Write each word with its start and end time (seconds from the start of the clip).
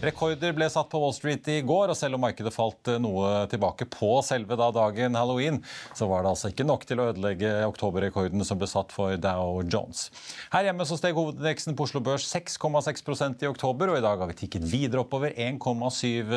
Rekorder 0.00 0.54
ble 0.56 0.64
satt 0.72 0.88
på 0.88 0.96
Wall 0.96 1.12
Street 1.12 1.44
i 1.52 1.58
går, 1.60 1.90
og 1.92 1.96
selv 1.98 2.16
om 2.16 2.22
markedet 2.24 2.52
falt 2.54 2.88
eh, 2.88 2.96
noe 3.02 3.42
tilbake 3.52 3.84
på 3.92 4.08
selve 4.24 4.56
da 4.56 4.70
dagen 4.72 5.18
halloween, 5.18 5.58
så 5.96 6.06
var 6.08 6.24
det 6.24 6.30
altså 6.30 6.48
ikke 6.48 6.64
nok 6.64 6.86
til 6.88 7.02
å 7.02 7.10
ødelegge 7.10 7.50
oktoberrekorden 7.66 8.40
som 8.48 8.56
ble 8.60 8.68
satt 8.70 8.94
for 8.96 9.12
Dow 9.20 9.60
Jones. 9.60 10.06
Her 10.54 10.70
hjemme 10.70 10.86
så 10.88 10.96
steg 10.96 11.18
hovedindeksen 11.18 11.76
på 11.76 11.84
Oslo 11.84 12.00
Børs 12.04 12.24
6,6% 12.32 13.44
i 13.44 13.50
oktober, 13.50 13.92
og 13.92 14.00
i 14.00 14.04
dag 14.06 14.24
har 14.24 14.30
vi 14.30 14.38
tikket 14.40 14.64
videre 14.70 15.04
oppover 15.04 15.36
1,7 15.36 16.32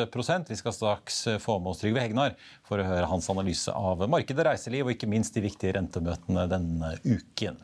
Vi 0.50 0.60
skal 0.60 0.76
straks 0.76 1.22
eh, 1.32 1.40
få 1.40 1.56
med 1.64 1.72
oss 1.72 1.80
Trygve 1.86 2.04
Hegnar 2.04 2.36
for 2.68 2.84
å 2.84 2.88
høre 2.90 3.08
hans 3.08 3.32
analyse 3.32 3.72
av 3.72 4.04
markedet, 4.12 4.44
reiseliv 4.50 4.90
og 4.90 4.98
ikke 4.98 5.08
minst 5.08 5.40
de 5.40 5.46
viktige 5.48 5.78
rentemøtene 5.80 6.50
denne 6.52 6.98
uken. 7.08 7.64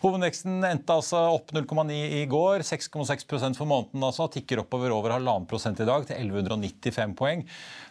Hovedindeksen 0.00 0.64
endte 0.66 0.96
altså 0.96 1.20
opp 1.36 1.52
0,9 1.52 2.00
i 2.22 2.24
går, 2.32 2.64
6,6% 2.64 3.60
for 3.60 3.68
måneden 3.68 4.08
altså, 4.08 4.30
tikker 4.32 4.64
oppover 4.64 4.96
over 4.96 5.12
halvannen 5.18 5.33
prosent 5.48 5.80
i 5.82 5.86
dag 5.88 6.06
til 6.08 6.16
1195 6.16 7.14
poeng. 7.18 7.44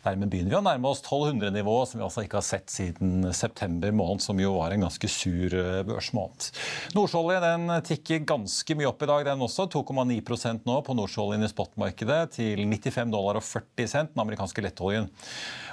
Dermed 0.03 0.31
begynner 0.31 0.51
vi 0.51 0.57
å 0.59 0.63
nærme 0.65 0.89
oss 0.89 1.01
1200-nivået, 1.03 1.91
som 1.91 2.01
vi 2.01 2.05
altså 2.07 2.23
ikke 2.25 2.39
har 2.39 2.45
sett 2.47 2.73
siden 2.73 3.29
september 3.35 3.93
måned, 3.95 4.23
som 4.23 4.39
jo 4.41 4.55
var 4.57 4.75
en 4.75 4.83
ganske 4.83 5.09
sur 5.11 5.55
eh, 5.55 5.83
børsmåned. 5.87 6.49
Nordsjøolje 6.97 7.39
den 7.43 7.75
tikker 7.87 8.25
ganske 8.33 8.77
mye 8.79 8.89
opp 8.91 9.05
i 9.05 9.09
dag, 9.13 9.25
den 9.29 9.45
også. 9.47 9.69
2,9% 9.73 10.67
nå 10.67 10.79
på 10.83 10.97
nordsjøoljen 10.97 11.47
i 11.47 11.51
spotmarkedet 11.51 12.21
til 12.39 12.63
95 12.67 13.13
dollar 13.13 13.39
og 13.39 13.47
40 13.47 13.91
cent, 13.95 14.13
den 14.13 14.25
amerikanske 14.25 14.65
lettoljen. 14.65 15.09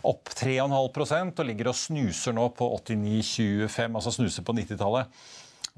Opp 0.07 0.31
3,5% 0.33 1.43
og 1.43 1.51
ligger 1.51 1.73
og 1.73 1.77
snuser 1.77 2.37
nå 2.37 2.47
på 2.57 2.71
89,25, 2.79 3.99
altså 3.99 4.15
snuser 4.15 4.47
på 4.47 4.57
90-tallet. 4.57 5.21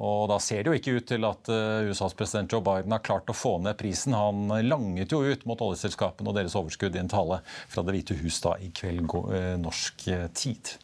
Og 0.02 0.26
da 0.30 0.38
ser 0.42 0.62
det 0.62 0.72
jo 0.72 0.78
ikke 0.78 0.96
ut 0.98 1.06
til 1.12 1.26
at 1.28 1.50
eh, 1.52 1.90
USAs 1.90 2.16
president 2.18 2.50
Joe 2.50 2.64
Biden 2.66 2.94
har 2.94 3.04
klart 3.06 3.30
å 3.30 3.36
få 3.36 3.54
ned 3.62 3.78
prisen. 3.78 4.16
Han 4.18 4.50
langet 4.66 5.14
jo 5.14 5.22
ut 5.22 5.44
mot 5.46 5.62
oljeselskapene 5.62 6.32
og 6.32 6.38
deres 6.38 6.56
overskudd 6.58 6.98
i 6.98 7.02
en 7.04 7.12
tale 7.12 7.38
fra 7.70 7.84
Det 7.86 7.94
hvite 7.94 8.18
hus 8.18 8.40
da 8.42 8.56
i 8.58 8.72
kveld 8.74 9.06
eh, 9.30 9.52
norsk 9.62 10.08
eh, 10.10 10.26
tid. 10.34 10.74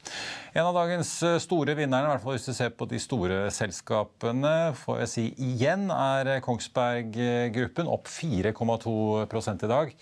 En 0.56 0.64
av 0.64 0.72
dagens 0.72 1.10
store 1.44 1.74
vinnere, 1.76 2.06
i 2.06 2.10
hvert 2.14 2.22
fall 2.22 2.36
hvis 2.38 2.46
du 2.48 2.54
ser 2.56 2.70
på 2.72 2.86
de 2.88 2.96
store 3.02 3.50
selskapene, 3.52 4.72
får 4.80 5.02
jeg 5.02 5.10
si 5.12 5.24
igjen, 5.44 5.90
er 5.92 6.40
Kongsberg 6.44 7.18
Gruppen, 7.52 7.90
opp 7.90 8.08
4,2 8.08 8.94
i 9.28 9.68
dag. 9.68 9.92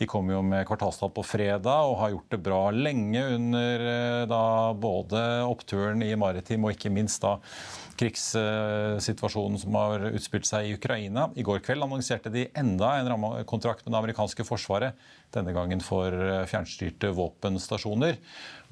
De 0.00 0.08
kom 0.10 0.32
jo 0.32 0.40
med 0.42 0.66
kvartalstall 0.66 1.12
på 1.14 1.22
fredag 1.26 1.86
og 1.86 2.00
har 2.00 2.16
gjort 2.16 2.34
det 2.34 2.42
bra 2.42 2.60
lenge 2.74 3.22
under 3.36 3.86
da 4.30 4.42
både 4.74 5.22
oppturen 5.46 6.02
i 6.02 6.16
maritim 6.18 6.66
og 6.66 6.74
ikke 6.74 6.90
minst 6.90 7.22
da 7.22 7.36
krigssituasjonen 8.02 9.60
som 9.60 9.76
har 9.78 10.08
utspilt 10.10 10.48
seg 10.48 10.66
i 10.66 10.76
Ukraina. 10.76 11.28
I 11.38 11.46
går 11.46 11.62
kveld 11.62 11.86
annonserte 11.86 12.32
de 12.32 12.48
enda 12.58 12.96
en 12.98 13.10
rammekontrakt 13.12 13.84
med 13.84 13.94
det 13.94 14.00
amerikanske 14.00 14.46
forsvaret. 14.48 14.98
Denne 15.32 15.54
gangen 15.56 15.80
for 15.84 16.12
fjernstyrte 16.50 17.12
våpenstasjoner. 17.16 18.18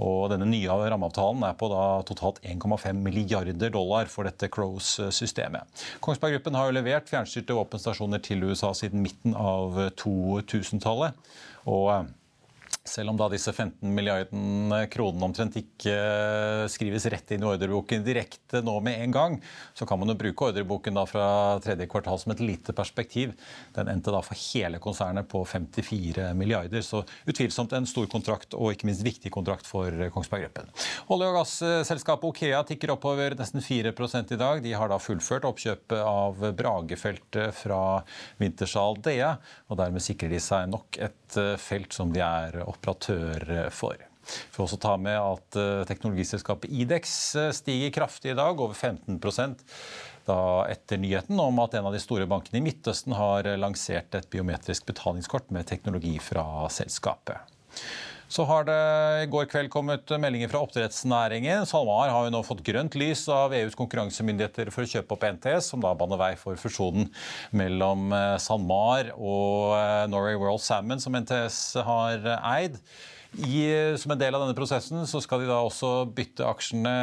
Og 0.01 0.29
denne 0.33 0.49
nye 0.49 0.69
rammeavtalen 0.69 1.45
er 1.49 1.57
på 1.61 1.69
da 1.73 1.85
totalt 2.09 2.41
1,5 2.45 3.01
milliarder 3.05 3.73
dollar 3.73 4.09
for 4.13 4.29
dette 4.29 4.49
Crows-systemet. 4.53 5.85
Kongsberg 6.05 6.39
Gruppen 6.39 6.57
har 6.59 6.69
jo 6.69 6.77
levert 6.77 7.11
fjernstyrte 7.11 7.57
våpenstasjoner 7.57 8.23
til 8.25 8.45
USA 8.49 8.73
siden 8.77 9.05
midten 9.05 9.37
av 9.37 9.77
2000-tallet. 10.01 11.17
Og 11.69 12.09
selv 12.87 13.13
om 13.13 13.19
da 13.19 13.29
disse 13.29 13.53
15 13.53 13.93
milliardene 13.93 14.79
kronene 14.93 15.27
omtrent 15.29 15.57
ikke 15.61 15.93
eh, 15.93 16.65
skrives 16.73 17.05
rett 17.13 17.35
inn 17.35 17.45
i 17.45 17.49
ordreboken 17.51 18.05
direkte 18.05 18.63
nå 18.65 18.79
med 18.85 19.03
en 19.05 19.15
gang, 19.15 19.37
så 19.77 19.85
kan 19.89 20.01
man 20.01 20.13
jo 20.13 20.17
bruke 20.21 20.49
ordreboken 20.49 20.97
da 20.97 21.05
fra 21.09 21.27
tredje 21.61 21.89
kvartal 21.91 22.19
som 22.23 22.33
et 22.33 22.41
lite 22.41 22.73
perspektiv. 22.77 23.35
Den 23.77 23.91
endte 23.93 24.15
da 24.15 24.23
for 24.25 24.39
hele 24.51 24.81
konsernet 24.83 25.29
på 25.29 25.43
54 25.45 26.31
milliarder, 26.39 26.81
så 26.87 27.03
utvilsomt 27.29 27.75
en 27.77 27.89
stor 27.89 28.09
kontrakt 28.11 28.57
og 28.57 28.73
ikke 28.75 28.89
minst 28.89 29.05
viktig 29.05 29.33
kontrakt 29.35 29.69
for 29.69 30.09
Kongsberg 30.15 30.49
Gruppen. 30.49 30.73
Olje- 31.13 31.29
og 31.29 31.39
gasselskapet 31.41 32.31
Okea 32.31 32.63
tikker 32.67 32.95
oppover 32.97 33.37
nesten 33.39 33.61
4 33.65 33.93
i 33.93 34.41
dag. 34.41 34.63
De 34.65 34.73
har 34.73 34.89
da 34.89 34.99
fullført 34.99 35.45
oppkjøpet 35.49 36.01
av 36.01 36.41
Bragefeltet 36.57 37.55
fra 37.55 38.01
Wintershall 38.41 38.97
DE, 39.05 39.35
og 39.69 39.79
dermed 39.79 40.03
sikrer 40.05 40.33
de 40.33 40.41
seg 40.43 40.69
nok 40.73 40.97
et 40.97 41.39
eh, 41.39 41.57
felt 41.61 41.93
som 41.93 42.13
de 42.15 42.25
er 42.25 42.57
operatør 42.81 43.69
for. 43.75 44.01
Vi 44.31 44.55
får 44.55 44.67
også 44.67 44.79
ta 44.81 44.95
med 45.01 45.17
at 45.17 45.59
eh, 45.59 45.83
teknologiselskapet 45.89 46.71
Idex 46.71 47.13
eh, 47.41 47.51
stiger 47.57 47.93
kraftig 47.95 48.35
i 48.35 48.39
dag, 48.39 48.61
over 48.61 48.77
15% 48.77 49.65
da 50.29 50.67
etter 50.71 51.01
nyheten 51.01 51.41
om 51.41 51.59
at 51.63 51.75
en 51.75 51.89
av 51.89 51.95
de 51.97 52.03
store 52.03 52.27
bankene 52.31 52.61
i 52.61 52.65
Midtøsten 52.65 53.17
har 53.17 53.49
lansert 53.59 54.15
et 54.15 54.29
biometrisk 54.31 54.87
betalingskort 54.91 55.49
med 55.55 55.67
teknologi 55.67 56.19
fra 56.23 56.45
selskapet. 56.71 57.41
Så 58.31 58.45
har 58.47 58.63
det 58.69 58.75
i 59.25 59.29
går 59.31 59.49
kveld 59.51 59.73
kommet 59.75 60.13
meldinger 60.23 60.53
fra 60.53 60.61
oppdrettsnæringen. 60.63 61.65
SalMar 61.67 62.13
har 62.15 62.29
jo 62.29 62.31
nå 62.31 62.45
fått 62.47 62.63
grønt 62.63 62.95
lys 62.95 63.25
av 63.35 63.51
EUs 63.59 63.75
konkurransemyndigheter 63.79 64.71
for 64.71 64.87
å 64.87 64.91
kjøpe 64.93 65.17
opp 65.17 65.27
NTS, 65.35 65.73
som 65.73 65.83
da 65.83 65.91
baner 65.99 66.21
vei 66.21 66.31
for 66.39 66.61
fusjonen 66.61 67.09
mellom 67.51 68.15
eh, 68.15 68.37
SalMar 68.39 69.11
og 69.17 69.75
Norway 70.13 70.39
World 70.39 70.63
Salmon, 70.63 71.03
som 71.03 71.19
NTS 71.19 71.59
har 71.89 72.23
eid. 72.39 72.79
I, 73.39 73.95
som 73.97 74.11
en 74.11 74.19
del 74.19 74.35
av 74.35 74.43
denne 74.43 74.57
prosessen 74.59 75.05
så 75.07 75.21
skal 75.23 75.45
de 75.45 75.47
da 75.47 75.61
også 75.63 76.03
bytte 76.11 76.43
aksjene 76.51 76.95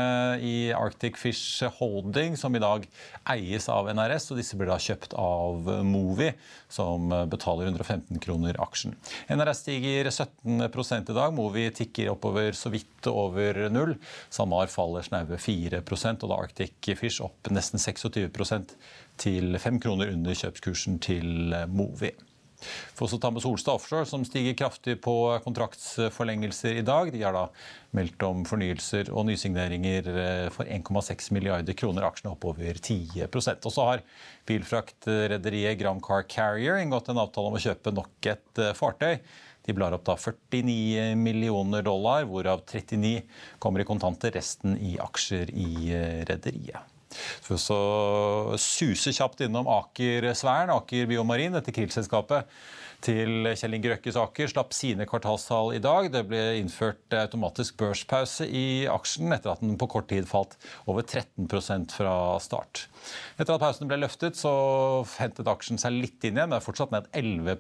i 0.43 0.73
Arctic 0.75 1.15
Fish 1.19 1.63
Holding, 1.77 2.35
som 2.35 2.55
i 2.55 2.61
dag 2.61 2.83
eies 3.31 3.69
av 3.71 3.87
NRS. 3.93 4.27
og 4.33 4.41
Disse 4.41 4.59
blir 4.59 4.67
da 4.67 4.75
kjøpt 4.81 5.15
av 5.15 5.71
Movi, 5.87 6.33
som 6.67 7.07
betaler 7.31 7.71
115 7.71 8.19
kroner 8.23 8.59
aksjen. 8.59 8.97
NRS 9.31 9.63
stiger 9.63 10.11
17 10.11 10.67
i 10.67 11.15
dag. 11.15 11.31
Movi 11.31 11.69
tikker 11.71 12.11
oppover 12.11 12.51
så 12.51 12.73
vidt 12.75 13.07
over 13.07 13.63
null. 13.71 13.95
SalMar 14.27 14.67
faller 14.67 15.07
snaue 15.07 15.39
4% 15.39 16.27
og 16.27 16.33
da 16.33 16.41
Arctic 16.43 16.91
Fish 16.99 17.23
opp 17.23 17.47
nesten 17.55 17.79
26% 17.79 18.75
til 19.17 19.55
5 19.55 19.79
kroner 19.79 20.11
under 20.11 20.35
kjøpskursen 20.35 20.99
til 21.07 21.55
Movi. 21.71 22.11
Får 22.97 23.05
også 23.07 23.19
ta 23.21 23.31
med 23.33 23.43
Solstad 23.43 23.77
Offshore, 23.77 24.07
som 24.09 24.23
stiger 24.25 24.55
kraftig 24.57 24.97
på 25.05 25.13
kontraktsforlengelser 25.45 26.79
i 26.81 26.85
dag. 26.85 27.11
De 27.13 27.21
har 27.21 27.35
da 27.35 27.45
meldt 27.97 28.23
om 28.25 28.43
fornyelser 28.47 29.11
og 29.13 29.27
nysigneringer 29.29 30.09
eh, 30.13 30.47
for 30.53 30.69
1,6 30.69 31.31
milliarder 31.35 31.77
kroner. 31.77 32.07
Aksjene 32.07 32.33
oppover 32.33 32.79
10% 32.81 33.67
Og 33.69 33.73
så 33.73 33.89
har 33.91 34.05
bilfraktrederiet 34.49 35.77
Gram 35.81 36.01
Car 36.03 36.25
Carrier 36.29 36.81
inngått 36.81 37.11
en 37.13 37.21
avtale 37.21 37.51
om 37.51 37.59
å 37.59 37.63
kjøpe 37.67 37.93
nok 37.95 38.31
et 38.33 38.63
eh, 38.63 38.75
fartøy. 38.77 39.21
De 39.67 39.75
blar 39.75 39.91
opp 39.91 40.05
da 40.07 40.15
49 40.15 41.15
millioner 41.19 41.83
dollar, 41.83 42.23
hvorav 42.25 42.63
39 42.63 43.19
kommer 43.59 43.83
i 43.83 43.87
kontanter, 43.89 44.31
resten 44.37 44.77
i 44.79 44.95
aksjer 45.03 45.51
i 45.51 45.71
eh, 45.91 46.21
rederiet. 46.29 46.96
For 47.45 47.61
så 47.61 47.79
suse 48.59 49.13
kjapt 49.15 49.45
innom 49.45 49.69
Aker 49.71 50.31
Svern, 50.37 50.73
Aker 50.73 51.07
Biomarin, 51.09 51.55
dette 51.55 51.73
Krill-selskapet 51.75 52.49
til 53.05 53.45
Kjell 53.53 53.77
Inge 53.77 53.91
Røkkes 53.91 54.17
Aker 54.17 54.49
slapp 54.49 54.73
sine 54.75 55.05
kvartalstall 55.09 55.75
i 55.77 55.81
dag. 55.83 56.09
Det 56.13 56.23
ble 56.29 56.41
innført 56.59 57.13
automatisk 57.15 57.77
børspause 57.79 58.47
i 58.49 58.87
aksjen 58.89 59.33
etter 59.35 59.53
at 59.53 59.61
den 59.63 59.77
på 59.79 59.89
kort 59.91 60.09
tid 60.11 60.27
falt 60.29 60.57
over 60.89 61.05
13% 61.05 61.93
fra 61.93 62.15
start. 62.43 62.87
Etter 63.37 63.55
at 63.55 63.63
pausen 63.63 63.89
ble 63.89 64.01
løftet, 64.01 64.39
så 64.39 64.51
hentet 65.19 65.49
aksjen 65.49 65.81
seg 65.81 65.99
litt 66.01 66.25
inn 66.25 66.39
igjen. 66.39 66.53
Det 66.53 66.59
er 66.59 66.65
fortsatt 66.65 66.95
ned 66.95 67.09
11 67.13 67.59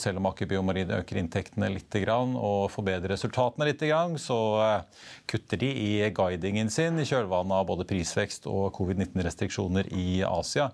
selv 0.00 0.20
om 0.20 0.26
Aker 0.30 0.48
Biomarin 0.48 0.92
øker 0.96 1.18
inntektene 1.20 1.68
litt 1.74 1.96
og 2.08 2.70
forbedrer 2.72 3.12
resultatene 3.12 3.68
litt, 3.68 3.82
så 4.20 4.38
eh, 4.62 5.04
kutter 5.26 5.60
de 5.60 5.68
i 5.68 6.10
guidingen 6.10 6.70
sin 6.70 6.98
i 6.98 7.04
kjølvannet 7.04 7.58
av 7.58 7.66
både 7.68 7.84
prisvekst 7.84 8.46
og 8.46 8.72
covid-19-restriksjoner 8.78 9.92
i 9.92 10.22
Asia. 10.24 10.70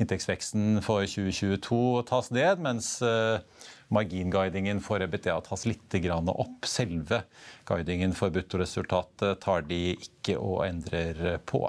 Inntektsveksten 0.00 0.80
for 0.82 1.04
2022 1.06 2.02
tas 2.08 2.30
ned, 2.34 2.62
mens 2.64 2.96
eh, 3.02 3.42
marginguidingen 3.94 4.80
for 4.84 5.02
EBTA 5.04 5.36
tas 5.46 5.64
litt 5.68 5.96
opp. 6.34 6.66
Selve 6.66 7.22
guidingen 7.68 8.14
for 8.16 8.34
bruttoresultatet 8.34 9.40
tar 9.44 9.64
de 9.68 9.94
ikke 9.94 10.36
og 10.38 10.64
endrer 10.66 11.38
på. 11.46 11.62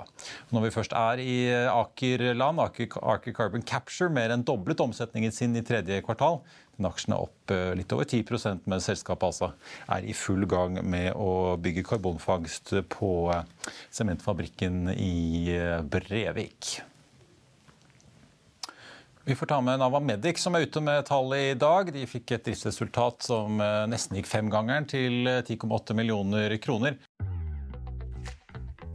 Når 0.51 0.66
vi 0.66 0.74
først 0.74 0.95
er 0.98 1.22
i 1.22 1.38
Aker-land, 1.69 2.62
Aker, 2.63 2.98
Aker 3.16 3.36
Carbon 3.38 3.66
Capture 3.66 4.10
mer 4.10 4.33
enn 4.33 4.45
doblet 4.45 4.81
omsetningen 4.83 5.31
sin 5.31 5.56
i 5.56 5.63
tredje 5.66 6.01
kvartal. 6.06 6.42
Den 6.75 6.89
aksjen 6.89 7.16
er 7.16 7.24
opp 7.24 7.54
eh, 7.54 7.72
litt 7.77 7.94
over 7.95 8.04
10% 8.04 8.66
mens 8.68 8.89
selskapet 8.89 9.30
altså 9.30 9.54
er 9.95 10.04
i 10.04 10.16
full 10.18 10.44
gang 10.51 10.81
med 10.83 11.13
å 11.16 11.56
bygge 11.62 11.86
karbonfangst 11.88 12.75
på 12.92 13.13
eh, 13.31 13.72
sementfabrikken 13.95 14.89
i 14.95 15.56
Brevik. 15.88 16.75
Vi 19.27 19.36
får 19.36 19.45
ta 19.45 19.62
med 19.62 19.80
Nava 19.80 20.00
Medic, 20.00 20.38
som 20.38 20.54
er 20.54 20.68
ute 20.68 20.81
med 20.86 21.07
tall 21.07 21.31
i 21.33 21.56
dag. 21.57 21.88
De 21.89 22.04
fikk 22.06 22.36
et 22.36 22.44
driftsresultat 22.45 23.25
som 23.25 23.57
eh, 23.57 23.86
nesten 23.89 24.19
gikk 24.19 24.30
femgangeren 24.30 24.86
til 24.86 25.25
10,8 25.25 25.66
eh, 25.66 25.98
millioner 25.98 26.54
kroner. 26.62 27.00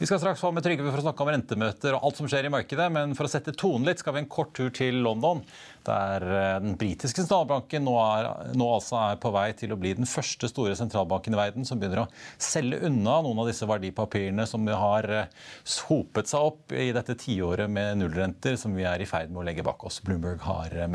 Vi 0.00 0.06
skal 0.06 0.16
straks 0.16 0.40
få 0.40 0.48
med 0.56 0.64
Trygve 0.64 0.88
for 0.88 0.96
å 0.96 1.02
snakke 1.04 1.20
om 1.26 1.28
rentemøter 1.28 1.92
og 1.92 2.06
alt 2.08 2.16
som 2.16 2.28
skjer 2.30 2.46
i 2.48 2.50
markedet. 2.52 2.86
Men 2.88 3.10
for 3.18 3.28
å 3.28 3.28
sette 3.28 3.52
tonen 3.52 3.84
litt, 3.84 4.00
skal 4.00 4.14
vi 4.16 4.22
en 4.22 4.30
kort 4.32 4.54
tur 4.56 4.70
til 4.72 4.96
London. 5.04 5.42
Der 5.84 6.24
eh, 6.24 6.54
den 6.64 6.78
britiske 6.80 7.20
sentralbanken 7.20 7.84
nå, 7.84 7.98
er, 8.00 8.30
nå 8.56 8.70
altså 8.78 8.96
er 9.02 9.20
på 9.20 9.34
vei 9.36 9.50
til 9.60 9.76
å 9.76 9.78
bli 9.80 9.92
den 9.98 10.08
første 10.08 10.48
store 10.48 10.72
sentralbanken 10.80 11.36
i 11.36 11.42
verden 11.42 11.68
som 11.68 11.76
begynner 11.76 12.06
å 12.06 12.08
selge 12.40 12.80
unna 12.88 13.20
noen 13.26 13.44
av 13.44 13.52
disse 13.52 13.68
verdipapirene 13.68 14.48
som 14.48 14.64
har 14.72 15.12
eh, 15.18 15.48
hopet 15.90 16.32
seg 16.32 16.48
opp 16.48 16.72
i 16.72 16.94
dette 16.96 17.20
tiåret 17.20 17.68
med 17.68 18.00
nullrenter 18.00 18.56
som 18.56 18.72
vi 18.72 18.88
er 18.88 19.04
i 19.04 19.10
ferd 19.10 19.28
med 19.28 19.44
å 19.44 19.50
legge 19.52 19.68
bak 19.68 19.84
oss. 19.84 20.00
Bloomberg 20.06 20.40
har 20.48 20.80
eh, 20.80 20.88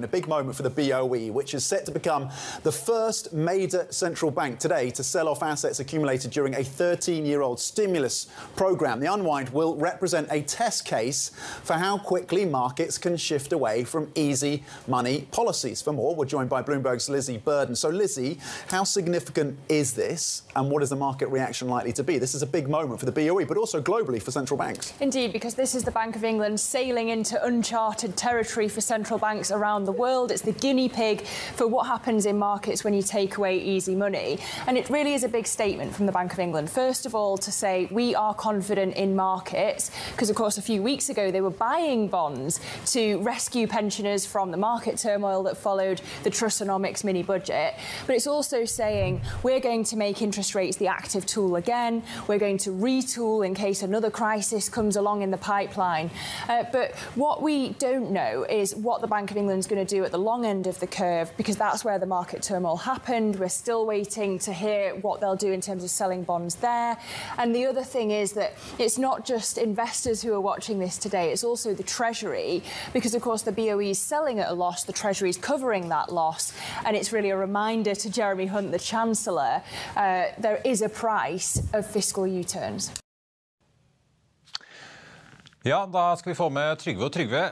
mer. 0.00 0.06
A 0.06 0.08
big 0.08 0.28
moment 0.28 0.56
for 0.56 0.62
the 0.62 0.70
BOE, 0.70 1.32
which 1.32 1.54
is 1.54 1.64
set 1.64 1.86
to 1.86 1.92
become 1.92 2.28
the 2.62 2.72
first 2.72 3.32
major 3.32 3.86
central 3.90 4.30
bank 4.30 4.58
today 4.58 4.90
to 4.90 5.04
sell 5.04 5.28
off 5.28 5.42
assets 5.42 5.80
accumulated 5.80 6.30
during 6.30 6.54
a 6.54 6.64
13 6.64 7.24
year 7.24 7.42
old 7.42 7.60
stimulus 7.60 8.26
program. 8.56 9.00
The 9.00 9.12
unwind 9.12 9.50
will 9.50 9.76
represent 9.76 10.28
a 10.30 10.42
test 10.42 10.84
case 10.84 11.30
for 11.62 11.74
how 11.74 11.98
quickly 11.98 12.44
markets 12.44 12.98
can 12.98 13.16
shift 13.16 13.52
away 13.52 13.84
from 13.84 14.10
easy 14.14 14.64
money 14.86 15.28
policies. 15.32 15.82
For 15.82 15.92
more, 15.92 16.14
we're 16.14 16.24
joined 16.24 16.50
by 16.50 16.62
Bloomberg's 16.62 17.08
Lizzie 17.08 17.38
Burden. 17.38 17.74
So, 17.74 17.88
Lizzie, 17.88 18.38
how 18.68 18.84
significant 18.84 19.58
is 19.68 19.92
this, 19.92 20.42
and 20.56 20.70
what 20.70 20.82
is 20.82 20.90
the 20.90 20.96
market 20.96 21.28
reaction 21.28 21.68
likely 21.68 21.92
to 21.92 22.02
be? 22.02 22.18
This 22.18 22.34
is 22.34 22.42
a 22.42 22.46
big 22.46 22.68
moment 22.68 23.00
for 23.00 23.06
the 23.06 23.12
BOE, 23.12 23.44
but 23.44 23.56
also 23.56 23.80
globally 23.80 24.22
for 24.22 24.30
central 24.30 24.56
banks. 24.58 24.92
Indeed, 25.00 25.32
because 25.32 25.54
this 25.54 25.74
is 25.74 25.84
the 25.84 25.90
Bank 25.90 26.16
of 26.16 26.24
England 26.24 26.58
sailing 26.58 27.10
into 27.10 27.42
uncharted 27.44 28.16
territory 28.16 28.68
for 28.68 28.80
central 28.80 29.18
banks 29.18 29.50
around 29.50 29.84
the 29.84 29.89
the 29.90 29.98
world. 29.98 30.30
It's 30.30 30.42
the 30.42 30.52
guinea 30.52 30.88
pig 30.88 31.22
for 31.56 31.66
what 31.66 31.86
happens 31.86 32.24
in 32.24 32.38
markets 32.38 32.84
when 32.84 32.94
you 32.94 33.02
take 33.02 33.38
away 33.38 33.58
easy 33.58 33.96
money. 33.96 34.38
And 34.68 34.78
it 34.78 34.88
really 34.88 35.14
is 35.14 35.24
a 35.24 35.28
big 35.28 35.46
statement 35.46 35.94
from 35.94 36.06
the 36.06 36.12
Bank 36.12 36.32
of 36.32 36.38
England. 36.38 36.70
First 36.70 37.06
of 37.06 37.14
all, 37.14 37.36
to 37.38 37.50
say 37.50 37.88
we 37.90 38.14
are 38.14 38.32
confident 38.32 38.94
in 38.94 39.16
markets, 39.16 39.90
because 40.12 40.30
of 40.30 40.36
course, 40.36 40.58
a 40.58 40.62
few 40.62 40.80
weeks 40.80 41.08
ago 41.08 41.32
they 41.32 41.40
were 41.40 41.50
buying 41.50 42.06
bonds 42.06 42.60
to 42.92 43.18
rescue 43.22 43.66
pensioners 43.66 44.24
from 44.24 44.52
the 44.52 44.56
market 44.56 44.96
turmoil 44.96 45.42
that 45.42 45.56
followed 45.56 46.00
the 46.22 46.30
Trustonomics 46.30 47.02
mini 47.02 47.24
budget. 47.24 47.74
But 48.06 48.14
it's 48.14 48.28
also 48.28 48.64
saying 48.64 49.22
we're 49.42 49.60
going 49.60 49.82
to 49.84 49.96
make 49.96 50.22
interest 50.22 50.54
rates 50.54 50.76
the 50.76 50.86
active 50.86 51.26
tool 51.26 51.56
again. 51.56 52.04
We're 52.28 52.38
going 52.38 52.58
to 52.58 52.70
retool 52.70 53.44
in 53.44 53.54
case 53.54 53.82
another 53.82 54.10
crisis 54.10 54.68
comes 54.68 54.94
along 54.94 55.22
in 55.22 55.32
the 55.32 55.38
pipeline. 55.38 56.10
Uh, 56.48 56.64
but 56.70 56.94
what 57.16 57.42
we 57.42 57.70
don't 57.70 58.12
know 58.12 58.46
is 58.48 58.76
what 58.76 59.00
the 59.00 59.08
Bank 59.08 59.32
of 59.32 59.36
England 59.36 59.58
is 59.58 59.66
going 59.80 59.86
to 59.86 59.94
do 59.94 60.04
at 60.04 60.12
the 60.12 60.18
long 60.18 60.44
end 60.44 60.66
of 60.66 60.78
the 60.78 60.86
curve 60.86 61.32
because 61.38 61.56
that's 61.56 61.84
where 61.84 61.98
the 61.98 62.06
market 62.06 62.42
turmoil 62.42 62.76
happened. 62.76 63.36
We're 63.36 63.48
still 63.48 63.86
waiting 63.86 64.38
to 64.40 64.52
hear 64.52 64.94
what 64.96 65.20
they'll 65.20 65.36
do 65.36 65.52
in 65.52 65.62
terms 65.62 65.82
of 65.84 65.90
selling 65.90 66.22
bonds 66.22 66.56
there. 66.56 66.98
And 67.38 67.54
the 67.54 67.64
other 67.64 67.82
thing 67.82 68.10
is 68.10 68.32
that 68.32 68.52
it's 68.78 68.98
not 68.98 69.24
just 69.24 69.56
investors 69.56 70.20
who 70.20 70.34
are 70.34 70.40
watching 70.40 70.78
this 70.78 70.98
today, 70.98 71.32
it's 71.32 71.44
also 71.44 71.72
the 71.72 71.82
Treasury 71.82 72.62
because, 72.92 73.14
of 73.14 73.22
course, 73.22 73.42
the 73.42 73.52
BOE 73.52 73.90
is 73.90 73.98
selling 73.98 74.38
at 74.38 74.50
a 74.50 74.54
loss, 74.54 74.84
the 74.84 74.92
Treasury 74.92 75.30
is 75.30 75.38
covering 75.38 75.88
that 75.88 76.12
loss. 76.12 76.52
And 76.84 76.94
it's 76.94 77.10
really 77.10 77.30
a 77.30 77.36
reminder 77.36 77.94
to 77.94 78.10
Jeremy 78.10 78.46
Hunt, 78.46 78.72
the 78.72 78.78
Chancellor, 78.78 79.62
uh, 79.96 80.24
there 80.38 80.60
is 80.64 80.82
a 80.82 80.90
price 80.90 81.62
of 81.72 81.86
fiscal 81.86 82.26
U 82.26 82.44
turns. 82.44 82.92
Ja, 85.62 85.86
da 85.86 86.16
skal 86.16 86.30
vi 86.30 86.34
få 86.34 86.48
med 86.48 86.78
Trygve 86.78 87.04
og 87.04 87.12
Trygve. 87.12 87.50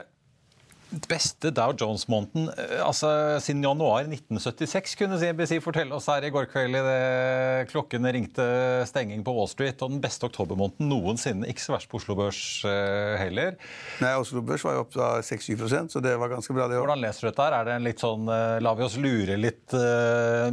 Beste 0.89 1.51
Dow 1.53 1.73
Jones-måneden 1.77 2.49
eh, 2.49 2.79
altså, 2.81 3.09
siden 3.43 3.63
januar 3.63 4.07
1976, 4.07 4.95
kunne 4.99 5.19
CNBC 5.21 5.59
fortelle 5.63 5.93
oss 5.95 6.09
her 6.09 6.25
i 6.25 6.31
går 6.33 6.49
kveld 6.49 6.79
idet 6.79 7.69
klokkene 7.69 8.13
ringte 8.15 8.45
stenging 8.89 9.23
på 9.25 9.33
Wall 9.35 9.49
Street. 9.51 9.77
Og 9.85 9.93
den 9.93 10.01
beste 10.03 10.25
oktobermåneden 10.25 10.89
noensinne. 10.89 11.47
Ikke 11.49 11.63
så 11.63 11.75
verst 11.75 11.89
på 11.91 11.99
Oslo 11.99 12.17
Børs 12.17 12.41
uh, 12.65 13.15
heller. 13.21 13.57
Nei, 14.01 14.13
Oslo 14.17 14.41
Børs 14.45 14.65
var 14.65 14.77
jo 14.77 14.85
opp 14.85 14.95
da 14.95 15.09
6-7 15.25 15.89
så 15.93 16.01
det 16.03 16.15
var 16.19 16.31
ganske 16.31 16.53
bra. 16.55 16.67
det 16.69 16.79
òg. 16.79 16.85
Hvordan 16.85 17.03
leser 17.03 17.27
du 17.27 17.29
dette? 17.29 17.45
her? 17.45 17.57
Er 17.59 17.67
det 17.67 17.75
en 17.77 17.85
litt 17.85 18.01
sånn, 18.01 18.29
La 18.63 18.73
vi 18.77 18.85
oss 18.85 18.97
lure 18.99 19.37
litt 19.39 19.75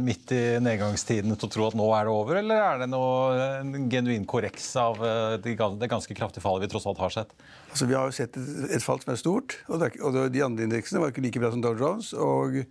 midt 0.03 0.31
i 0.35 0.41
nedgangstiden 0.63 1.35
til 1.35 1.47
å 1.47 1.51
tro 1.51 1.67
at 1.69 1.77
nå 1.77 1.87
er 1.97 2.07
det 2.07 2.13
over, 2.13 2.39
eller 2.41 2.63
er 2.63 2.81
det 2.83 2.89
noe, 2.91 3.47
en 3.61 3.89
genuin 3.91 4.27
korreks 4.29 4.69
av 4.79 5.01
det 5.43 5.55
ganske 5.57 6.17
kraftige 6.17 6.43
fallet 6.43 6.67
vi 6.67 6.71
tross 6.71 6.87
alt 6.89 7.01
har 7.01 7.13
sett? 7.13 7.33
Altså, 7.71 7.87
Vi 7.89 7.97
har 7.97 8.09
jo 8.09 8.15
sett 8.15 8.37
et, 8.39 8.53
et 8.77 8.83
fall 8.83 9.01
som 9.03 9.13
er 9.13 9.19
stort, 9.19 9.57
og, 9.67 9.81
det, 9.81 9.91
og 10.01 10.15
de 10.33 10.43
andre 10.45 10.67
indeksene 10.67 11.01
var 11.01 11.13
ikke 11.13 11.23
like 11.25 11.41
bra 11.41 11.51
som 11.53 11.63
Dow 11.63 11.75
Jones. 11.77 12.13
og 12.13 12.61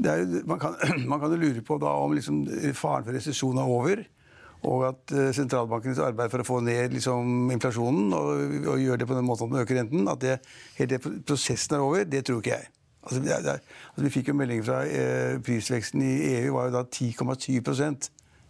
er, 0.00 0.24
man, 0.48 0.58
kan, 0.58 0.76
man, 1.10 1.20
kan, 1.20 1.30
jo 1.30 1.40
lure 1.42 1.62
på 1.64 1.78
da 1.82 1.92
om 2.00 2.16
liksom, 2.16 2.44
faren 2.74 3.06
for 3.06 3.16
resesjon 3.16 3.60
er 3.60 3.76
over. 3.78 4.04
Og 4.62 4.84
at 4.86 5.12
uh, 5.16 5.32
sentralbankenes 5.34 5.98
arbeid 5.98 6.30
for 6.30 6.44
å 6.44 6.46
få 6.46 6.60
ned 6.62 6.94
liksom, 6.94 7.50
inflasjonen 7.50 8.12
og, 8.14 8.28
og, 8.62 8.76
gjøre 8.78 9.00
det 9.02 9.08
på 9.10 9.16
den 9.18 9.26
måten 9.26 9.48
at 9.48 9.54
man 9.56 9.64
øker 9.64 9.80
renten, 9.80 10.06
at 10.06 10.22
det, 10.22 10.36
hele 10.78 11.00
prosessen 11.02 11.76
er 11.76 11.82
over, 11.82 12.06
det 12.06 12.22
tror 12.28 12.38
ikke 12.38 12.54
jeg. 12.54 12.70
Altså, 13.02 13.18
det, 13.24 13.40
det, 13.42 13.56
altså, 13.58 14.04
vi 14.04 14.12
fikk 14.14 14.30
jo 14.30 14.36
melding 14.38 14.62
fra 14.62 14.84
eh, 14.86 15.40
prisveksten 15.42 16.04
i 16.06 16.12
EU 16.36 16.52
var 16.54 16.68
jo 16.68 16.76
da 16.76 16.84
10,7 16.86 17.58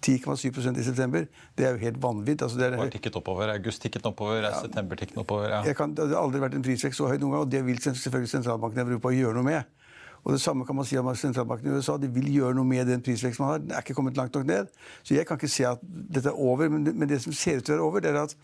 10,7% 0.06 0.78
i 0.78 0.84
september. 0.84 1.26
Det 1.58 1.66
er 1.66 1.76
jo 1.76 1.82
helt 1.82 2.02
vanvittig. 2.02 2.42
Altså, 2.42 2.58
det 2.58 2.72
er, 2.72 2.88
tikket 2.90 3.16
oppover. 3.16 3.52
August 3.54 3.82
tikket 3.82 4.06
oppover, 4.06 4.42
ja. 4.42 4.54
september 4.60 4.98
tikket 4.98 5.20
oppover. 5.22 5.48
Ja. 5.48 5.76
Kan, 5.78 5.94
det 5.94 6.08
har 6.10 6.22
aldri 6.22 6.42
vært 6.42 6.56
en 6.58 6.64
prisvekst 6.66 6.98
så 6.98 7.10
høy 7.10 7.16
noen 7.18 7.36
gang, 7.36 7.44
og 7.46 7.52
det 7.52 7.62
vil 7.66 7.78
selvfølgelig 7.82 8.32
sentralbanken 8.34 8.82
i 8.82 8.84
Europa 8.88 9.14
gjøre 9.14 9.38
noe 9.38 9.48
med. 9.50 9.78
Og 10.22 10.32
Det 10.32 10.40
samme 10.40 10.64
kan 10.66 10.76
man 10.76 10.86
si 10.86 10.96
om 10.98 11.14
sentralbanken 11.16 11.70
i 11.70 11.76
USA. 11.76 11.96
De 11.98 12.10
vil 12.10 12.28
gjøre 12.30 12.54
noe 12.54 12.66
med 12.66 12.86
den 12.86 13.02
prisveksten 13.02 13.42
man 13.42 13.52
har. 13.52 13.58
Den 13.58 13.72
er 13.74 13.82
ikke 13.82 13.94
kommet 13.94 14.16
langt 14.16 14.34
nok 14.34 14.46
ned. 14.46 14.70
Så 15.02 15.14
jeg 15.14 15.26
kan 15.26 15.38
ikke 15.38 15.50
se 15.50 15.66
at 15.66 15.82
dette 15.82 16.30
er 16.30 16.38
over. 16.38 16.68
Men 16.68 16.86
det, 16.86 16.94
men 16.94 17.08
det 17.08 17.22
som 17.22 17.34
ser 17.34 17.58
ut 17.58 17.66
til 17.66 17.74
å 17.74 17.76
være 17.76 17.88
over, 17.88 18.04
det 18.04 18.12
er 18.12 18.20
at 18.22 18.36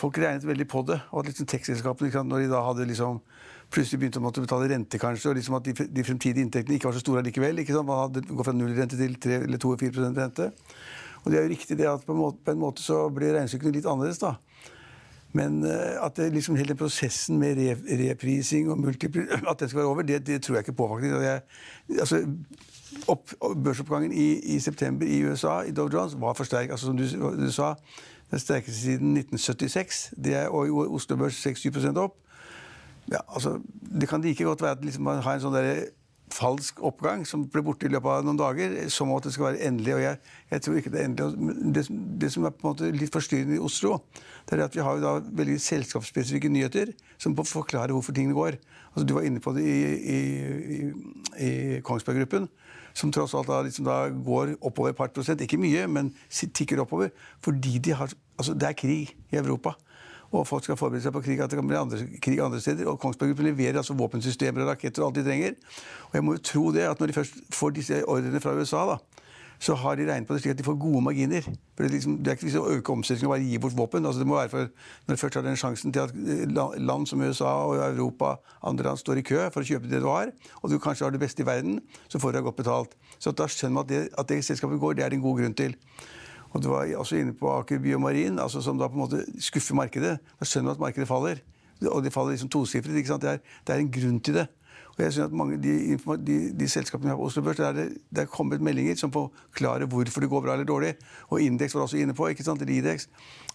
folk 0.00 0.18
regnet 0.18 0.46
veldig 0.48 0.68
på 0.68 0.82
det. 0.88 0.96
Og 1.10 1.20
at 1.20 1.28
liksom 1.28 1.46
tekstselskapene, 1.46 2.24
når 2.24 2.46
de 2.46 2.52
da 2.54 2.62
hadde 2.64 2.88
liksom 2.88 3.20
plutselig 3.70 4.00
begynte 4.02 4.20
å 4.20 4.24
måtte 4.24 4.42
betale 4.42 4.68
rente, 4.72 4.98
kanskje, 5.00 5.30
og 5.30 5.38
liksom 5.38 5.56
at 5.58 5.66
de, 5.68 5.74
de 5.94 6.04
fremtidige 6.06 6.42
inntektene 6.44 6.78
ikke 6.78 6.90
var 6.90 6.96
så 6.96 7.02
store 7.04 7.22
likevel. 7.26 7.62
Ikke 7.62 7.76
sant? 7.76 7.88
Man 7.88 8.04
hadde 8.04 8.24
gått 8.28 8.48
fra 8.48 8.54
nullrente 8.56 8.98
til 8.98 9.16
3 9.22 9.42
eller 9.46 9.62
2-4 9.62 10.10
rente. 10.16 10.50
Og 11.22 11.30
det 11.30 11.38
er 11.38 11.44
jo 11.44 11.52
riktig 11.52 11.76
det 11.78 11.88
at 11.88 12.04
på 12.06 12.14
en 12.14 12.20
måte, 12.20 12.40
på 12.44 12.54
en 12.54 12.62
måte 12.62 12.82
så 12.82 13.02
ble 13.14 13.34
regnestykkene 13.34 13.74
litt 13.76 13.88
annerledes, 13.88 14.22
da. 14.22 14.36
Men 15.36 15.60
uh, 15.62 16.00
at 16.02 16.16
det 16.18 16.32
liksom 16.34 16.56
hele 16.58 16.74
prosessen 16.74 17.38
med 17.38 17.58
re, 17.60 17.76
reprising 18.00 18.70
og 18.72 18.80
multipri 18.82 19.28
at 19.50 19.60
den 19.60 19.70
skal 19.70 19.82
være 19.82 19.92
over, 19.92 20.06
det, 20.06 20.24
det 20.26 20.40
tror 20.42 20.58
jeg 20.58 20.66
ikke 20.66 20.78
på, 20.80 20.88
faktisk. 20.90 21.14
Jeg, 21.22 21.42
altså, 22.00 22.22
opp, 23.06 23.34
børsoppgangen 23.64 24.12
i, 24.12 24.32
i, 24.56 24.58
september 24.58 25.06
i 25.06 25.20
USA, 25.22 25.60
i 25.62 25.74
Dow 25.76 25.90
Jones, 25.92 26.16
var 26.18 26.34
for 26.34 26.48
sterk. 26.48 26.70
Altså, 26.70 26.90
som 26.90 26.96
du, 26.98 27.06
du 27.44 27.52
sa, 27.52 27.74
den 28.30 28.38
sterkeste 28.38 28.80
siden 28.80 29.14
1976. 29.16 30.14
Det 30.24 30.34
er, 30.34 30.48
og 30.48 30.92
Oslo 30.94 31.16
Børs 31.16 31.46
6-7 31.46 31.86
opp. 31.98 32.18
Ja, 33.10 33.24
altså, 33.26 33.56
det 34.00 34.08
kan 34.08 34.22
like 34.22 34.44
godt 34.44 34.62
være 34.62 34.78
at 34.78 34.84
liksom, 34.84 35.04
man 35.04 35.22
har 35.24 35.34
en 35.34 35.42
sånn 35.42 35.56
der 35.56 35.88
falsk 36.30 36.78
oppgang 36.86 37.24
som 37.26 37.44
ble 37.50 37.62
borte 37.66 37.88
i 37.88 37.90
løpet 37.90 38.20
av 38.20 38.26
noen 38.26 38.38
dager, 38.38 38.74
som 38.92 39.10
at 39.16 39.26
det 39.26 39.32
skal 39.34 39.48
være 39.48 39.64
endelig. 39.66 39.94
og 39.96 40.02
jeg, 40.04 40.18
jeg 40.52 40.62
tror 40.62 40.76
ikke 40.78 40.92
Det 40.94 41.00
er 41.00 41.08
endelig. 41.08 41.56
Det, 41.74 41.84
det, 42.22 42.30
som 42.32 42.46
er 42.46 42.54
på 42.54 42.62
en 42.62 42.70
måte 42.70 42.90
litt 42.94 43.14
forstyrrende 43.14 43.58
i 43.58 43.62
Oslo, 43.66 43.98
det 44.46 44.58
er 44.58 44.64
at 44.66 44.76
vi 44.76 44.84
har 44.86 45.02
da 45.02 45.16
veldig 45.20 45.58
selskapsspesifikke 45.60 46.52
nyheter 46.52 46.94
som 47.18 47.34
forklarer 47.34 47.94
hvorfor 47.96 48.14
tingene 48.14 48.38
går. 48.38 48.60
Altså, 48.92 49.06
du 49.06 49.14
var 49.18 49.26
inne 49.26 49.42
på 49.42 49.54
det 49.56 49.66
i, 49.66 49.80
i, 49.98 50.20
i, 50.78 50.80
i 51.48 51.50
Kongsberg 51.86 52.22
Gruppen, 52.22 52.48
som 52.94 53.12
tross 53.14 53.34
alt 53.34 53.50
da, 53.50 53.60
liksom 53.66 53.86
da 53.86 54.00
går 54.10 54.56
oppover 54.60 54.94
et 54.94 54.98
par 54.98 55.10
prosent. 55.14 55.42
Ikke 55.42 55.60
mye, 55.60 55.86
men 55.90 56.14
tikker 56.30 56.82
oppover. 56.82 57.10
Fordi 57.42 57.78
de 57.78 57.94
har, 57.94 58.10
altså, 58.38 58.54
det 58.54 58.70
er 58.70 58.78
krig 58.78 59.16
i 59.30 59.42
Europa 59.42 59.74
og 60.30 60.46
folk 60.46 60.64
skal 60.64 60.78
forberede 60.78 61.02
seg 61.02 61.14
på 61.14 61.22
krig, 61.24 61.40
at 61.42 61.50
det 61.50 61.58
kan 61.58 61.66
bli 61.66 61.78
andre, 61.78 62.04
krig 62.22 62.38
andre 62.42 62.60
steder. 62.62 62.86
Og 62.90 63.00
Kongsberg 63.02 63.32
Gruppen 63.32 63.48
leverer 63.50 63.80
altså 63.82 63.96
våpensystemer 63.98 64.62
og 64.62 64.72
raketter 64.72 65.02
og 65.02 65.10
alt 65.10 65.18
de 65.18 65.24
trenger. 65.26 65.56
Og 66.10 66.18
jeg 66.18 66.24
må 66.26 66.36
jo 66.36 66.44
tro 66.52 66.68
det, 66.76 66.86
at 66.86 67.00
når 67.00 67.10
de 67.10 67.16
først 67.18 67.40
får 67.54 67.74
disse 67.74 68.04
ordrene 68.06 68.42
fra 68.42 68.54
USA, 68.54 68.84
da, 68.92 69.00
så 69.60 69.74
har 69.76 69.98
de 69.98 70.06
regnet 70.08 70.28
på 70.28 70.34
det 70.34 70.40
slik 70.40 70.54
at 70.54 70.58
de 70.58 70.64
får 70.64 70.78
gode 70.80 71.02
marginer. 71.04 71.44
For 71.76 71.84
Det 71.84 71.90
liksom, 71.92 72.16
det 72.18 72.30
er 72.30 72.38
ikke 72.38 72.46
liksom 72.46 72.64
å 72.64 72.76
øke 72.78 72.92
omsetningen 72.94 73.28
og 73.28 73.34
bare 73.34 73.44
gi 73.44 73.58
bort 73.60 73.76
våpen. 73.76 74.06
Altså 74.06 74.22
det 74.22 74.28
må 74.28 74.38
være 74.38 74.48
for, 74.48 74.70
Når 75.06 75.16
du 75.16 75.20
først 75.20 75.34
har 75.34 75.42
den 75.42 75.56
sjansen 75.56 75.92
til 75.92 76.00
at 76.00 76.14
eh, 76.14 76.78
land 76.80 77.06
som 77.06 77.20
USA 77.20 77.50
og 77.66 77.76
Europa 77.76 78.36
andre 78.62 78.84
land 78.84 78.98
står 78.98 79.20
i 79.20 79.26
kø 79.26 79.50
for 79.52 79.60
å 79.60 79.68
kjøpe 79.68 79.90
det 79.90 80.00
du 80.00 80.08
har, 80.08 80.32
og 80.62 80.70
du 80.70 80.78
kanskje 80.78 81.04
har 81.04 81.12
det 81.12 81.20
beste 81.20 81.42
i 81.42 81.46
verden, 81.46 81.80
så 82.08 82.18
får 82.18 82.32
du 82.32 82.38
deg 82.38 82.44
godt 82.48 82.56
betalt. 82.56 82.96
Så 83.18 83.34
da 83.36 83.46
skjønner 83.46 83.74
man 83.74 83.84
at 83.84 83.92
det, 83.92 84.08
at 84.18 84.28
det 84.28 84.44
selskapet 84.44 84.80
går, 84.80 84.94
det 84.94 85.04
er 85.04 85.10
det 85.10 85.20
en 85.20 85.26
god 85.28 85.42
grunn 85.42 85.54
til. 85.54 85.76
Og 86.50 86.62
du 86.62 86.70
var 86.72 86.88
også 86.98 87.20
inne 87.20 87.34
på 87.36 87.50
Aker 87.52 87.78
Biomarin, 87.78 88.38
altså 88.42 88.62
som 88.62 88.78
da 88.78 88.88
på 88.90 88.98
en 88.98 89.04
måte 89.04 89.24
skuffer 89.42 89.76
markedet. 89.78 90.16
Da 90.40 90.48
skjønner 90.48 90.72
du 90.72 90.78
at 90.80 90.86
markedet 90.86 91.08
faller. 91.08 91.42
Og 91.86 92.02
det 92.04 92.12
faller 92.12 92.34
liksom 92.34 92.50
tosifret. 92.50 92.96
Det, 93.22 93.36
det 93.66 93.74
er 93.74 93.78
en 93.78 93.92
grunn 93.92 94.18
til 94.20 94.40
det. 94.42 94.48
Og 95.00 95.04
jeg 95.04 95.12
synes 95.12 95.26
at 95.26 95.32
mange, 95.32 95.56
de, 95.62 95.96
de, 96.26 96.38
de 96.60 96.68
selskapene 96.68 97.08
vi 97.08 97.10
har 97.10 97.16
på 97.16 97.24
Oslo 97.24 97.42
Børs, 97.42 97.56
det, 97.56 97.86
det 98.10 98.24
er 98.24 98.28
kommet 98.28 98.60
meldinger 98.60 98.98
som 99.00 99.12
forklarer 99.12 99.86
hvorfor 99.86 100.20
det 100.20 100.28
går 100.28 100.42
bra 100.44 100.52
eller 100.52 100.66
dårlig. 100.68 100.94
Og 101.28 101.40
Indeks 101.40 101.74
var 101.74 101.86
også 101.86 101.96
inne 101.96 102.14
på. 102.14 102.26
ikke 102.26 102.44
sant, 102.44 102.62
Ridex 102.68 103.06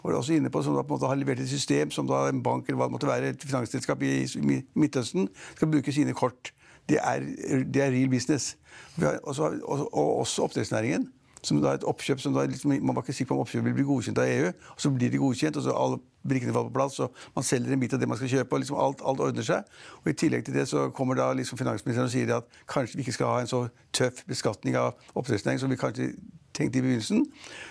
var 0.04 0.14
også 0.14 0.34
inne 0.34 0.50
på, 0.50 0.64
som 0.64 0.74
da 0.74 0.82
på 0.82 0.96
en 0.96 0.98
måte 0.98 1.12
har 1.12 1.20
levert 1.20 1.40
et 1.40 1.50
system 1.50 1.92
som 1.92 2.08
da 2.08 2.24
en 2.30 2.44
bank 2.44 2.66
eller 2.66 2.80
hva 2.80 2.88
det 2.88 2.96
måtte 2.96 3.08
være, 3.08 3.30
et 3.30 3.46
finansselskap 3.46 4.02
i, 4.02 4.26
Midtøsten 4.74 5.30
skal 5.56 5.72
bruke 5.72 5.94
sine 5.94 6.14
kort. 6.14 6.54
Det 6.90 6.98
er, 7.02 7.22
det 7.74 7.82
er 7.84 7.92
real 7.92 8.10
business. 8.10 8.58
Også, 9.24 9.44
og, 9.64 9.86
og 9.94 10.20
også 10.20 10.44
oppdrettsnæringen 10.48 11.10
som 11.46 11.62
da 11.62 11.72
er 11.72 11.80
et 11.80 11.88
oppkjøp 11.88 12.22
som 12.22 12.36
da 12.36 12.46
liksom, 12.50 12.74
Man 12.82 12.96
var 12.96 13.06
ikke 13.06 13.14
sikker 13.14 13.32
på 13.32 13.38
om 13.38 13.46
oppkjøpet 13.46 13.70
vil 13.70 13.78
bli 13.78 13.88
godkjent 13.88 14.22
av 14.22 14.30
EU. 14.30 14.52
og 14.76 14.82
Så 14.82 14.92
blir 14.92 15.12
de 15.12 15.22
godkjent, 15.22 15.58
og 15.58 15.64
så 15.64 15.76
alle 15.76 16.00
brikkene 16.26 16.54
faller 16.54 16.72
på 16.72 16.80
plass, 16.80 17.00
og 17.00 17.14
man 17.36 17.46
selger 17.46 17.74
en 17.74 17.80
bit 17.80 17.94
av 17.94 18.00
det 18.02 18.10
man 18.10 18.18
skal 18.18 18.30
kjøpe. 18.30 18.54
og 18.54 18.60
liksom 18.60 18.80
alt, 18.82 19.02
alt, 19.06 19.20
ordner 19.20 19.46
seg. 19.46 19.76
Og 20.04 20.10
I 20.10 20.14
tillegg 20.14 20.46
til 20.46 20.58
det 20.58 20.68
så 20.68 20.90
kommer 20.90 21.16
da 21.16 21.32
liksom 21.34 21.58
finansministeren 21.58 22.10
og 22.10 22.16
sier 22.16 22.36
at 22.38 22.64
kanskje 22.68 22.98
vi 22.98 23.06
ikke 23.06 23.18
skal 23.20 23.34
ha 23.34 23.44
en 23.44 23.52
så 23.52 23.68
tøff 23.94 24.26
beskatning 24.28 24.76
av 24.76 24.96
oppdrettsnæringen 25.14 25.62
som 25.62 25.70
vi 25.70 25.80
kanskje 25.80 26.16
tenkte 26.56 26.80
i 26.80 26.82
begynnelsen. 26.82 27.26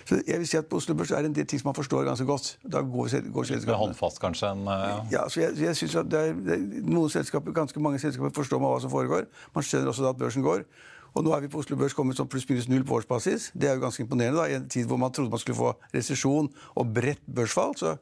Så 0.09 0.21
jeg 0.29 0.39
vil 0.39 0.49
si 0.49 0.57
at 0.57 0.67
På 0.71 0.77
Oslo 0.77 0.95
Børs 0.95 1.11
er 1.11 1.25
det 1.25 1.33
en 1.33 1.35
del 1.35 1.47
ting 1.47 1.61
som 1.61 1.69
man 1.69 1.75
forstår 1.75 2.05
ganske 2.05 2.27
godt. 2.29 2.59
Da 2.73 2.81
går, 2.81 3.09
går 3.33 3.45
selskapene. 3.51 3.79
Håndfast, 3.81 4.21
kanskje? 4.21 4.51
En, 4.53 4.67
ja. 4.69 4.97
ja, 5.13 5.29
så 5.29 5.41
jeg, 5.41 5.61
jeg 5.61 5.77
synes 5.77 5.95
at 5.95 6.11
det 6.11 6.21
er, 6.21 6.35
det 6.47 6.57
er, 6.57 6.65
Noen 6.89 7.11
selskaper, 7.11 7.53
ganske 7.57 7.81
mange 7.81 7.99
selskaper 8.03 8.35
forstår 8.37 8.61
man 8.63 8.75
hva 8.75 8.83
som 8.85 8.93
foregår. 8.93 9.29
Man 9.55 9.65
skjønner 9.65 9.93
også 9.93 10.05
da 10.05 10.13
at 10.15 10.21
børsen 10.21 10.45
går. 10.45 10.67
Og 11.15 11.23
nå 11.23 11.33
er 11.35 11.45
vi 11.45 11.51
på 11.51 11.61
Oslo 11.63 11.79
Børs 11.79 11.95
kommet 11.95 12.19
som 12.19 12.29
pluss-minus 12.31 12.67
null 12.71 12.85
på 12.87 12.99
årsbasis. 12.99 13.53
Det 13.55 13.69
er 13.71 13.77
jo 13.77 13.85
ganske 13.87 14.03
imponerende 14.03 14.41
da, 14.41 14.49
i 14.51 14.59
en 14.59 14.69
tid 14.71 14.89
hvor 14.91 14.99
man 14.99 15.15
trodde 15.15 15.31
man 15.31 15.43
skulle 15.43 15.59
få 15.59 15.75
resesjon 15.95 16.51
og 16.75 16.95
bredt 16.95 17.23
børsfall. 17.31 17.77
så 17.79 17.97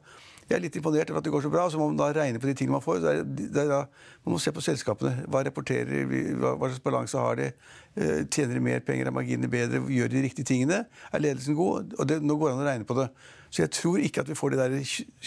jeg 0.49 0.57
er 0.57 0.63
litt 0.65 0.75
imponert 0.75 1.11
over 1.11 1.21
at 1.21 1.25
det 1.25 1.31
går 1.33 1.43
så 1.45 1.51
bra. 1.51 1.67
Så 1.71 1.79
må 1.79 1.87
man 1.89 1.99
da 1.99 2.09
regne 2.15 2.41
på 2.41 2.49
de 2.49 2.55
tingene 2.57 2.75
man 2.75 2.83
får. 2.83 2.99
Det 3.03 3.11
er, 3.11 3.21
det 3.23 3.61
er 3.63 3.69
da, 3.69 3.79
man 4.25 4.35
må 4.35 4.39
se 4.43 4.51
på 4.55 4.63
selskapene. 4.63 5.27
Hva 5.31 5.43
rapporterer 5.47 6.09
hva, 6.09 6.55
hva 6.59 6.69
slags 6.69 6.83
balanse 6.83 7.21
har 7.21 7.39
de? 7.39 7.51
Eh, 7.95 8.25
tjener 8.27 8.57
de 8.57 8.63
mer 8.65 8.83
penger? 8.85 9.07
Er 9.07 9.15
marginene 9.15 9.51
bedre? 9.51 9.83
Gjør 9.93 10.11
de 10.11 10.25
riktige 10.25 10.49
tingene? 10.49 10.83
Er 11.11 11.23
ledelsen 11.23 11.57
god? 11.59 11.95
Og 11.97 12.09
det, 12.09 12.19
Nå 12.23 12.37
går 12.39 12.51
det 12.51 12.57
an 12.57 12.65
å 12.65 12.67
regne 12.67 12.89
på 12.89 12.97
det. 12.99 13.07
Så 13.53 13.63
jeg 13.63 13.73
tror 13.77 14.03
ikke 14.03 14.25
at 14.25 14.33
vi 14.33 14.37
får 14.37 14.53
det 14.53 14.61
der 14.63 14.75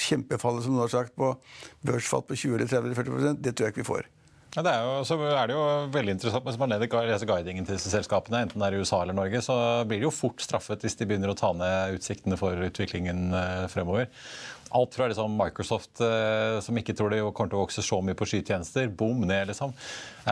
kjempefallet 0.06 0.66
som 0.66 0.74
noen 0.74 0.84
har 0.84 0.92
sagt 0.92 1.16
på 1.16 1.32
børsfall 1.86 2.26
på 2.26 2.36
20 2.36 2.58
eller 2.58 2.70
30 2.70 2.90
eller 2.90 3.00
40% 3.00 3.42
Det 3.46 3.54
tror 3.54 3.68
jeg 3.68 3.76
ikke 3.76 3.84
vi 3.84 3.90
får. 3.94 4.10
Ja, 4.54 4.62
det 4.64 4.72
er, 4.72 4.84
jo, 4.86 5.00
så 5.04 5.16
er 5.20 5.50
det 5.50 5.56
jo 5.56 5.64
veldig 5.92 6.14
interessant 6.14 6.46
Hvis 6.46 6.56
man 6.56 6.72
leser 6.72 7.28
guidingen 7.28 7.66
til 7.68 7.76
disse 7.76 7.92
selskapene, 7.92 8.46
enten 8.46 8.62
det 8.62 8.70
er 8.70 8.76
i 8.78 8.80
USA 8.80 9.02
eller 9.02 9.16
Norge, 9.18 9.42
så 9.44 9.56
blir 9.88 10.00
de 10.00 10.08
jo 10.08 10.14
fort 10.14 10.40
straffet 10.40 10.84
hvis 10.84 10.96
de 10.96 11.08
begynner 11.08 11.32
å 11.32 11.36
ta 11.36 11.50
ned 11.56 11.98
utsiktene 11.98 12.38
for 12.40 12.56
utviklingen 12.68 13.36
eh, 13.36 13.66
fremover. 13.72 14.08
Alt 14.76 14.96
fra 14.96 15.10
liksom 15.10 15.36
Microsoft, 15.36 16.00
eh, 16.04 16.56
som 16.64 16.80
ikke 16.80 16.96
tror 16.96 17.12
de 17.12 17.20
kommer 17.36 17.52
til 17.52 17.60
å 17.60 17.66
vokse 17.66 17.84
så 17.84 18.00
mye 18.04 18.16
på 18.18 18.28
skytjenester, 18.30 18.88
bom 18.88 19.20
ned, 19.28 19.52
liksom. 19.52 19.76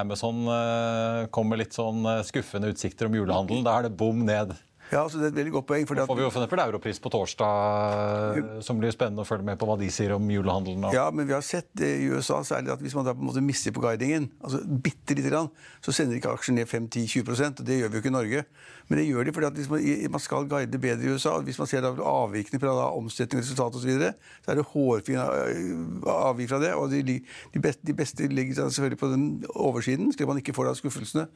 Amazon 0.00 0.40
eh, 0.56 1.20
kommer 1.34 1.60
litt 1.60 1.76
sånn 1.76 2.08
skuffende 2.24 2.72
utsikter 2.72 3.10
om 3.10 3.18
julehandelen. 3.20 3.66
Da 3.66 3.76
er 3.76 3.88
det 3.88 3.98
bom 4.00 4.24
ned. 4.24 4.56
Ja, 4.94 5.00
altså 5.02 5.18
det 5.18 5.26
er 5.26 5.32
et 5.32 5.38
veldig 5.40 5.52
godt 5.56 5.66
poeng. 5.66 5.86
Nå 5.90 6.04
får 6.06 6.18
vi 6.18 6.22
jo 6.22 6.30
for 6.30 6.60
europris 6.62 7.00
på 7.02 7.10
torsdag, 7.10 8.36
som 8.62 8.78
blir 8.78 8.92
spennende 8.94 9.24
å 9.24 9.26
følge 9.26 9.46
med 9.48 9.58
på 9.58 9.66
hva 9.66 9.74
de 9.80 9.88
sier 9.90 10.14
om 10.14 10.28
julehandelen. 10.30 10.86
Ja, 10.94 11.08
men 11.10 11.26
vi 11.26 11.34
har 11.34 11.42
sett 11.42 11.66
det 11.74 11.88
i 12.04 12.06
USA 12.12 12.38
særlig 12.46 12.70
at 12.76 12.84
hvis 12.84 12.94
man 12.94 13.08
da 13.08 13.14
på 13.16 13.24
en 13.24 13.30
måte 13.32 13.42
mister 13.42 13.74
på 13.74 13.82
guidingen, 13.82 14.28
altså 14.38 14.60
bitte 14.62 15.16
lite 15.18 15.32
grann, 15.32 15.50
så 15.82 15.94
sender 15.96 16.20
ikke 16.20 16.36
aksjen 16.36 16.60
ned 16.60 16.70
5-10-20 16.70 17.34
og 17.34 17.64
Det 17.66 17.80
gjør 17.80 17.90
vi 17.90 17.98
jo 17.98 18.04
ikke 18.04 18.12
i 18.12 18.14
Norge. 18.14 18.44
Men 18.88 19.00
det 19.00 19.06
gjør 19.08 19.26
de 19.26 19.32
fordi 19.34 19.48
at 19.48 19.70
man, 19.72 19.84
man, 20.14 20.22
skal 20.22 20.48
guide 20.48 20.78
bedre 20.78 21.08
i 21.08 21.14
USA. 21.14 21.34
og 21.38 21.48
Hvis 21.48 21.58
man 21.58 21.70
ser 21.70 21.86
avvikene 21.90 22.60
fra 22.62 22.74
da, 22.76 22.88
omsetning, 22.94 23.42
resultat 23.42 23.74
osv., 23.74 23.82
så, 23.82 23.88
videre, 23.88 24.12
så 24.44 24.52
er 24.52 24.60
det 24.60 24.66
hårfine 24.70 25.24
øh, 25.24 26.12
avvik 26.14 26.52
fra 26.52 26.60
det. 26.62 26.74
Og 26.78 26.92
de, 26.92 27.02
de, 27.02 27.60
beste, 27.60 27.82
de 27.86 27.96
beste 27.96 28.28
ligger 28.28 28.68
selvfølgelig 28.68 29.00
på 29.00 29.10
den 29.10 29.26
oversiden, 29.54 30.12
slik 30.12 30.28
at 30.28 30.30
man 30.34 30.42
ikke 30.42 30.54
får 30.54 30.68
da 30.68 30.76
skuffelsene. 30.78 31.26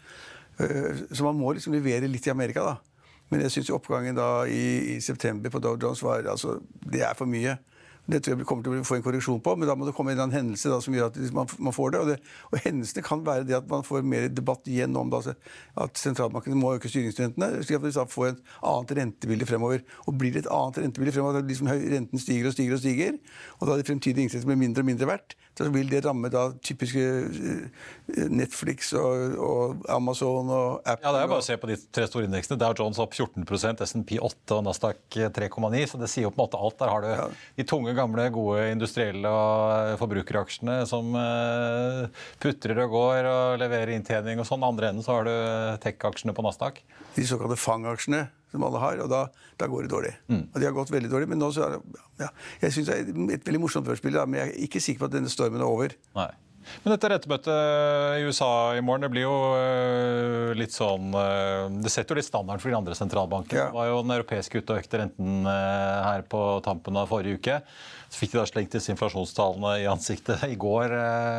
Øh, 0.60 1.02
så 1.10 1.24
man 1.24 1.40
må 1.40 1.56
liksom 1.56 1.74
levere 1.74 2.06
litt 2.06 2.28
i 2.28 2.34
Amerika, 2.34 2.68
da. 2.68 2.97
Men 3.28 3.44
jeg 3.44 3.58
syns 3.58 3.73
oppgangen 3.76 4.16
da 4.16 4.47
i, 4.49 4.94
i, 4.94 5.00
september 5.04 5.52
på 5.52 5.61
Dow 5.62 5.76
Jones 5.80 6.02
var 6.04 6.25
altså, 6.28 6.58
Det 6.80 7.02
er 7.04 7.16
for 7.18 7.28
mye. 7.28 7.58
Det 8.08 8.23
tror 8.25 8.38
jeg 8.38 8.47
kommer 8.49 8.64
til 8.64 8.73
å 8.80 8.85
få 8.88 8.97
en 8.97 9.02
korreksjon 9.04 9.40
på, 9.44 9.52
men 9.61 9.68
da 9.68 9.75
må 9.76 9.85
det 9.85 9.92
komme 9.92 10.14
en 10.14 10.32
hendelse 10.32 10.70
da, 10.73 10.78
som 10.80 10.94
gjør 10.97 11.11
at 11.11 11.18
man, 11.37 11.50
man 11.61 11.75
får 11.76 11.90
det 11.92 11.99
og, 12.00 12.06
det. 12.08 12.14
og, 12.49 12.54
hendelsene 12.64 13.02
kan 13.04 13.20
være 13.26 13.44
det 13.44 13.58
at 13.58 13.66
man 13.68 13.85
får 13.85 14.06
mer 14.08 14.30
debatt 14.32 14.70
igjen 14.70 14.97
om 14.97 15.11
det, 15.12 15.18
altså, 15.18 15.35
at 15.85 16.00
sentralbankene 16.00 16.56
må 16.56 16.73
øke 16.78 16.88
styringsrentene, 16.88 17.50
slik 17.61 17.76
at 17.76 17.85
vi 17.85 17.92
får 18.14 18.30
et 18.30 18.40
annet 18.70 18.94
rentebilde 19.02 19.50
fremover. 19.50 19.85
Og 20.08 20.16
blir 20.23 20.32
det 20.32 20.47
et 20.47 20.50
annet 20.56 20.80
rentebilde 20.87 21.12
fremover, 21.18 21.42
at 21.42 21.52
liksom 21.52 21.68
renten 21.68 22.25
stiger 22.25 22.49
og 22.49 22.56
stiger 22.56 22.78
og 22.78 22.80
stiger, 22.80 23.20
og 23.58 23.68
da 23.68 23.76
de 23.76 23.87
fremtidige 23.90 24.25
inntektene 24.25 24.54
blir 24.54 24.62
mindre 24.64 24.87
og 24.87 24.88
mindre 24.88 25.11
verdt, 25.12 25.37
så 25.58 25.66
vil 25.74 25.88
det 25.90 26.04
ramme 26.04 26.30
da 26.30 26.44
typiske 26.62 27.02
eh, 27.02 28.28
Netflix 28.30 28.92
og, 28.96 29.34
og 29.42 29.88
Amazon 29.90 30.50
og 30.54 30.84
Apple. 30.84 31.02
Ja, 31.02 31.14
Det 31.16 31.22
er 31.24 31.32
bare 31.32 31.42
å 31.42 31.46
se 31.46 31.56
på 31.58 31.70
de 31.70 31.78
tre 31.94 32.06
store 32.06 32.28
indeksene. 32.28 32.58
Dow 32.60 32.76
Jones 32.78 33.00
opp 33.02 33.16
14% 33.16 33.82
SMP 33.88 34.14
8 34.22 34.58
og 34.60 34.62
Nasdaq 34.68 35.18
3,9. 35.34 35.82
Så 35.90 36.00
det 36.00 36.10
sier 36.12 36.28
jo 36.28 36.32
på 36.32 36.38
en 36.38 36.44
måte 36.44 36.62
alt. 36.62 36.78
Der 36.78 36.92
har 36.92 37.02
du 37.02 37.10
ja. 37.10 37.26
de 37.58 37.66
tunge, 37.66 37.96
gamle, 37.98 38.28
gode 38.34 38.68
industrielle 38.70 39.34
og 39.34 39.98
forbrukeraksjene 39.98 40.78
som 40.88 41.10
uh, 41.18 42.06
putrer 42.42 42.84
og 42.86 42.94
går 42.94 43.30
og 43.32 43.58
leverer 43.64 43.96
inntjening 43.96 44.38
og 44.38 44.46
sånn. 44.46 44.66
Andre 44.68 44.92
enden 44.92 45.06
så 45.06 45.18
har 45.18 45.26
du 45.26 45.34
tech-aksjene 45.82 46.36
på 46.38 46.46
Nasdaq. 46.46 46.82
De 47.18 47.26
såkalte 47.26 47.58
FANG-aksjene 47.58 48.28
som 48.52 48.64
alle 48.64 48.82
har, 48.82 49.04
og 49.04 49.12
da, 49.12 49.22
da 49.60 49.68
går 49.70 49.86
det 49.86 49.92
dårlig. 49.92 50.12
Mm. 50.32 50.42
Og 50.46 50.58
de 50.58 50.68
har 50.68 50.76
gått 50.76 50.92
veldig 50.94 51.12
dårlig. 51.12 51.30
Men 51.30 51.42
nå 51.42 51.52
så 51.54 51.66
er 51.66 51.76
det, 51.76 52.02
ja, 52.22 52.32
jeg 52.64 52.76
synes 52.76 52.90
det 52.90 52.98
er 52.98 53.32
et 53.38 53.48
veldig 53.48 53.62
morsomt 53.64 53.88
førspill, 53.88 54.20
men 54.26 54.40
jeg 54.40 54.52
er 54.52 54.60
ikke 54.68 54.82
sikker 54.84 55.04
på 55.04 55.10
at 55.10 55.16
denne 55.18 55.32
stormen 55.32 55.64
er 55.64 55.68
over. 55.68 55.96
Nei. 56.18 56.30
Men 56.82 56.94
dette 56.94 57.10
rettemøtet 57.10 58.18
i 58.20 58.24
USA 58.28 58.50
i 58.76 58.82
morgen 58.84 59.06
det 59.06 59.10
blir 59.12 59.24
jo 59.24 59.36
uh, 59.56 60.50
litt 60.58 60.74
sånn 60.74 61.14
uh, 61.14 61.68
Det 61.80 61.92
setter 61.92 62.12
jo 62.12 62.18
litt 62.20 62.28
standarden 62.28 62.62
for 62.62 62.72
de 62.72 62.76
andre 62.78 62.96
sentralbankene. 62.98 63.60
Ja. 63.60 63.68
Det 63.70 63.78
var 63.78 63.88
jo 63.90 64.02
den 64.02 64.16
europeiske 64.18 64.60
ute 64.60 64.74
og 64.74 64.82
økte 64.82 65.00
renten 65.02 65.48
uh, 65.48 66.04
her 66.04 66.26
på 66.28 66.42
tampen 66.66 66.98
av 67.00 67.08
forrige 67.10 67.40
uke. 67.40 67.60
Så 68.08 68.22
fikk 68.22 68.34
de 68.34 68.40
da 68.40 68.48
slengt 68.48 68.72
disse 68.72 68.92
inflasjonstallene 68.94 69.76
i 69.82 69.86
ansiktet 69.90 70.46
i 70.48 70.56
går 70.56 70.94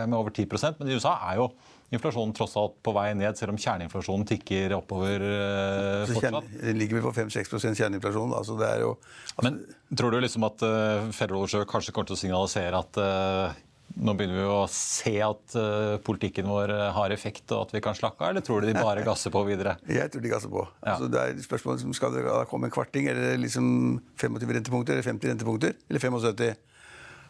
med 0.06 0.14
over 0.14 0.30
10% 0.30 0.78
Men 0.78 0.92
i 0.92 0.98
USA 1.00 1.16
er 1.32 1.40
jo 1.40 1.50
inflasjonen 1.94 2.34
tross 2.38 2.54
alt 2.60 2.78
på 2.86 2.94
vei 2.94 3.08
ned, 3.18 3.38
selv 3.38 3.54
om 3.54 3.60
kjerneinflasjonen 3.60 4.28
tikker 4.30 4.76
oppover 4.78 5.24
uh, 5.26 6.10
fortsatt. 6.10 6.52
Kjern, 6.52 6.78
ligger 6.78 7.00
vi 7.00 7.06
på 7.06 7.14
5-6% 7.16 7.80
kjerneinflasjon. 7.80 8.36
Altså 8.38 8.58
det 8.60 8.68
er 8.70 8.84
jo, 8.86 8.92
altså, 9.34 9.48
Men 9.48 9.98
tror 9.98 10.14
du 10.14 10.20
liksom 10.22 10.46
at 10.48 10.66
uh, 10.66 11.10
Federal 11.16 11.48
Reserve 11.48 11.70
kanskje 11.70 11.96
kommer 11.96 12.12
til 12.12 12.20
å 12.20 12.22
signalisere 12.22 12.84
at 12.84 13.02
uh, 13.02 13.58
nå 14.00 14.16
begynner 14.16 14.40
vi 14.40 14.48
å 14.48 14.64
se 14.72 15.14
at 15.26 15.56
uh, 15.60 15.98
politikken 16.06 16.48
vår 16.50 16.72
har 16.96 17.14
effekt, 17.16 17.46
og 17.52 17.68
at 17.68 17.76
vi 17.76 17.84
kan 17.84 17.98
slakke 17.98 18.24
av, 18.24 18.32
eller 18.32 18.46
tror 18.46 18.64
du 18.64 18.70
de 18.70 18.78
bare 18.78 19.04
gasser 19.10 19.34
på 19.34 19.44
videre? 19.48 19.76
Jeg 19.90 20.14
tror 20.14 20.24
de 20.24 20.32
gasser 20.32 20.54
på. 20.54 20.64
Ja. 20.82 20.96
Altså, 20.96 21.12
det 21.12 21.22
er 21.22 21.44
spørsmålet 21.44 21.86
om 21.88 21.96
Skal 21.98 22.16
det 22.16 22.26
komme 22.52 22.70
en 22.70 22.76
kvarting, 22.76 23.12
eller 23.12 23.38
liksom 23.42 24.00
25 24.16 24.56
rentepunkter, 24.60 24.96
eller 24.96 25.10
50 25.12 25.34
rentepunkter, 25.34 25.78
eller 25.90 26.06
75? 26.08 26.66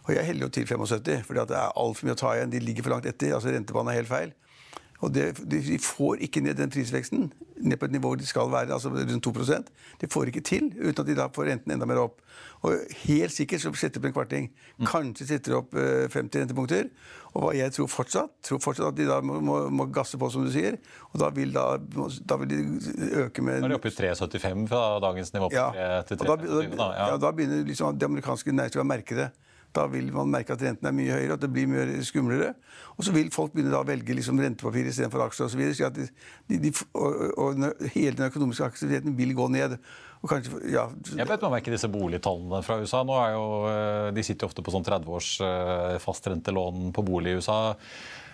Og 0.10 0.16
jeg 0.16 0.26
heller 0.26 0.48
jo 0.48 0.54
til 0.54 0.66
75, 0.66 1.26
for 1.28 1.38
det 1.38 1.58
er 1.58 1.74
altfor 1.78 2.08
mye 2.08 2.16
å 2.16 2.20
ta 2.20 2.32
igjen. 2.34 2.54
De 2.54 2.62
ligger 2.64 2.86
for 2.86 2.96
langt 2.96 3.08
etter. 3.10 3.36
altså 3.36 3.52
Rentebanen 3.54 3.92
er 3.92 4.00
helt 4.00 4.10
feil. 4.10 4.32
Og 5.00 5.14
det, 5.16 5.30
De 5.52 5.80
får 5.80 6.24
ikke 6.26 6.42
ned 6.44 6.58
den 6.60 6.72
prisveksten 6.72 7.30
ned 7.60 7.78
på 7.80 7.88
et 7.90 7.92
nivå 7.92 8.14
de 8.16 8.26
skal 8.28 8.52
være, 8.52 8.74
altså 8.74 8.90
rundt 8.90 9.28
2% 9.28 9.72
Det 10.02 10.12
får 10.12 10.32
ikke 10.32 10.42
til 10.42 10.72
uten 10.80 11.02
at 11.04 11.08
de 11.08 11.16
da 11.16 11.28
får 11.36 11.50
renten 11.52 11.72
enda 11.72 11.86
mer 11.86 12.00
opp. 12.00 12.22
Og 12.62 12.76
Helt 13.04 13.32
sikkert 13.32 13.62
så 13.62 13.72
setter 13.74 14.00
de 14.00 14.04
opp 14.04 14.10
en 14.10 14.16
kvarting. 14.16 14.50
Kanskje 14.88 15.28
setter 15.28 15.52
de 15.52 15.58
opp 15.58 15.76
50 15.76 16.18
eh, 16.18 16.42
rentepunkter. 16.44 16.90
Og 17.40 17.52
jeg 17.56 17.72
tror 17.76 17.88
fortsatt, 17.92 18.32
tror 18.44 18.62
fortsatt 18.64 18.88
at 18.90 18.98
de 18.98 19.06
da 19.08 19.20
må, 19.22 19.40
må, 19.44 19.58
må 19.70 19.86
gasse 19.94 20.18
på, 20.18 20.30
som 20.34 20.46
du 20.48 20.52
sier. 20.54 20.80
Og 21.12 21.20
da 21.22 21.30
vil, 21.36 21.52
da, 21.54 21.78
da 22.26 22.40
vil 22.42 22.50
de 22.50 22.62
øke 23.26 23.44
med 23.46 23.60
Nå 23.62 23.70
er 23.70 23.76
de 23.76 23.78
oppe 23.78 23.92
i 23.92 23.96
3,75 23.96 24.66
fra 24.72 24.82
dagens 25.04 25.34
nivå 25.36 25.52
ja, 25.54 25.68
3 25.76 26.08
til 26.10 26.24
3,75. 26.24 26.26
Da, 26.26 26.40
da, 26.80 26.90
ja. 26.96 27.12
ja, 27.14 27.20
da 27.22 27.32
begynner 27.36 27.68
liksom 27.68 28.00
det 28.00 28.10
amerikanske 28.10 28.56
næringslivet 28.56 28.88
å 28.88 28.90
merke 28.96 29.20
det. 29.20 29.30
Da 29.76 29.86
vil 29.92 30.10
man 30.14 30.32
merke 30.34 30.56
at 30.56 30.64
renten 30.66 30.88
er 30.90 30.96
mye 30.96 31.14
høyere, 31.14 31.36
at 31.38 31.44
det 31.44 31.52
blir 31.54 31.70
mye 31.70 32.02
skumlere. 32.06 32.54
Og 32.98 33.06
så 33.06 33.14
vil 33.16 33.30
folk 33.34 33.54
begynne 33.54 33.78
å 33.78 33.86
velge 33.88 34.16
liksom 34.18 34.40
rentepapir 34.42 34.90
istedenfor 34.90 35.28
aksjer 35.28 35.46
osv. 35.46 35.62
Og, 35.88 36.00
de, 36.50 36.72
og, 36.98 37.20
og, 37.38 37.66
hele 37.94 38.16
den 38.18 38.30
økonomiske 38.32 38.66
aktiviteten 38.66 39.18
vil 39.18 39.36
gå 39.38 39.50
ned. 39.54 39.78
Og 40.20 40.32
Kanskje, 40.32 40.62
ja. 40.74 40.88
Jeg 41.16 41.30
bet 41.30 41.44
meg 41.46 41.60
merke 41.60 41.72
disse 41.72 41.88
boligtallene 41.92 42.64
fra 42.66 42.80
USA. 42.82 43.06
Nå 43.08 43.20
er 43.22 43.36
jo, 43.38 43.46
eh, 43.70 44.08
De 44.18 44.26
sitter 44.26 44.44
jo 44.44 44.52
ofte 44.52 44.66
på 44.66 44.74
sånn 44.74 44.88
30 44.88 45.14
års 45.16 45.36
eh, 45.46 46.00
fastrentelån 46.04 46.90
på 46.96 47.06
bolig 47.08 47.36
i 47.36 47.40
USA. 47.40 47.60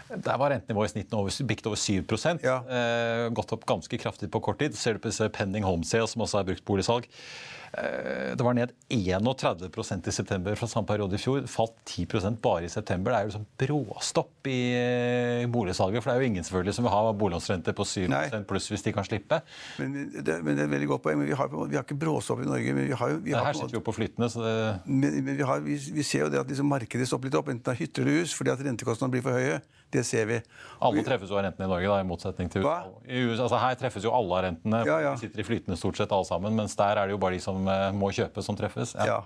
Der 0.05 0.37
var 0.37 0.51
rentenivået 0.53 0.91
i 0.91 0.93
snitt 0.93 1.13
over, 1.17 1.33
bikt 1.49 1.65
over 1.65 1.79
7 1.81 2.05
ja. 2.43 2.59
eh, 2.69 3.27
Gått 3.33 3.53
opp 3.55 3.65
ganske 3.65 3.97
kraftig 3.97 4.29
på 4.31 4.39
kort 4.39 4.59
tid. 4.61 4.77
Ser 4.77 4.95
du 4.95 5.01
på 5.01 5.09
disse 5.09 5.29
Pending 5.33 5.65
Home 5.65 5.83
Sales, 5.83 6.13
som 6.13 6.21
også 6.21 6.39
er 6.39 6.49
brukt 6.51 6.65
boligsalg. 6.65 7.05
Eh, 7.05 7.64
det 7.75 8.43
var 8.43 8.55
ned 8.55 8.71
31% 8.89 10.07
i 10.07 10.11
september 10.11 10.55
fra 10.55 10.67
samme 10.67 10.87
periode 10.87 11.17
i 11.17 11.19
fjor. 11.19 11.43
Falt 11.49 11.75
10% 11.89 12.39
bare 12.43 12.67
i 12.67 12.69
september. 12.71 13.11
Det 13.11 13.17
er 13.17 13.25
jo 13.25 13.31
liksom 13.31 13.45
bråstopp 13.59 14.49
i 14.51 14.59
eh, 14.77 15.47
boligsalget. 15.51 16.03
For 16.03 16.11
det 16.11 16.15
er 16.15 16.23
jo 16.23 16.29
ingen 16.31 16.47
selvfølgelig 16.47 16.75
som 16.77 16.87
vil 16.87 16.93
ha 16.93 17.11
boliglånsrente 17.11 17.75
på 17.75 17.87
7 17.87 18.07
Nei. 18.11 18.23
pluss 18.47 18.69
hvis 18.71 18.85
de 18.85 18.93
kan 18.95 19.07
slippe. 19.07 19.41
Men 19.79 19.95
det, 20.15 20.39
men 20.43 20.55
det 20.55 20.63
er 20.63 20.69
et 20.69 20.73
veldig 20.75 20.91
godt 20.93 21.05
poeng. 21.07 21.19
Men 21.19 21.29
vi 21.31 21.37
har, 21.39 21.51
vi 21.51 21.79
har 21.79 21.85
ikke 21.85 21.99
bråstopp 22.05 22.43
i 22.45 22.49
Norge. 22.49 22.75
men 22.77 22.89
vi 22.91 22.99
har, 23.01 23.17
vi 23.25 23.35
har 23.35 23.49
Her 23.49 23.59
sitter 23.59 23.75
vi 23.75 23.79
jo 23.81 23.85
på 23.85 23.95
flytende. 23.97 24.29
så 24.31 24.45
det... 24.45 24.55
Men, 24.85 25.23
men 25.25 25.33
vi, 25.35 25.43
har, 25.43 25.63
vi, 25.65 25.79
vi, 25.99 26.03
ser 26.03 26.25
jo 26.25 26.31
det 26.33 26.43
at 26.43 26.51
liksom 26.51 26.69
markedet 26.71 27.07
stopper 27.09 27.31
litt 27.31 27.39
opp, 27.39 27.51
enten 27.51 27.65
det 27.65 27.75
er 27.75 27.83
hytter 27.83 28.05
eller 28.05 28.23
hus, 28.23 28.35
fordi 28.37 28.53
at 28.53 28.63
rentekostnadene 28.69 29.17
blir 29.17 29.25
for 29.25 29.39
høye. 29.39 29.59
Det 29.93 30.01
ser 30.03 30.25
vi. 30.27 30.39
Alle 30.83 31.03
treffes 31.05 31.29
jo 31.31 31.37
av 31.37 31.45
rentene 31.45 31.67
i 31.67 31.71
Norge, 31.71 31.91
da, 31.91 31.99
i 32.01 32.07
motsetning 32.07 32.49
til 32.51 32.65
USA. 32.65 32.89
I 33.05 33.21
USA 33.27 33.45
altså, 33.45 33.59
her 33.61 33.77
treffes 33.79 34.07
jo 34.07 34.11
alle 34.15 34.39
av 34.39 34.43
rentene. 34.47 34.81
Ja, 34.87 34.97
ja. 35.03 35.13
Vi 35.15 35.27
sitter 35.27 35.43
i 35.43 35.47
flytende 35.47 35.77
stort 35.79 35.99
sett 36.01 36.11
alle 36.15 36.27
sammen, 36.27 36.57
mens 36.57 36.75
der 36.79 36.99
er 36.99 37.07
det 37.07 37.15
jo 37.15 37.21
bare 37.21 37.37
de 37.37 37.43
som 37.43 37.69
uh, 37.69 37.91
må 37.95 38.09
kjøpe, 38.15 38.43
som 38.45 38.57
treffes. 38.59 38.95
Ja. 38.97 39.07
ja. 39.13 39.21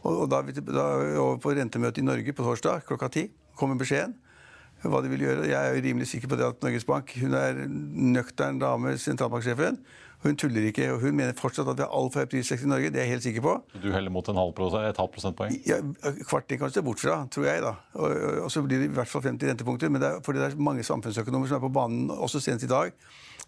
Og, 0.00 0.24
da 0.32 0.40
er 0.40 0.48
vi 0.48 0.56
da, 0.64 0.88
over 1.20 1.38
på 1.44 1.54
rentemøtet 1.54 2.02
i 2.02 2.08
Norge 2.08 2.34
på 2.34 2.46
torsdag 2.46 2.86
klokka 2.88 3.12
ti. 3.12 3.28
Kommer 3.60 3.78
beskjeden 3.80 4.16
hva 4.88 5.02
de 5.04 5.10
vil 5.12 5.26
gjøre. 5.26 5.48
Jeg 5.50 5.58
er 5.60 5.74
jo 5.76 5.82
rimelig 5.84 6.06
sikker 6.08 6.30
på 6.32 6.38
det 6.40 6.46
at 6.46 6.62
Norges 6.64 6.86
Bank 6.88 7.12
hun 7.20 7.34
er 7.36 7.58
nøktern 7.68 8.60
dame, 8.62 8.94
sentralbanksjefen. 8.96 9.76
Hun 10.22 10.36
tuller 10.36 10.66
ikke. 10.68 10.90
og 10.92 11.00
Hun 11.00 11.16
mener 11.16 11.32
fortsatt 11.36 11.68
at 11.72 11.78
vi 11.78 11.84
har 11.86 11.94
altfor 11.96 12.20
høy 12.20 12.28
prisvekst 12.28 12.66
i 12.66 12.68
Norge. 12.68 12.90
Det 12.92 13.00
er 13.00 13.06
jeg 13.06 13.14
helt 13.14 13.24
sikker 13.24 13.44
på. 13.44 13.54
Du 13.80 13.88
heller 13.92 14.12
mot 14.12 14.26
en 14.28 14.36
halv 14.36 14.52
prosent, 14.56 14.84
et 14.84 15.00
halvt 15.00 15.14
prosentpoeng? 15.14 15.54
Ja, 15.66 15.78
Kvarting 16.28 16.60
kan 16.60 16.68
du 16.68 16.76
se 16.76 16.82
bort 16.84 17.00
fra, 17.00 17.22
tror 17.32 17.46
jeg. 17.48 17.62
da. 17.64 17.72
Og, 17.94 18.10
og, 18.44 18.50
så 18.52 18.62
blir 18.62 18.82
det 18.82 18.90
i 18.90 18.92
hvert 18.98 19.08
fall 19.08 19.24
50 19.24 19.48
rentepunkter. 19.48 19.88
Men 19.88 20.02
det 20.02 20.10
er, 20.10 20.20
fordi 20.24 20.42
det 20.42 20.50
er 20.50 20.60
mange 20.60 20.84
samfunnsøkonomer 20.84 21.48
som 21.48 21.56
er 21.56 21.64
på 21.64 21.72
banen, 21.72 22.10
også 22.10 22.42
senest 22.44 22.68
i 22.68 22.68
dag, 22.68 22.92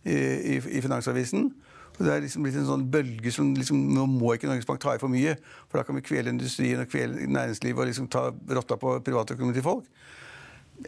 i, 0.04 0.16
i, 0.54 0.56
i 0.78 0.80
Finansavisen. 0.80 1.52
Og 1.98 2.06
Det 2.06 2.14
er 2.14 2.24
liksom 2.24 2.46
blitt 2.46 2.56
en 2.56 2.70
sånn 2.70 2.88
bølge 2.88 3.34
som 3.34 3.52
liksom, 3.52 3.82
Nå 3.92 4.06
må 4.08 4.32
ikke 4.32 4.48
Norges 4.48 4.64
Bank 4.68 4.80
ta 4.80 4.96
i 4.96 5.02
for 5.02 5.12
mye. 5.12 5.36
For 5.68 5.76
da 5.76 5.84
kan 5.84 5.98
vi 5.98 6.06
kvele 6.08 6.32
industrien 6.32 6.80
og 6.80 6.88
kvele 6.88 7.28
næringslivet 7.28 7.84
og 7.84 7.90
liksom 7.90 8.08
ta 8.08 8.30
rotta 8.32 8.80
på 8.80 8.96
privatøkonomien 9.04 9.58
til 9.60 9.66
folk. 9.66 9.84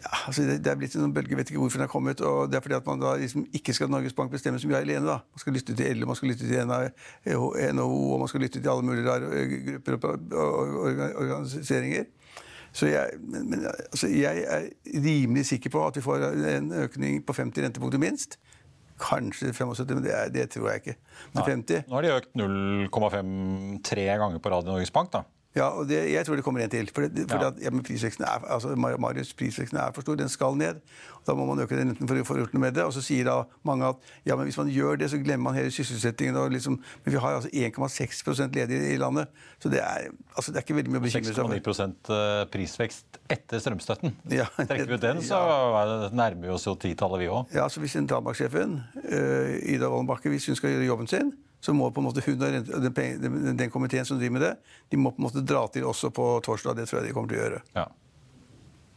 Ja, 0.01 0.11
altså 0.27 0.43
det, 0.43 0.57
det, 0.65 0.71
er 0.71 0.79
blitt 0.79 0.95
en 0.97 1.05
sånn 1.05 1.13
bølge, 1.15 1.37
vet 1.37 1.51
ikke 1.51 1.61
hvorfor 1.61 1.79
den 1.79 1.87
har 1.87 1.91
kommet. 1.91 2.21
og 2.25 2.49
Det 2.51 2.57
er 2.57 2.63
fordi 2.65 2.77
at 2.77 2.87
man 2.89 3.01
da 3.01 3.13
liksom 3.21 3.45
ikke 3.55 3.75
skal 3.75 3.91
Norges 3.91 4.15
Bank 4.17 4.33
bestemme 4.33 4.59
så 4.59 4.69
mye 4.69 4.81
alene. 4.81 5.05
da. 5.07 5.19
Man 5.35 5.43
skal 5.43 5.55
lytte 5.55 5.75
til 5.77 5.99
LO, 5.99 6.09
man 6.09 6.19
skal 6.19 6.31
lytte 6.33 6.49
til 6.49 6.73
NHO, 7.77 7.93
og 8.13 8.19
man 8.23 8.31
skal 8.31 8.45
lytte 8.45 8.61
til 8.61 8.71
alle 8.73 8.87
mulige 8.87 9.07
rare 9.07 9.45
grupper 9.85 10.17
og 10.35 10.75
organiseringer. 11.23 12.09
Så 12.75 12.89
jeg, 12.91 13.21
men, 13.23 13.61
altså 13.63 14.07
jeg, 14.11 14.43
er 14.51 14.65
rimelig 15.05 15.45
sikker 15.47 15.71
på 15.71 15.85
at 15.87 15.95
vi 15.95 16.03
får 16.03 16.25
en 16.57 16.73
økning 16.83 17.21
på 17.23 17.33
50 17.33 17.63
rentepunkter 17.63 18.01
minst. 18.01 18.35
Kanskje 18.99 19.53
75, 19.53 19.93
men 19.93 20.03
det, 20.03 20.11
er, 20.15 20.27
det 20.31 20.49
tror 20.51 20.69
jeg 20.69 20.81
ikke. 20.83 20.97
Men 21.33 21.43
50 21.43 21.87
Nå 21.87 21.95
har 21.95 22.03
de 22.03 22.11
økt 22.15 22.35
0,53 22.39 24.05
ganger 24.19 24.43
på 24.43 24.51
rad 24.51 24.67
i 24.67 24.73
Norges 24.73 24.91
Bank. 24.91 25.13
da. 25.13 25.23
Ja, 25.55 25.69
og 25.71 25.87
det, 25.87 26.01
jeg 26.11 26.25
tror 26.27 26.35
det 26.35 26.43
kommer 26.43 26.61
en 26.61 26.69
til. 26.69 26.89
For, 26.91 27.07
det, 27.07 27.29
for 27.31 27.39
ja. 27.39 27.47
at, 27.47 27.59
ja, 27.63 27.71
prisveksten 27.87 28.25
er, 28.27 28.43
altså, 28.51 28.75
Marius, 28.75 29.33
prisveksten 29.33 29.79
er 29.79 29.93
for 29.95 30.03
stor. 30.03 30.17
Den 30.19 30.29
skal 30.29 30.57
ned. 30.59 30.81
Da 31.27 31.33
må 31.33 31.45
man 31.47 31.59
øke 31.63 31.77
den 31.77 31.93
renten 31.93 32.09
for 32.09 32.19
å 32.19 32.25
få 32.27 32.35
gjort 32.41 32.53
noe 32.53 32.63
med 32.65 32.75
det. 32.75 32.83
Og 32.83 32.91
så 32.93 33.01
sier 33.01 33.25
da 33.27 33.37
mange 33.65 33.87
at 33.87 34.11
ja, 34.27 34.35
men 34.35 34.49
hvis 34.49 34.59
man 34.59 34.69
gjør 34.69 34.99
det, 34.99 35.09
så 35.13 35.19
glemmer 35.21 35.47
man 35.47 35.57
hele 35.57 35.71
sysselsettingen. 35.73 36.35
Og 36.41 36.51
liksom, 36.51 36.75
men 37.05 37.15
vi 37.15 37.21
har 37.23 37.37
altså 37.37 37.49
1,6% 37.49 38.59
ledige 38.59 38.91
i 38.91 38.99
landet. 38.99 39.31
Så 39.63 39.71
det 39.71 39.79
er, 39.79 40.11
altså, 40.35 40.51
det 40.51 40.59
er 40.59 40.67
ikke 40.67 40.77
veldig 40.81 40.93
mye 40.93 41.01
å 41.01 41.05
bekymre 41.07 41.31
seg 41.31 41.39
for. 41.39 41.79
6,9 41.79 42.19
eh, 42.19 42.43
prisvekst 42.51 43.21
etter 43.31 43.63
strømstøtten. 43.63 44.19
Ja, 44.35 44.49
Trekker 44.59 44.91
vi 44.91 44.99
ut 44.99 45.07
den, 45.07 45.23
så 45.23 45.39
ja. 45.39 45.95
nærmer 46.11 46.49
vi 46.49 46.53
oss 46.57 46.67
jo 46.67 46.75
titallet, 46.81 47.23
vi 47.23 47.31
òg. 47.31 47.55
Ja, 47.55 47.69
så 47.71 47.79
hvis 47.79 47.95
sentralbanksjefen, 47.95 48.77
uh, 49.07 49.55
Ida 49.63 49.87
Wolden 49.87 50.11
Bakke, 50.11 50.29
hvis 50.33 50.49
hun 50.51 50.59
skal 50.59 50.75
gjøre 50.75 50.91
jobben 50.91 51.09
sin 51.09 51.31
så 51.65 51.73
må 51.73 51.89
på 51.89 52.01
en 52.01 52.05
måte 52.05 52.21
hun 52.21 52.37
og 52.37 52.83
den, 52.85 53.57
den, 53.57 53.71
komiteen 53.73 54.05
som 54.05 54.19
driver 54.21 54.37
med 54.37 54.43
det, 54.45 54.51
de 54.93 54.99
må 55.01 55.11
på 55.15 55.21
en 55.21 55.27
måte 55.27 55.41
dra 55.41 55.63
til 55.73 55.87
også 55.89 56.11
på 56.13 56.27
torsdag. 56.45 56.77
Det 56.77 56.85
tror 56.89 56.99
jeg 56.99 57.09
de 57.09 57.13
kommer 57.15 57.31
til 57.31 57.39
å 57.39 57.45
gjøre. 57.45 57.61
Ja. 57.77 57.87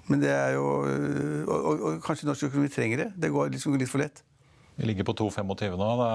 Men 0.08 0.20
det 0.24 0.32
er 0.32 0.56
jo 0.56 0.66
og, 0.82 1.56
og, 1.56 1.72
og 1.88 2.02
kanskje 2.04 2.28
norsk 2.28 2.48
økonomi 2.50 2.68
trenger 2.72 3.04
det. 3.04 3.08
Det 3.24 3.32
går 3.32 3.54
liksom 3.56 3.76
litt 3.80 3.92
for 3.92 4.04
lett. 4.04 4.20
Vi 4.76 4.86
ligger 4.86 5.08
på 5.08 5.16
2,25 5.16 5.80
nå. 5.80 5.88
Da 6.00 6.12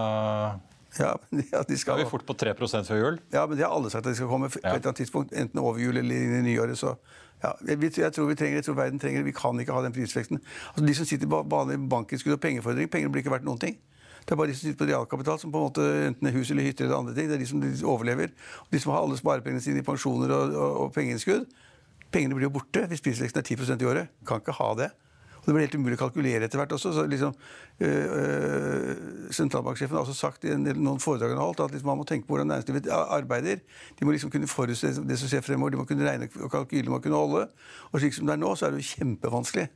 ja, 0.99 1.17
ja, 1.51 1.63
de 1.67 1.77
skal... 1.77 1.97
Er 1.97 2.05
vi 2.05 2.09
fort 2.11 2.25
på 2.25 2.35
3% 2.37 2.85
før 2.85 2.99
jul? 2.99 3.19
Ja, 3.33 3.47
men 3.49 3.57
de 3.57 3.65
har 3.65 3.73
alle 3.73 3.89
sagt 3.89 4.05
at 4.05 4.11
de 4.11 4.17
skal 4.19 4.29
komme 4.29 4.49
på 4.53 4.59
et 4.61 4.67
eller 4.69 4.91
annet 4.91 5.01
tidspunkt. 5.01 5.33
Enten 5.33 5.61
over 5.61 5.81
jul 5.81 5.97
eller 5.97 6.37
i 6.37 6.41
nyåret. 6.45 6.77
Så 6.77 6.93
ja, 7.41 7.55
jeg, 7.67 7.79
jeg, 7.97 8.13
tror 8.13 8.29
vi 8.29 8.37
trenger, 8.37 8.61
jeg 8.61 8.67
tror 8.67 8.77
verden 8.77 9.01
trenger 9.01 9.23
det. 9.23 9.31
Vi 9.31 9.35
kan 9.37 9.59
ikke 9.59 9.73
ha 9.73 9.81
den 9.85 9.95
prisveksten. 9.95 10.41
Altså, 10.73 10.85
de 10.85 10.95
som 10.99 11.09
sitter 11.09 11.33
vanlig 11.33 11.79
bankinnskudd 11.89 12.37
og 12.37 12.43
pengefordring, 12.45 12.91
pengene 12.93 13.13
blir 13.13 13.25
ikke 13.25 13.33
verdt 13.33 13.47
noen 13.47 13.61
ting. 13.61 13.79
Det 14.23 14.31
er 14.31 14.39
bare 14.39 14.51
de 14.51 14.55
som 14.55 14.67
sitter 14.67 14.79
på 14.79 14.89
realkapital, 14.89 15.39
som 15.39 15.51
på 15.51 15.59
en 15.59 15.67
måte 15.67 15.85
enten 16.07 16.27
er 16.29 16.35
hus 16.37 16.51
eller 16.51 16.63
hytter 16.63 16.87
eller 16.87 17.01
andre 17.01 17.15
ting. 17.17 17.29
Det 17.29 17.35
er 17.35 17.43
de 17.43 17.49
som 17.49 17.91
overlever. 17.91 18.31
De 18.71 18.79
som 18.79 18.93
har 18.93 19.03
alle 19.03 19.19
sparepengene 19.19 19.63
sine 19.63 19.83
i 19.83 19.85
pensjoner 19.85 20.31
og, 20.31 20.55
og, 20.55 20.81
og 20.85 20.93
pengeinnskudd. 20.95 21.47
Pengene 22.13 22.37
blir 22.37 22.47
jo 22.47 22.57
borte 22.59 22.85
hvis 22.87 23.03
prisveksten 23.03 23.41
er 23.41 23.47
10% 23.49 23.83
i 23.83 23.89
året. 23.89 24.13
Kan 24.27 24.43
ikke 24.43 24.55
ha 24.59 24.69
det. 24.79 24.93
Og 25.43 25.47
Det 25.47 25.53
blir 25.57 25.65
helt 25.65 25.75
umulig 25.75 25.97
å 25.97 26.03
kalkulere 26.05 26.47
etter 26.47 26.61
hvert 26.61 26.71
også. 26.71 26.93
så 26.95 27.03
liksom, 27.03 27.33
øh, 27.83 28.05
øh, 28.17 29.31
Sentralbanksjefen 29.35 29.97
har 29.97 30.05
også 30.05 30.15
sagt 30.15 30.45
i 30.45 30.55
noen 30.55 31.01
foredrag 31.03 31.33
han 31.33 31.41
har 31.41 31.49
holdt, 31.49 31.59
at 31.59 31.75
liksom 31.75 31.89
man 31.91 31.99
må 31.99 32.05
tenke 32.07 32.27
på 32.27 32.37
hvordan 32.37 32.47
næringslivet 32.47 32.87
arbeider. 32.87 33.59
De 33.99 34.05
må 34.05 34.15
liksom 34.15 34.31
kunne 34.31 34.47
forutse 34.47 34.87
det 34.87 35.19
som 35.19 35.27
skjer 35.27 35.43
fremover, 35.43 35.75
de 35.75 35.81
må 35.81 35.85
kunne 35.89 36.07
regne 36.07 36.29
og 36.39 36.51
kalkyle 36.51 36.89
må 36.89 37.01
kunne 37.03 37.19
holde. 37.19 37.49
Og 37.91 37.99
slik 37.99 38.15
som 38.15 38.25
det 38.25 38.37
er 38.37 38.39
nå, 38.39 38.55
så 38.55 38.69
er 38.69 38.71
det 38.71 38.85
jo 38.85 38.93
kjempevanskelig. 38.95 39.67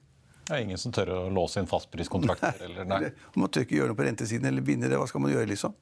Det 0.48 0.56
er 0.56 0.64
ingen 0.64 0.80
som 0.80 0.94
tør 0.96 1.10
å 1.12 1.20
låse 1.34 1.60
inn 1.60 1.68
fastpriskontrakter? 1.68 2.56
Nei, 2.62 2.68
eller, 2.70 2.86
nei. 2.88 3.10
Man 3.36 3.50
tør 3.52 3.66
ikke 3.68 3.76
gjøre 3.82 3.92
noe 3.92 4.00
på 4.00 4.06
rentesiden 4.08 4.48
eller 4.48 4.64
binde 4.64 4.88
det. 4.88 4.96
Hva 5.00 5.08
skal 5.12 5.24
man 5.26 5.34
gjøre, 5.34 5.50
liksom? 5.52 5.74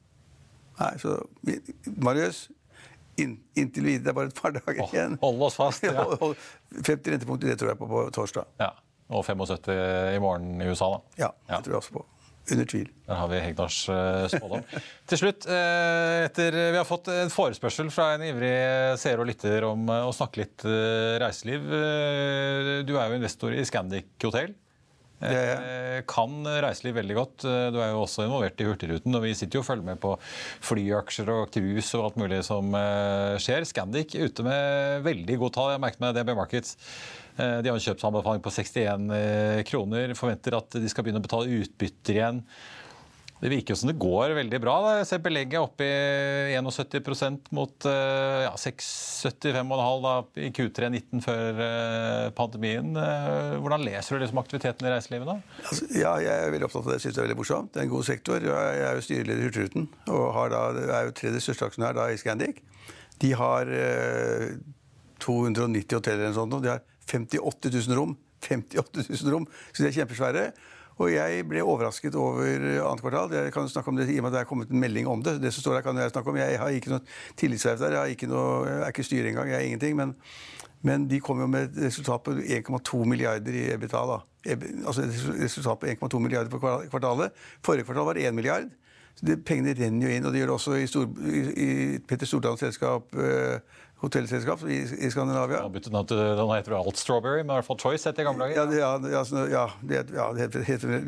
Nei, 0.80 0.90
så 1.00 1.12
Marius, 2.02 2.40
inn, 3.22 3.36
inntil 3.56 3.86
videre. 3.86 4.02
Det 4.08 4.10
er 4.12 4.16
bare 4.18 4.32
et 4.32 4.40
par 4.40 4.52
dager 4.56 4.82
igjen. 4.90 5.14
Hold 5.22 5.46
oss 5.46 5.56
fast. 5.60 5.86
Ja. 5.86 6.04
50 6.90 7.14
rentepunkter, 7.14 7.52
det 7.52 7.56
tror 7.62 7.72
jeg 7.72 7.80
på 7.80 7.88
på 7.92 8.02
torsdag. 8.18 8.50
Ja, 8.60 8.72
Og 9.14 9.22
75 9.24 9.70
i 10.16 10.18
morgen 10.20 10.58
i 10.60 10.66
USA, 10.66 10.90
da. 10.96 11.00
Ja, 11.22 11.30
det 11.52 11.62
tror 11.64 11.76
jeg 11.76 11.82
også 11.84 11.94
på. 12.00 12.04
Under 12.52 12.68
tvil. 12.68 12.90
Der 13.06 13.18
har 13.20 13.30
vi 13.30 13.40
Hegnars 13.42 13.78
uh, 13.90 14.26
spådom. 14.30 14.62
Til 15.10 15.20
slutt, 15.20 15.46
uh, 15.50 16.26
etter 16.26 16.54
vi 16.54 16.78
har 16.78 16.86
fått 16.86 17.10
en 17.12 17.32
forespørsel 17.32 17.90
fra 17.94 18.12
en 18.16 18.26
ivrig 18.26 18.52
seer 19.00 19.22
og 19.22 19.28
lytter 19.30 19.66
om 19.68 19.88
å 19.90 20.12
snakke 20.14 20.44
litt 20.44 20.66
reiseliv. 21.22 21.66
du 22.86 22.94
er 22.94 23.10
jo 23.10 23.18
investor 23.18 23.56
i 23.56 23.64
Scandic 23.66 24.14
hotell. 24.24 24.54
Ja, 25.16 26.02
Kan 26.04 26.44
reiseliv 26.44 26.98
veldig 26.98 27.14
godt. 27.16 27.44
Du 27.72 27.78
er 27.80 27.94
jo 27.94 28.02
også 28.02 28.26
involvert 28.26 28.60
i 28.60 28.66
Hurtigruten. 28.68 29.14
og 29.16 29.24
Vi 29.24 29.32
sitter 29.38 29.58
jo 29.58 29.62
og 29.64 29.68
følger 29.70 29.86
med 29.86 30.00
på 30.02 30.12
flyaksjer 30.68 31.30
og 31.32 31.46
cruise 31.54 31.96
og 31.96 32.10
alt 32.10 32.18
mulig 32.20 32.42
som 32.44 32.74
skjer. 33.40 33.64
Scandic 33.64 34.12
ute 34.12 34.44
med 34.44 35.06
veldig 35.06 35.38
god 35.40 35.56
tall. 35.56 35.72
Jeg 35.72 35.84
merket 35.86 36.04
meg 36.04 36.18
DB 36.18 36.36
Markets. 36.36 36.76
Eh, 37.36 37.58
de 37.62 37.70
har 37.70 37.76
en 37.76 37.84
kjøpsanbefaling 37.84 38.42
på 38.44 38.54
61 38.54 39.12
eh, 39.12 39.60
kroner. 39.68 40.16
Forventer 40.16 40.56
at 40.56 40.80
de 40.80 40.90
skal 40.90 41.06
begynne 41.06 41.20
å 41.22 41.26
betale 41.26 41.60
utbytter 41.60 42.18
igjen. 42.18 42.42
Det 43.36 43.50
virker 43.52 43.74
jo 43.74 43.76
som 43.76 43.90
det 43.90 43.98
går 44.00 44.32
veldig 44.38 44.58
bra. 44.64 44.74
Jeg 44.96 45.08
ser 45.10 45.20
belegget 45.20 45.60
oppe 45.60 45.84
i 45.84 46.54
71% 46.56 47.50
mot 47.52 47.84
ja, 47.84 48.54
75,5 48.56 50.40
i 50.40 50.48
Q3 50.56 50.88
19 50.88 51.20
før 51.20 51.60
pandemien. 52.38 52.96
Hvordan 52.96 53.84
leser 53.84 54.16
du 54.16 54.24
liksom 54.24 54.40
aktiviteten 54.40 54.88
i 54.88 54.94
reiselivet 54.94 55.28
da? 55.28 55.36
Altså, 55.66 55.90
ja, 56.00 56.14
jeg 56.24 56.46
er 56.46 56.54
veldig 56.54 56.70
opptatt 56.70 56.86
av 56.86 56.88
det. 56.88 56.96
Jeg 56.96 57.04
synes 57.04 57.18
det 57.18 57.20
er 57.20 57.28
veldig 57.28 57.38
morsomt. 57.42 57.70
Det 57.74 57.82
er 57.82 57.84
en 57.90 57.92
god 57.92 58.08
sektor. 58.08 58.48
Jeg 58.48 58.82
er 58.86 58.96
jo 58.96 59.04
styreleder 59.04 59.44
i 59.44 59.50
Hurtigruten 59.50 59.86
og 60.16 60.40
da, 60.56 60.64
er 60.86 61.10
jo 61.10 61.16
tredje 61.20 61.44
største 61.44 61.68
aksjonær 61.68 62.02
i 62.08 62.18
Scandic. 62.24 62.64
De 63.20 63.36
har 63.36 63.68
eh, 63.68 64.56
290 65.20 65.96
hoteller 65.96 66.24
eller 66.24 66.32
noe 66.32 66.40
sånt. 66.40 66.62
De 66.64 66.72
har 66.72 66.84
58 67.10 67.70
000 67.72 67.98
rom. 67.98 68.16
58 68.46 69.06
000 69.08 69.32
rom, 69.32 69.46
Så 69.72 69.82
de 69.82 69.88
er 69.88 69.96
kjempesvære. 70.00 70.50
Og 70.96 71.12
jeg 71.12 71.44
ble 71.44 71.60
overrasket 71.60 72.14
over 72.16 72.46
annet 72.46 73.02
kvartal. 73.04 73.32
Jeg 73.36 73.52
kan 73.52 73.68
snakke 73.68 73.92
om 73.92 73.98
det 73.98 74.08
i 74.08 74.16
og 74.16 74.24
med 74.24 74.30
at 74.30 74.38
det 74.38 74.42
er 74.42 74.48
kommet 74.48 74.70
en 74.72 74.80
melding 74.80 75.08
om 75.12 75.22
det. 75.22 75.36
Det 75.42 75.52
som 75.52 75.64
står 75.64 75.76
der 75.76 75.84
kan 75.84 75.98
Jeg 76.00 76.10
snakke 76.10 76.30
om. 76.32 76.38
Jeg 76.40 76.58
har 76.58 76.68
ikke 76.72 76.94
noe 76.94 77.02
tillitsverv 77.36 77.82
der. 77.82 77.96
Jeg, 77.98 78.16
ikke 78.16 78.30
noe, 78.30 78.64
jeg 78.64 78.78
er 78.80 78.94
ikke 78.94 79.04
styre 79.04 79.28
engang. 79.28 79.50
Jeg 79.52 79.58
er 79.58 79.66
ingenting. 79.68 79.96
Men, 79.96 80.14
men 80.80 81.04
de 81.10 81.20
kom 81.20 81.40
jo 81.40 81.50
med 81.52 81.68
et 81.68 81.84
resultat 81.90 82.24
på 82.24 82.32
1,2 82.32 83.04
milliarder 83.04 83.52
i 83.52 83.66
EBITDA. 83.74 84.02
da. 84.08 84.18
Altså 84.86 85.04
et 85.04 85.20
resultat 85.42 85.84
på 85.84 85.92
1,2 85.92 86.22
milliarder 86.22 86.50
på 86.50 86.62
kvartalet. 86.64 87.36
Forrige 87.64 87.84
kvartal 87.84 88.08
var 88.08 88.16
det 88.16 88.28
1 88.28 88.34
milliard. 88.34 88.72
Så 89.16 89.26
det, 89.26 89.44
Pengene 89.44 89.76
renner 89.76 90.08
jo 90.08 90.16
inn. 90.16 90.24
Og 90.24 90.32
det 90.32 90.40
gjør 90.40 90.54
det 90.54 90.56
også 90.56 90.78
i, 90.80 90.86
Stor, 90.88 91.12
i, 91.28 91.44
i 91.60 91.98
Petter 92.08 92.28
Stordalens 92.28 92.64
selskap. 92.64 93.12
Uh, 93.12 93.60
hotellselskap 94.02 94.62
i, 94.68 94.82
i 95.06 95.10
Skandinavia. 95.10 95.62
Ja, 95.62 95.68
byttet 95.72 95.92
navn 95.94 96.08
til 96.10 96.20
den 96.20 96.52
heter 96.52 96.76
alt 96.78 97.00
Strawberry, 97.00 97.42
men 97.42 97.54
i 97.54 97.58
hvert 97.60 97.68
fall 97.68 97.80
Choice 97.80 98.08
het 98.08 98.18
det 98.18 98.26
i 98.26 98.28
gamle 98.28 98.44
dager. 98.44 98.74
Ja, 98.76 98.90
ja, 99.08 99.22
ja, 99.50 99.66
det, 99.80 100.02
ja, 100.14 100.26
det 100.36 100.64
heter, 100.68 100.98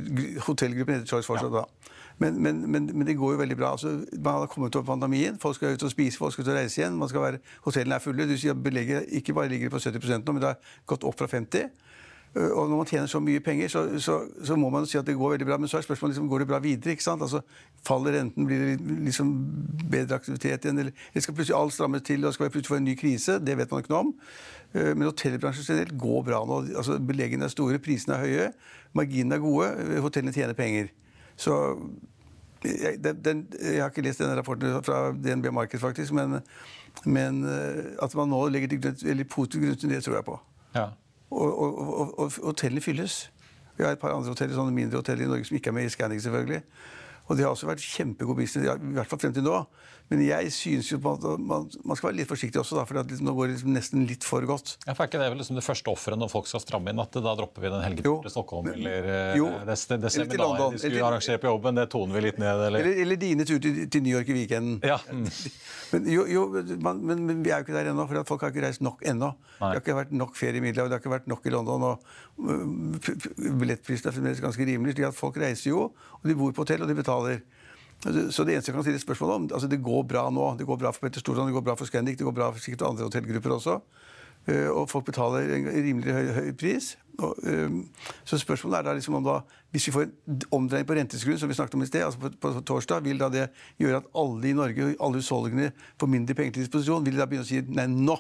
hotellgruppen 0.47 0.99
heter 0.99 1.11
Choice 1.11 1.29
fortsatt 1.29 1.53
da. 1.53 1.67
Men, 2.19 2.41
men, 2.43 2.65
men, 2.67 2.89
men, 2.95 3.07
det 3.07 3.15
går 3.19 3.37
jo 3.37 3.39
veldig 3.39 3.57
bra. 3.57 3.75
Altså, 3.77 3.93
man 4.17 4.41
har 4.41 4.49
kommet 4.51 4.77
over 4.77 4.87
pandemien, 4.87 5.37
folk 5.39 5.55
skal 5.55 5.77
ut 5.77 5.85
og 5.87 5.93
spise, 5.93 6.19
folk 6.19 6.35
skal 6.35 6.47
ut 6.47 6.55
og 6.55 6.57
reise 6.59 6.81
igjen. 6.81 6.97
Være, 6.99 7.39
hotellene 7.67 8.01
er 8.01 8.03
fulle. 8.03 8.27
Du 8.27 8.35
sier 8.35 8.57
at 8.57 8.63
belegget 8.63 9.13
ikke 9.21 9.37
bare 9.37 9.53
ligger 9.53 9.71
på 9.71 9.79
70 9.85 10.25
nå, 10.25 10.33
men 10.33 10.43
det 10.43 10.51
har 10.55 10.75
gått 10.91 11.07
opp 11.07 11.21
fra 11.21 11.31
50 11.31 11.69
Eh, 11.69 11.69
og 12.35 12.69
når 12.69 12.77
man 12.77 12.87
tjener 12.87 13.07
så 13.09 13.19
mye 13.25 13.41
penger, 13.41 13.71
så, 13.73 13.83
så, 13.99 14.19
så, 14.45 14.57
må 14.57 14.69
man 14.71 14.87
si 14.87 14.99
at 14.99 15.07
det 15.07 15.17
går 15.17 15.31
veldig 15.33 15.47
bra. 15.49 15.57
Men 15.57 15.71
så 15.71 15.79
er 15.79 15.87
spørsmålet 15.87 16.15
liksom, 16.15 16.29
går 16.29 16.39
det 16.39 16.49
bra 16.51 16.59
videre. 16.63 16.91
ikke 16.91 17.03
sant? 17.03 17.23
Altså, 17.23 17.41
Faller 17.87 18.19
renten, 18.19 18.47
blir 18.47 18.59
det 18.59 18.99
liksom 19.07 19.33
bedre 19.91 20.19
aktivitet 20.21 20.65
igjen? 20.65 20.79
Eller, 20.79 20.93
eller 21.13 21.25
skal 21.25 21.35
plutselig 21.35 21.57
alt 21.59 21.75
strammes 21.75 22.05
til, 22.07 22.27
og 22.27 22.35
skal 22.35 22.47
vi 22.47 22.51
plutselig 22.51 22.75
få 22.75 22.81
en 22.81 22.85
ny 22.85 22.95
krise? 23.01 23.39
Det 23.41 23.57
vet 23.59 23.73
man 23.73 23.83
ikke 23.83 23.95
noe 23.95 24.03
om. 24.05 24.13
Eh, 24.75 24.93
men 24.93 25.09
hotellbransjen 25.09 25.67
generelt 25.71 25.97
går 25.99 26.23
bra 26.29 26.43
nå. 26.45 26.61
Altså, 26.77 26.99
Beleggene 27.01 27.49
er 27.49 27.55
store, 27.55 27.81
prisene 27.83 28.19
er 28.19 28.27
høye, 28.27 28.53
marginene 28.99 29.39
er 29.41 29.45
gode, 29.45 29.73
eh, 29.73 29.99
hotellene 30.05 30.37
tjener 30.37 30.59
penger. 30.59 30.93
Så 31.39 31.57
jeg, 32.65 33.01
den, 33.03 33.25
den, 33.25 33.45
jeg 33.57 33.81
har 33.83 33.91
ikke 33.91 34.05
lest 34.05 34.21
denne 34.21 34.37
rapporten 34.37 34.79
fra 34.85 35.09
DNB 35.17 35.49
Marked, 35.55 35.81
faktisk, 35.81 36.13
men, 36.13 36.41
men 37.07 37.45
at 38.03 38.15
man 38.19 38.33
nå 38.35 38.41
legger 38.51 38.75
til 38.75 38.81
grunn, 38.83 39.05
eller 39.07 39.29
positiv 39.31 39.63
grunn 39.63 39.79
til 39.79 39.95
det, 39.95 40.03
tror 40.05 40.19
jeg 40.19 40.27
på. 40.27 40.41
Ja. 40.75 40.89
Og, 41.31 41.61
og, 41.61 42.19
og, 42.19 42.33
hotellene 42.43 42.81
fylles. 42.81 43.31
Vi 43.77 43.85
har 43.85 43.93
et 43.93 44.01
par 44.01 44.15
andre 44.15 44.33
hoteller, 44.33 44.57
sånne 44.57 44.75
mindre 44.75 45.03
hoteller 45.03 45.27
i 45.27 45.29
Norge 45.29 45.45
som 45.45 45.59
ikke 45.59 45.71
er 45.71 45.77
med 45.77 45.87
i 45.87 45.93
Scandic, 45.93 46.23
selvfølgelig. 46.25 46.63
Og 47.29 47.37
det 47.37 47.45
har 47.45 47.53
også 47.53 47.69
vært 47.69 47.85
kjempegod 47.85 48.39
business, 48.39 48.67
i 48.67 48.97
hvert 48.97 49.11
fall 49.11 49.21
frem 49.21 49.37
til 49.37 49.45
nå. 49.47 49.61
Men 50.09 50.23
jeg 50.25 50.53
synes 50.57 50.89
jo 50.89 50.97
på 51.05 51.11
at 51.19 51.25
man, 51.37 51.67
man 51.85 51.99
skal 51.99 52.09
være 52.09 52.17
litt 52.23 52.31
forsiktig 52.31 52.61
også, 52.63 52.79
da, 52.79 52.85
for 52.89 52.97
liksom, 52.97 53.27
nå 53.29 53.35
går 53.37 53.51
det 53.51 53.57
liksom 53.59 53.75
nesten 53.77 54.07
litt 54.09 54.25
for 54.25 54.45
godt. 54.49 54.79
Ja, 54.87 54.95
for 54.95 55.05
er 55.05 55.11
ikke 55.11 55.21
det 55.21 55.27
vel 55.35 55.41
liksom 55.43 55.59
det 55.59 55.65
første 55.67 55.93
offeret 55.93 56.21
når 56.21 56.31
folk 56.33 56.49
skal 56.49 56.63
stramme 56.65 56.95
inn, 56.95 57.03
at 57.03 57.19
da 57.21 57.35
dropper 57.37 57.67
vi 57.67 57.73
den 57.75 57.85
helgeturen 57.85 58.25
til 58.25 58.33
Stockholm 58.33 58.71
eller 58.73 59.09
eh, 59.13 59.35
jo, 59.37 59.51
det, 59.69 59.77
det, 59.91 59.99
det 60.07 60.13
seminaret 60.15 60.79
de 60.79 60.81
skulle 60.81 61.11
arrangere 61.11 61.43
på 61.43 61.51
jobben, 61.53 61.77
det 61.77 61.85
toner 61.93 62.17
vi 62.17 62.25
litt 62.25 62.41
ned? 62.41 62.65
Eller, 62.71 62.81
eller, 62.81 63.03
eller 63.05 63.21
dine 63.21 63.49
tur 63.49 63.61
til, 63.61 63.83
til, 63.85 64.07
New 64.07 64.17
York 64.17 64.33
i 64.33 64.39
weekenden. 64.39 64.81
Ja. 64.89 64.97
Mm. 65.13 65.29
Men, 65.93 66.09
jo, 66.13 66.25
jo, 66.29 66.43
man, 66.85 66.99
men, 67.01 67.23
men, 67.25 67.39
vi 67.41 67.49
er 67.49 67.63
jo 67.63 67.65
ikke 67.65 67.73
der 67.73 67.87
ennå, 67.89 68.05
for 68.05 68.27
folk 68.29 68.43
har 68.45 68.51
ikke 68.53 68.61
reist 68.67 68.83
nok 68.85 69.01
ennå. 69.09 69.31
Det 69.57 69.71
har 69.71 69.79
ikke 69.81 69.95
vært 69.97 70.11
nok 70.13 70.35
ferie 70.37 70.61
i 70.61 70.61
Middelhavet, 70.61 70.93
det 70.93 70.99
har 70.99 71.01
ikke 71.01 71.15
vært 71.15 71.31
nok 71.33 71.47
i 71.49 71.53
London. 71.55 71.87
og 71.89 72.03
billettprisene 72.39 74.13
er 74.13 74.15
fremdeles 74.15 74.43
ganske 74.43 74.67
rimelig. 74.69 74.95
slik 74.95 75.09
at 75.09 75.17
Folk 75.17 75.39
reiser 75.41 75.71
jo, 75.71 75.89
og 76.19 76.29
de 76.29 76.37
bor 76.39 76.53
på 76.53 76.63
hotell, 76.63 76.85
og 76.85 76.91
de 76.91 76.95
betaler. 76.99 77.18
Altså, 78.07 78.31
så 78.31 78.45
det 78.47 78.55
eneste 78.55 78.71
jeg 78.71 78.77
kan 78.77 78.85
stille 78.87 79.01
spørsmål 79.03 79.31
om 79.31 79.49
altså 79.53 79.67
Det 79.67 79.83
går 79.83 80.03
bra 80.07 80.29
nå. 80.31 80.53
Det 80.59 80.67
går 80.67 80.77
bra 80.77 80.93
for 80.95 81.07
Petter 81.07 81.21
Stordalen, 81.21 81.51
det 81.51 81.59
går 81.59 81.67
bra 81.67 81.75
for 81.75 81.91
Scandic, 81.91 82.19
det 82.19 82.25
går 82.25 82.37
bra 82.37 82.53
for 82.53 82.63
sikkert 82.63 82.87
andre 82.87 83.09
hotellgrupper 83.09 83.51
også. 83.51 83.81
Uh, 84.49 84.71
og 84.71 84.89
folk 84.89 85.05
betaler 85.05 85.51
en 85.57 85.67
rimelig 85.69 86.15
høy, 86.15 86.29
høy 86.33 86.53
pris. 86.57 86.97
Og, 87.19 87.35
um, 87.43 87.83
så 88.25 88.39
spørsmålet 88.39 88.79
er 88.79 88.87
da 88.87 88.95
liksom 88.97 89.19
om 89.19 89.25
da, 89.27 89.41
hvis 89.75 89.89
vi 89.89 89.93
får 89.93 90.07
en 90.07 90.43
omdreining 90.55 90.87
på 90.89 90.95
renteskruen, 90.95 91.39
som 91.39 91.51
vi 91.51 91.57
snakket 91.59 91.75
om 91.75 91.83
i 91.83 91.89
sted, 91.91 92.05
altså 92.07 92.21
på, 92.23 92.31
på, 92.41 92.53
torsdag, 92.61 93.03
vil 93.05 93.19
da 93.21 93.29
det 93.29 93.49
gjøre 93.83 94.01
at 94.01 94.07
alle 94.17 94.49
i 94.49 94.55
Norge, 94.57 94.95
alle 95.01 95.21
husholdningene 95.21 95.73
får 96.01 96.13
mindre 96.15 96.39
penger 96.39 96.53
til 96.57 96.65
disposisjon? 96.65 97.05
Vil 97.05 97.19
de 97.19 97.21
da 97.21 97.27
begynne 97.27 97.45
å 97.45 97.51
si 97.51 97.61
nei, 97.67 97.89
nå? 97.91 98.17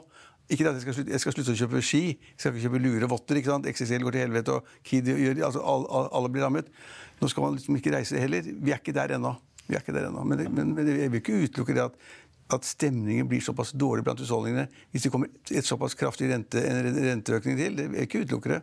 Ikke 0.48 0.64
at 0.64 0.78
jeg 0.78 0.82
skal, 0.82 0.94
slutte, 0.96 1.12
jeg 1.12 1.20
skal 1.20 1.34
slutte 1.36 1.52
å 1.52 1.58
kjøpe 1.60 1.80
ski, 1.84 2.04
jeg 2.08 2.40
skal 2.40 2.54
ikke 2.54 2.66
kjøpe 2.66 2.80
lure 2.80 3.08
votter. 3.12 3.36
ikke 3.38 3.52
sant? 3.52 3.66
XXL 3.68 4.04
går 4.06 4.16
til 4.16 4.24
helvete, 4.24 4.54
og 4.56 4.84
Kid 4.84 5.10
gjør 5.12 5.42
altså 5.44 5.60
alle, 5.60 6.04
alle 6.18 6.30
blir 6.32 6.46
rammet. 6.46 6.70
Nå 7.18 7.30
skal 7.30 7.44
man 7.44 7.58
liksom 7.58 7.78
ikke 7.78 7.92
reise 7.94 8.20
heller. 8.20 8.46
Vi 8.46 8.74
er 8.74 8.80
ikke 8.80 8.94
der 8.96 9.16
ennå. 9.18 9.34
Vi 9.66 9.76
er 9.76 9.84
ikke 9.84 9.96
der 9.96 10.08
ennå. 10.08 10.24
Men, 10.24 10.44
men, 10.54 10.74
men, 10.76 10.90
jeg 10.94 11.12
vil 11.12 11.22
ikke 11.22 11.40
utelukke 11.44 11.76
det 11.76 11.84
at, 11.88 11.96
at 12.56 12.68
stemningen 12.68 13.28
blir 13.28 13.42
såpass 13.44 13.74
dårlig 13.76 14.06
blant 14.06 14.20
husholdningene 14.22 14.68
hvis 14.92 15.06
det 15.06 15.12
kommer 15.12 15.32
et 15.50 15.66
såpass 15.68 15.98
kraftig 15.98 16.30
rente, 16.32 16.62
en 16.62 17.02
renteøkning 17.10 17.58
til. 17.58 17.76
Det 17.76 17.88
vil 17.90 18.00
jeg 18.00 18.10
ikke 18.10 18.24
utelukke 18.26 18.54
det. 18.56 18.62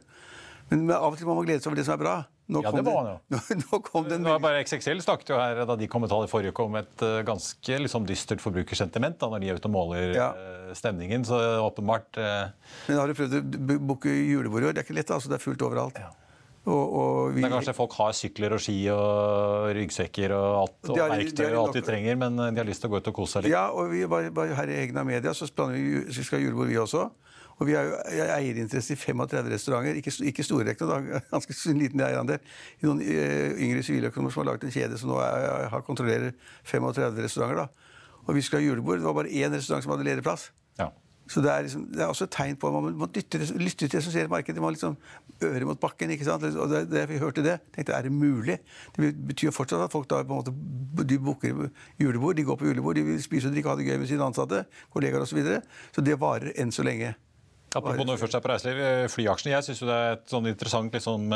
Men 0.72 0.88
av 0.89 1.12
og 1.12 1.20
til 1.20 1.28
må 1.30 1.36
man 1.38 1.46
glede 1.46 1.62
seg 1.62 1.70
over 1.70 1.78
det 1.78 1.86
som 1.86 1.94
er 1.94 2.02
bra. 2.02 2.15
Nå 2.46 2.62
ja, 2.62 2.72
det 2.74 2.84
var 2.86 2.98
han 3.00 3.08
jo. 3.10 3.39
Nå, 3.62 3.80
kom 3.86 4.06
den... 4.10 4.26
Nå 4.26 4.36
bare 4.41 4.62
XXL 4.62 5.02
snakket 5.02 5.32
jo 5.34 5.38
her 5.39 5.63
da 5.65 5.78
de 5.78 5.88
kom 5.89 6.04
med 6.06 6.12
tall 6.12 6.28
i 6.28 6.30
forrige 6.30 6.54
uke 6.54 6.65
om 6.65 6.78
et 6.78 7.06
uh, 7.06 7.22
ganske 7.26 7.80
liksom, 7.82 8.06
dystert 8.10 8.41
forbrukersentiment 8.41 9.18
da, 9.22 9.30
når 9.34 9.41
de 9.41 9.50
er 9.50 9.62
ute 9.62 9.70
og 9.70 9.74
måler 9.74 10.13
ja. 10.13 10.28
uh, 10.34 10.74
stemningen. 10.78 11.26
Så 11.26 11.39
åpenbart 11.62 12.22
eh... 12.22 12.44
Men 12.89 13.02
har 13.02 13.10
du 13.10 13.18
prøvd 13.18 13.39
å 13.39 13.80
booke 13.94 14.13
julebord 14.13 14.65
i 14.65 14.70
år? 14.70 14.78
Det 14.78 14.84
er 14.84 14.88
ikke 14.88 14.98
lett. 15.00 15.13
altså. 15.13 15.32
Det 15.32 15.39
er 15.39 15.46
fullt 15.46 15.65
overalt. 15.65 15.98
Ja. 16.02 16.12
Og, 16.65 16.95
og 16.99 17.36
vi... 17.36 17.43
Men 17.43 17.54
kanskje 17.54 17.75
folk 17.78 17.93
har 17.99 18.15
sykler 18.17 18.56
og 18.58 18.62
ski 18.63 18.78
og 18.93 19.67
ryggsekker 19.78 20.34
og, 20.34 20.47
alt, 20.63 20.89
og 20.89 20.97
verktøy 20.97 21.45
og 21.51 21.60
alt 21.67 21.78
de 21.78 21.84
trenger, 21.86 22.17
men 22.17 22.39
de 22.41 22.58
har 22.58 22.65
lyst 22.67 22.82
til 22.82 22.89
å 22.89 22.95
gå 22.95 23.04
ut 23.04 23.12
og 23.12 23.19
kose 23.19 23.38
seg 23.38 23.45
litt? 23.45 23.54
Ja, 23.54 23.67
og 23.69 23.91
vi 23.93 24.01
bare, 24.10 24.34
bare 24.34 24.58
her 24.58 24.73
i 24.73 24.80
Egna 24.88 25.06
Media 25.06 25.36
så 25.38 25.45
vi, 25.69 25.86
vi 26.10 26.25
skal 26.25 26.41
julebord, 26.41 26.71
vi 26.71 26.82
også. 26.82 27.06
Og 27.56 27.69
vi 27.69 27.75
har 27.78 27.88
jo 27.88 28.25
eierinteresse 28.36 28.95
i 28.95 28.99
35 28.99 29.51
restauranter. 29.54 29.99
Ikke, 30.01 30.12
ikke 30.28 30.43
store 30.43 30.67
rekker, 30.71 30.91
ganske 31.34 31.75
liten 31.78 32.04
eierandel. 32.04 32.41
Noen 32.84 32.99
uh, 32.99 33.56
yngre 33.56 33.84
siviløkonomer 33.86 34.34
som 34.34 34.43
har 34.43 34.51
laget 34.51 34.67
en 34.67 34.75
kjede 34.75 34.99
som 34.99 35.13
nå 35.13 35.21
er, 35.23 35.69
har 35.71 35.86
kontrollerer 35.88 36.36
35 36.67 37.23
restauranter. 37.23 37.63
da. 37.63 38.19
Og 38.25 38.36
vi 38.36 38.43
skulle 38.43 38.63
ha 38.63 38.67
julebord. 38.67 38.99
Det 38.99 39.08
var 39.08 39.15
bare 39.21 39.32
én 39.32 39.56
restaurant 39.56 39.86
som 39.86 39.95
hadde 39.95 40.08
ledig 40.08 40.25
plass. 40.25 40.49
Ja. 40.82 40.89
Så 41.28 41.42
det 41.42 41.50
er, 41.50 41.64
liksom, 41.66 41.86
det 41.90 42.02
er, 42.04 42.10
også 42.12 42.28
et 42.28 42.34
tegn 42.36 42.58
på 42.62 42.70
at 42.70 42.76
man 42.76 42.98
må 43.00 43.08
lytte, 43.10 43.40
lytte 43.58 43.88
til 43.88 43.96
det 43.96 44.02
som 44.06 44.14
skjer 44.14 44.28
i 44.28 44.32
markedet. 44.32 44.62
Man 44.62 44.76
liksom 44.76 44.98
øret 45.44 45.66
mot 45.66 45.80
bakken. 45.82 46.14
ikke 46.14 46.28
sant? 46.28 46.44
Og 46.44 46.70
da 46.92 47.06
vi 47.10 47.18
hørte 47.18 47.44
det, 47.46 47.58
tenkte 47.74 47.94
jeg 47.94 47.98
er 47.98 48.08
det 48.10 48.14
mulig? 48.14 48.60
Det 48.96 49.12
betyr 49.28 49.56
fortsatt 49.56 49.88
at 49.88 49.94
folk 49.94 50.10
da 50.10 50.22
på 50.22 50.36
en 50.36 50.44
måte, 50.44 50.54
de 51.10 51.18
booker 51.20 51.70
julebord, 52.00 52.38
de 52.38 52.46
går 52.46 52.62
på 52.62 52.70
julebord, 52.70 52.96
de 52.96 53.08
vil 53.10 53.22
spise 53.24 53.50
og 53.50 53.58
drikke 53.58 53.72
og 53.72 53.76
ha 53.76 53.82
det 53.82 53.90
gøy 53.90 54.02
med 54.04 54.12
sine 54.12 54.28
ansatte, 54.30 54.66
kollegaer 54.94 55.26
osv. 55.26 55.34
Så, 55.34 55.42
videre. 55.42 55.62
så 55.92 56.06
det 56.06 56.20
varer 56.22 56.54
enn 56.62 56.72
så 56.72 56.86
lenge. 56.86 57.16
Apropos 57.76 58.08
når 58.08 58.16
vi 58.16 58.24
først 58.24 58.38
er 58.38 58.44
på 58.44 58.52
reiseliv, 58.52 58.82
eh, 58.82 59.06
flyaksjene. 59.12 59.54
Jeg 59.56 59.66
syns 59.68 59.82
det 59.84 59.96
er 59.96 60.14
et 60.16 60.30
sånn 60.32 60.48
interessant 60.48 60.94
liksom, 60.96 61.34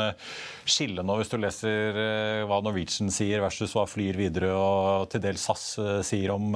skille 0.64 1.04
nå, 1.04 1.16
hvis 1.20 1.32
du 1.32 1.36
leser 1.40 1.98
eh, 2.00 2.42
hva 2.48 2.62
Norwegian 2.64 3.12
sier 3.12 3.42
versus 3.44 3.74
hva 3.76 3.84
Flyr 3.90 4.16
videre 4.16 4.52
og 4.56 5.08
til 5.12 5.24
dels 5.24 5.44
SAS 5.44 5.66
sier 6.06 6.32
om 6.32 6.52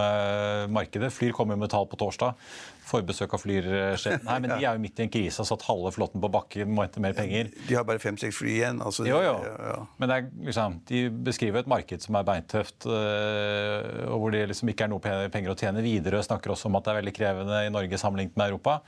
markedet. 0.73 1.12
Flyr 1.12 1.35
kommer 1.37 1.59
med 1.61 1.73
tall 1.73 1.88
på 1.90 1.99
torsdag. 2.01 2.38
Forbesøk 2.85 3.33
av 3.33 3.40
Flyr-sjefen 3.40 4.29
her, 4.29 4.40
men 4.44 4.53
de 4.53 4.59
er 4.61 4.77
jo 4.77 4.83
midt 4.83 5.01
i 5.01 5.07
en 5.07 5.12
krise 5.12 5.40
og 5.40 5.49
satt 5.49 5.64
halve 5.64 5.92
flåten 5.94 6.20
på 6.20 6.29
bakken, 6.33 6.68
må 6.68 6.85
hente 6.85 7.01
mer 7.01 7.16
penger. 7.16 7.49
De 7.64 7.79
har 7.79 7.87
bare 7.88 8.01
fem-seks 8.03 8.37
fly 8.37 8.53
igjen. 8.59 8.83
Altså, 8.85 9.07
jo, 9.09 9.23
jo. 9.25 9.35
Ja, 9.40 9.55
ja. 9.70 9.79
Men 10.03 10.12
er, 10.12 10.29
liksom, 10.44 10.79
de 10.90 11.07
beskriver 11.25 11.62
et 11.62 11.70
marked 11.70 12.05
som 12.05 12.20
er 12.20 12.29
beintøft, 12.29 12.85
og 12.85 14.16
hvor 14.20 14.37
det 14.37 14.44
liksom 14.53 14.73
ikke 14.73 14.87
er 14.87 14.92
noe 14.92 15.29
penger 15.33 15.55
å 15.55 15.59
tjene 15.59 15.85
videre. 15.85 16.20
og 16.20 16.29
Snakker 16.29 16.53
også 16.53 16.68
om 16.68 16.77
at 16.77 16.85
det 16.85 16.92
er 16.92 17.01
veldig 17.01 17.16
krevende 17.16 17.64
i 17.64 17.73
Norge 17.73 18.01
sammenlignet 18.01 18.37
med 18.37 18.53
Europa 18.53 18.83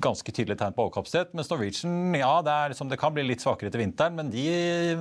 ganske 0.00 0.32
tydelig 0.32 0.56
tegn 0.60 0.74
på 0.76 0.86
overkapasitet. 0.86 1.32
Mens 1.36 1.50
Norwegian 1.50 2.14
ja, 2.16 2.30
det, 2.44 2.54
liksom, 2.72 2.88
det, 2.88 2.98
kan 3.00 3.12
bli 3.14 3.24
litt 3.26 3.42
svakere 3.44 3.72
til 3.72 3.82
vinteren, 3.82 4.16
men 4.16 4.30
de 4.32 4.44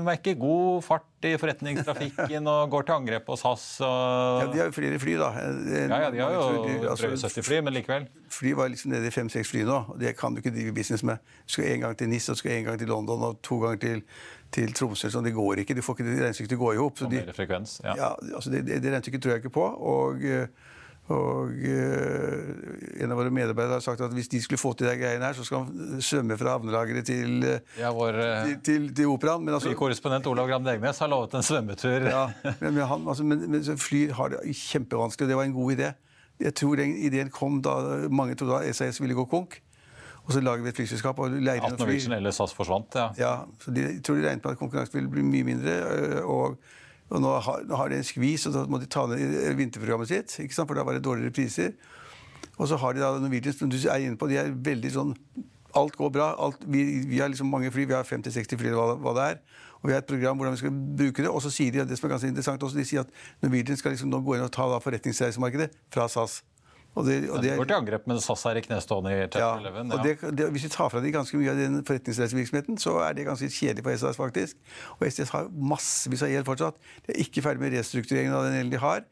merker 0.04 0.36
god 0.40 0.84
fart 0.86 1.28
i 1.28 1.36
forretningstrafikken 1.40 2.50
og 2.50 2.74
går 2.74 2.88
til 2.88 2.96
angrep 2.98 3.26
på 3.28 3.38
SAS. 3.40 3.66
Og... 3.86 4.42
Ja, 4.42 4.50
De 4.52 4.62
har 4.64 4.72
jo 4.72 4.76
flere 4.76 5.00
fly, 5.02 5.16
da. 5.22 5.30
Ja, 5.38 6.02
ja 6.06 6.10
de 6.14 6.24
har 6.24 6.36
jo 6.36 6.44
altså, 6.92 7.14
70 7.30 7.48
fly, 7.48 7.62
men 7.66 7.78
likevel. 7.78 8.10
Fly 8.32 8.54
var 8.58 8.74
liksom 8.74 8.96
nede 8.96 9.08
i 9.08 9.14
fem-seks 9.14 9.54
fly 9.54 9.64
nå. 9.68 9.80
og 9.94 10.02
Det 10.02 10.16
kan 10.20 10.36
du 10.36 10.42
ikke 10.44 10.54
drive 10.56 10.76
business 10.76 11.06
med. 11.08 11.22
Du 11.46 11.56
skal 11.56 11.72
en 11.72 11.88
gang 11.88 11.98
til 12.00 12.12
NIS, 12.12 12.30
og 12.30 12.40
du 12.40 12.44
skal 12.44 12.58
en 12.58 12.72
gang 12.72 12.82
til 12.82 12.92
London 12.92 13.30
og 13.30 13.40
to 13.46 13.62
ganger 13.64 13.84
til, 13.86 14.04
til 14.52 14.76
Tromsø. 14.76 15.14
Sånn, 15.14 15.28
det 15.28 15.36
går 15.38 15.64
ikke. 15.64 15.78
Du 15.78 15.86
får 15.86 16.00
ikke 16.00 16.10
regnestykket 16.10 16.56
til 16.56 16.60
å 16.60 16.66
gå 16.66 16.76
i 16.76 16.82
hop. 16.82 17.06
Og 17.06 17.16
mer 17.16 17.32
frekvens, 17.38 17.80
ja. 17.86 17.96
ja 18.00 18.12
altså, 18.36 18.52
det, 18.54 18.66
det, 18.68 18.82
det 18.84 18.96
regnestykket 18.96 19.24
tror 19.24 19.38
jeg 19.38 19.46
ikke 19.46 19.58
på. 19.62 19.72
og... 19.94 20.30
Og 21.12 21.52
uh, 21.52 23.02
En 23.02 23.12
av 23.14 23.20
våre 23.20 23.34
medarbeidere 23.34 23.80
har 23.80 23.84
sagt 23.84 24.04
at 24.06 24.14
hvis 24.16 24.30
de 24.32 24.42
skulle 24.44 24.62
få 24.62 24.74
til 24.78 24.88
de 24.90 24.98
greiene 25.00 25.26
her, 25.26 25.38
så 25.38 25.46
skal 25.48 25.66
han 25.66 26.04
svømme 26.06 26.38
fra 26.40 26.56
havnelageret 26.58 27.08
til, 27.08 27.48
ja, 27.80 27.90
vår, 27.96 28.20
uh, 28.20 28.36
til, 28.46 28.60
til, 28.68 28.86
til 29.02 29.12
operaen. 29.12 29.44
Men 29.46 29.58
altså, 29.58 29.74
korrespondent 29.78 30.30
Olav 30.32 30.50
Gram 30.52 30.66
Degnes 30.68 31.02
har 31.02 31.12
lovet 31.12 31.36
en 31.40 31.46
svømmetur. 31.46 32.08
ja, 32.12 32.28
men, 32.62 32.70
men, 32.70 32.86
han, 32.94 33.08
altså, 33.08 33.26
men, 33.28 33.44
men 33.52 33.82
fly 33.82 34.06
har 34.16 34.36
det 34.36 34.46
kjempevanskelig, 34.68 35.28
og 35.28 35.34
det 35.34 35.42
var 35.42 35.50
en 35.50 35.58
god 35.58 35.76
idé. 35.78 35.92
Jeg 36.42 36.56
tror 36.58 36.80
den 36.80 36.96
ideen 36.98 37.30
kom 37.34 37.60
da 37.62 37.76
mange 38.10 38.36
trodde 38.40 38.64
at 38.66 38.76
SAS 38.76 39.02
ville 39.02 39.18
gå 39.18 39.26
konk. 39.30 39.60
Og 40.22 40.36
så 40.36 40.42
lager 40.42 40.64
vi 40.64 40.70
et 40.70 40.78
flyselskap 40.78 41.20
og 41.20 41.34
leier 41.34 41.64
inn 41.66 41.74
fly. 41.74 41.82
Norwegian 41.82 42.14
eller 42.20 42.34
SAS 42.36 42.54
forsvant, 42.54 42.94
ja. 42.96 43.08
ja 43.18 43.32
så 43.62 43.74
de, 43.74 43.88
jeg 43.88 44.04
tror 44.06 44.20
de 44.20 44.28
regnet 44.28 44.46
med 44.46 44.54
at 44.54 44.60
konkurransen 44.60 45.00
ville 45.00 45.10
bli 45.10 45.26
mye 45.26 45.48
mindre. 45.48 45.74
og 46.22 46.62
og 47.12 47.20
nå 47.20 47.32
har, 47.44 47.64
nå 47.68 47.76
har, 47.76 47.92
de 47.92 48.00
en 48.00 48.08
skvis, 48.08 48.46
og 48.48 48.56
da 48.56 48.66
må 48.72 48.80
de 48.80 48.88
ta 48.92 49.04
ned 49.10 49.52
vinterprogrammet 49.60 50.08
sitt. 50.08 50.56
For 50.56 50.78
da 50.78 50.86
var 50.88 50.96
det 50.96 51.04
dårligere 51.04 51.36
priser. 51.36 51.74
Og 52.56 52.70
så 52.72 52.78
har 52.80 52.96
de 52.96 53.04
da 53.04 53.12
Norwegian, 53.20 53.56
som 53.58 53.72
du 53.72 53.78
er 53.82 54.06
inne 54.06 54.20
på, 54.20 54.30
de 54.32 54.40
er 54.40 54.54
veldig 54.54 54.94
sånn 54.98 55.16
Alt 55.72 55.96
går 55.96 56.10
bra. 56.12 56.34
Alt, 56.36 56.66
vi, 56.68 56.82
vi, 57.08 57.22
har 57.24 57.30
liksom 57.32 57.48
mange 57.48 57.70
fly, 57.72 57.86
vi 57.88 57.96
har 57.96 58.04
50-60 58.04 58.60
fly, 58.60 58.74
hva, 58.76 58.90
hva 59.00 59.14
det 59.16 59.28
er. 59.30 59.38
Og 59.80 59.88
vi 59.88 59.94
har 59.96 60.02
et 60.04 60.10
program 60.10 60.36
hvordan 60.36 60.58
vi 60.58 60.60
skal 60.60 60.74
bruke 61.00 61.24
det. 61.24 61.30
Og 61.32 61.40
så 61.46 61.52
sier 61.54 61.72
de 61.72 61.86
det 61.88 61.96
som 61.96 62.10
er 62.10 62.12
ganske 62.12 62.28
interessant 62.28 62.66
også, 62.68 62.76
de 62.76 62.84
sier 62.90 63.06
at 63.06 63.14
Norwegian 63.40 63.80
skal 63.80 63.96
liksom 63.96 64.12
nå 64.12 64.20
gå 64.26 64.36
inn 64.36 64.44
og 64.44 64.52
ta 64.52 64.68
forretningsreisemarkedet 64.84 65.70
fra 65.96 66.10
SAS. 66.12 66.42
Og 66.92 67.06
det, 67.08 67.18
og 67.32 67.40
det, 67.40 67.54
går 67.56 67.70
til 67.70 67.78
angrep 67.78 68.08
med 68.10 68.18
SAS 68.20 68.42
er 68.50 68.58
i 68.60 68.64
knestående 68.66 69.14
i 69.16 69.20
ja, 69.40 69.52
og 69.56 70.02
det, 70.04 70.18
det, 70.36 70.50
Hvis 70.52 70.66
vi 70.68 70.72
tar 70.74 70.90
fra 70.92 71.00
de 71.00 71.14
ganske 71.14 71.38
mye 71.40 71.54
av 71.54 71.60
den 71.60 71.78
forretningsreisevirksomheten, 71.88 72.80
så 72.84 72.98
er 73.06 73.16
det 73.16 73.30
ganske 73.30 73.48
kjedelig 73.48 73.86
for 73.86 74.02
SAS. 74.02 74.20
faktisk. 74.20 74.58
Og 74.98 75.06
STS 75.08 75.32
har 75.32 75.48
massevis 75.72 76.26
av 76.28 76.34
gjeld 76.34 76.50
fortsatt. 76.50 76.82
De 77.06 77.16
er 77.16 77.22
ikke 77.24 77.46
ferdig 77.46 77.64
med 77.64 77.78
restruktureringen 77.78 78.36
av 78.36 78.44
den 78.50 78.60
gjelden 78.60 78.76
de 78.76 78.84
har. 78.84 79.06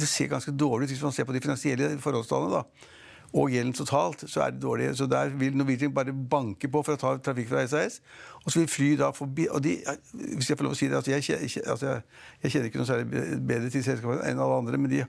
Det 0.00 0.08
ser 0.08 0.32
ganske 0.32 0.54
dårlig 0.56 0.88
ut 0.88 0.94
hvis 0.94 1.04
man 1.04 1.12
ser 1.12 1.28
på 1.28 1.36
de 1.36 1.44
finansielle 1.44 1.92
forholdstallene. 2.00 2.62
da 2.62 2.96
og 3.32 3.52
gjelden 3.52 3.72
totalt, 3.72 4.24
så 4.26 4.42
er 4.42 4.50
det 4.50 4.62
dårlig. 4.62 4.96
Så 4.98 5.06
der 5.06 5.28
vil 5.38 5.56
Norwegian 5.56 5.94
bare 5.94 6.12
banke 6.12 6.68
på 6.68 6.82
for 6.82 6.96
å 6.96 7.00
ta 7.00 7.12
trafikk 7.22 7.50
fra 7.52 7.62
SAS. 7.70 8.00
Og 8.40 8.50
så 8.50 8.62
vil 8.62 8.70
fly 8.72 8.88
da 8.96 9.10
forbi 9.14 9.44
og 9.52 9.60
de, 9.62 9.76
Hvis 10.12 10.48
jeg 10.48 10.56
får 10.58 10.64
lov 10.64 10.72
å 10.72 10.78
si 10.78 10.88
det 10.88 10.96
altså 10.96 11.12
jeg, 11.12 11.38
altså 11.66 11.86
jeg, 11.86 12.02
jeg, 12.42 12.52
kjenner 12.52 12.70
ikke 12.70 12.80
noe 12.80 12.88
særlig 12.88 13.20
bedre 13.50 13.70
til 13.70 13.84
selskapet 13.84 14.24
enn 14.30 14.40
alle 14.40 14.56
andre, 14.62 14.80
men 14.80 14.90
de, 14.90 15.02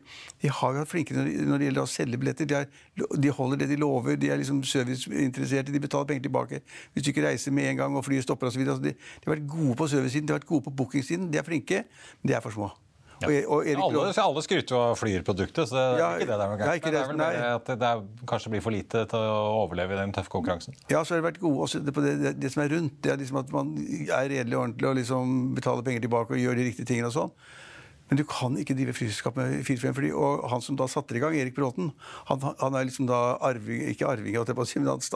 de 0.43 0.51
har 0.51 0.75
vært 0.75 0.91
flinke 0.91 1.15
når, 1.15 1.31
når, 1.47 1.57
det 1.63 1.69
gjelder 1.69 1.87
å 1.87 1.93
selge 1.93 2.21
billetter. 2.21 2.51
De, 2.51 2.59
er, 2.59 3.09
de, 3.15 3.33
holder 3.39 3.63
det 3.63 3.71
de 3.71 3.79
lover, 3.79 4.19
de 4.19 4.29
er 4.29 4.41
liksom 4.43 4.61
serviceinteresserte, 4.67 5.71
de 5.73 5.83
betaler 5.87 6.11
penger 6.11 6.27
tilbake 6.27 6.61
hvis 6.91 7.07
du 7.07 7.11
ikke 7.13 7.25
reiser 7.25 7.55
med 7.55 7.71
en 7.71 7.83
gang 7.85 7.97
og 7.97 8.05
flyet 8.05 8.27
stopper 8.27 8.51
osv. 8.51 8.61
Altså 8.67 8.83
de, 8.83 8.93
de 8.93 9.29
har 9.29 9.37
vært 9.37 9.49
gode 9.49 9.79
på 9.79 9.91
servicesiden, 9.95 10.27
de 10.27 10.35
har 10.35 10.41
vært 10.43 10.51
gode 10.51 10.67
på 10.67 10.77
bookingsiden. 10.83 11.31
De 11.31 11.39
er 11.41 11.47
flinke, 11.47 11.85
men 12.21 12.33
de 12.33 12.37
er 12.37 12.43
for 12.43 12.53
små. 12.53 12.69
Ja. 13.21 13.29
Og, 13.45 13.67
og 13.67 13.67
alle, 13.85 14.13
alle, 14.23 14.43
skryter 14.45 14.75
jo 14.75 14.79
av 14.81 14.95
Flyr-produktet, 14.97 15.69
så 15.69 15.75
det 15.75 15.83
er 15.83 15.99
ja, 16.01 16.09
ikke 16.17 16.27
det 16.27 16.37
det 16.39 16.45
er 16.45 16.51
noe 16.51 16.59
gærent. 16.61 16.85
Det, 16.85 16.91
det, 16.91 17.01
er 17.01 17.09
vel 17.11 17.21
bare 17.21 17.49
at 17.59 17.71
det 17.71 17.89
er, 17.91 18.03
kanskje 18.31 18.53
blir 18.55 18.63
for 18.65 18.75
lite 18.75 19.03
til 19.11 19.25
å 19.31 19.39
overleve 19.61 19.95
i 19.95 19.99
den 20.01 20.13
tøffe 20.15 20.33
konkurransen. 20.33 20.77
Ja, 20.89 21.03
så 21.05 21.15
har 21.15 21.21
det 21.21 21.27
vært 21.29 21.41
gode 21.43 21.67
også 21.67 21.83
på 21.85 22.05
det, 22.05 22.15
det, 22.23 22.35
det 22.41 22.53
som 22.53 22.63
er 22.65 22.73
rundt. 22.73 22.97
Det 23.05 23.13
er 23.13 23.21
liksom 23.21 23.41
at 23.43 23.53
man 23.53 23.73
er 23.77 24.31
redelig 24.33 24.57
og 24.57 24.63
ordentlig 24.63 24.89
og 24.89 24.97
liksom 25.01 25.35
betaler 25.57 25.85
penger 25.87 26.07
tilbake 26.07 26.37
og 26.37 26.41
gjør 26.41 26.57
de 26.61 26.69
riktige 26.71 26.89
tingene 26.89 27.11
og 27.11 27.17
sånn. 27.19 27.35
Men 28.11 28.19
du 28.19 28.25
kan 28.27 28.57
ikke 28.59 28.75
drive 28.75 28.91
flyselskap 28.91 29.37
med 29.39 29.61
4-5 29.63 30.09
Og 30.19 30.41
han 30.51 30.61
som 30.61 30.75
da 30.75 30.83
satte 30.91 31.15
i 31.15 31.21
gang, 31.23 31.31
Erik 31.39 31.55
Bråten, 31.55 31.93
han, 32.27 32.41
han 32.59 32.75
er 32.75 32.89
liksom 32.89 33.07
da 33.07 33.37
arving, 33.39 33.85
ikke 33.87 34.09
arving, 34.09 34.35
men 34.35 34.89
hans, 34.89 35.07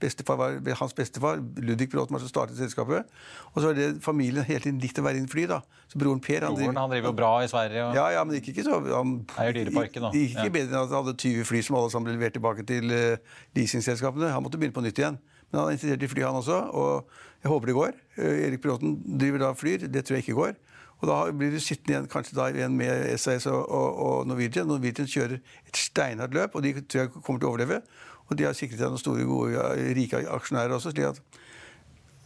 bestefar 0.00 0.38
var, 0.40 0.56
hans 0.80 0.96
bestefar, 0.96 1.42
Ludvig 1.60 1.90
Bråten, 1.92 2.16
var 2.16 2.22
som 2.24 2.30
startet 2.32 2.56
selskapet. 2.56 3.04
Og 3.52 3.60
så 3.60 3.74
er 3.74 3.76
det 3.76 3.88
familien 4.00 4.48
hele 4.48 4.64
tiden 4.64 4.80
likt 4.80 4.96
å 4.96 5.04
være 5.04 5.20
inn 5.20 5.28
fly. 5.28 5.44
da. 5.50 5.60
Så 5.92 6.00
broren 6.00 6.24
Per 6.24 6.46
han 6.48 6.56
driver, 6.56 6.72
han 6.80 6.94
driver 6.94 7.10
jo 7.10 7.16
bra 7.20 7.32
i 7.44 7.50
Sverige. 7.52 7.84
Og... 7.84 8.00
Ja, 8.00 8.06
ja, 8.16 8.24
men 8.24 8.40
ikke, 8.40 8.54
ikke 8.54 8.64
så 8.64 8.80
han, 8.80 9.12
Eier 9.36 9.58
Dyreparken, 9.58 10.08
da. 10.08 10.12
Ikke 10.16 10.48
ja. 10.48 10.54
bedre 10.56 10.72
enn 10.72 10.86
at 10.86 10.94
han 10.94 11.04
hadde 11.04 11.18
20 11.20 11.48
fly 11.50 11.60
som 11.68 11.76
alle 11.82 11.92
sammen 11.92 12.08
ble 12.08 12.16
levert 12.16 12.38
tilbake 12.38 12.64
til 12.70 12.88
uh, 12.88 13.36
leasingselskapene. 13.60 14.32
Han 14.32 14.46
måtte 14.46 14.56
begynne 14.56 14.76
på 14.78 14.86
nytt 14.88 15.02
igjen. 15.04 15.20
Men 15.50 15.60
han 15.60 15.68
er 15.68 15.76
interessert 15.76 16.08
i 16.08 16.10
fly, 16.14 16.24
han 16.24 16.40
også. 16.40 16.62
Og 16.72 17.44
jeg 17.44 17.52
håper 17.52 17.72
det 17.72 17.76
går. 17.82 18.00
Uh, 18.16 18.34
Erik 18.48 18.64
Bråten 18.64 18.96
driver 19.20 19.44
da 19.44 19.52
flyr. 19.52 19.84
Det 19.84 20.06
tror 20.08 20.16
jeg 20.16 20.24
ikke 20.24 20.40
går. 20.40 20.56
Og 20.98 21.06
da 21.06 21.18
blir 21.30 21.52
du 21.54 21.60
sittende 21.62 21.94
igjen 21.94 22.08
kanskje 22.10 22.36
da 22.38 22.48
igjen 22.50 22.74
med 22.78 23.12
SAS 23.22 23.46
og, 23.46 23.60
og, 23.70 23.98
og 24.04 24.30
Norwegian. 24.30 24.66
Norwegian 24.66 25.10
kjører 25.10 25.38
et 25.38 25.78
steinhardt 25.78 26.34
løp, 26.34 26.56
og 26.58 26.64
de 26.64 26.74
tror 26.80 27.04
jeg 27.04 27.12
kommer 27.14 27.38
til 27.38 27.46
å 27.46 27.52
overleve. 27.52 27.82
Og 28.28 28.38
de 28.38 28.48
har 28.48 28.56
sikret 28.56 28.80
seg 28.80 28.90
noen 28.90 29.00
store, 29.00 29.26
gode, 29.28 29.68
rike 29.96 30.24
aksjonærer 30.26 30.74
også. 30.74 30.92
slik 30.92 31.06
at 31.08 31.20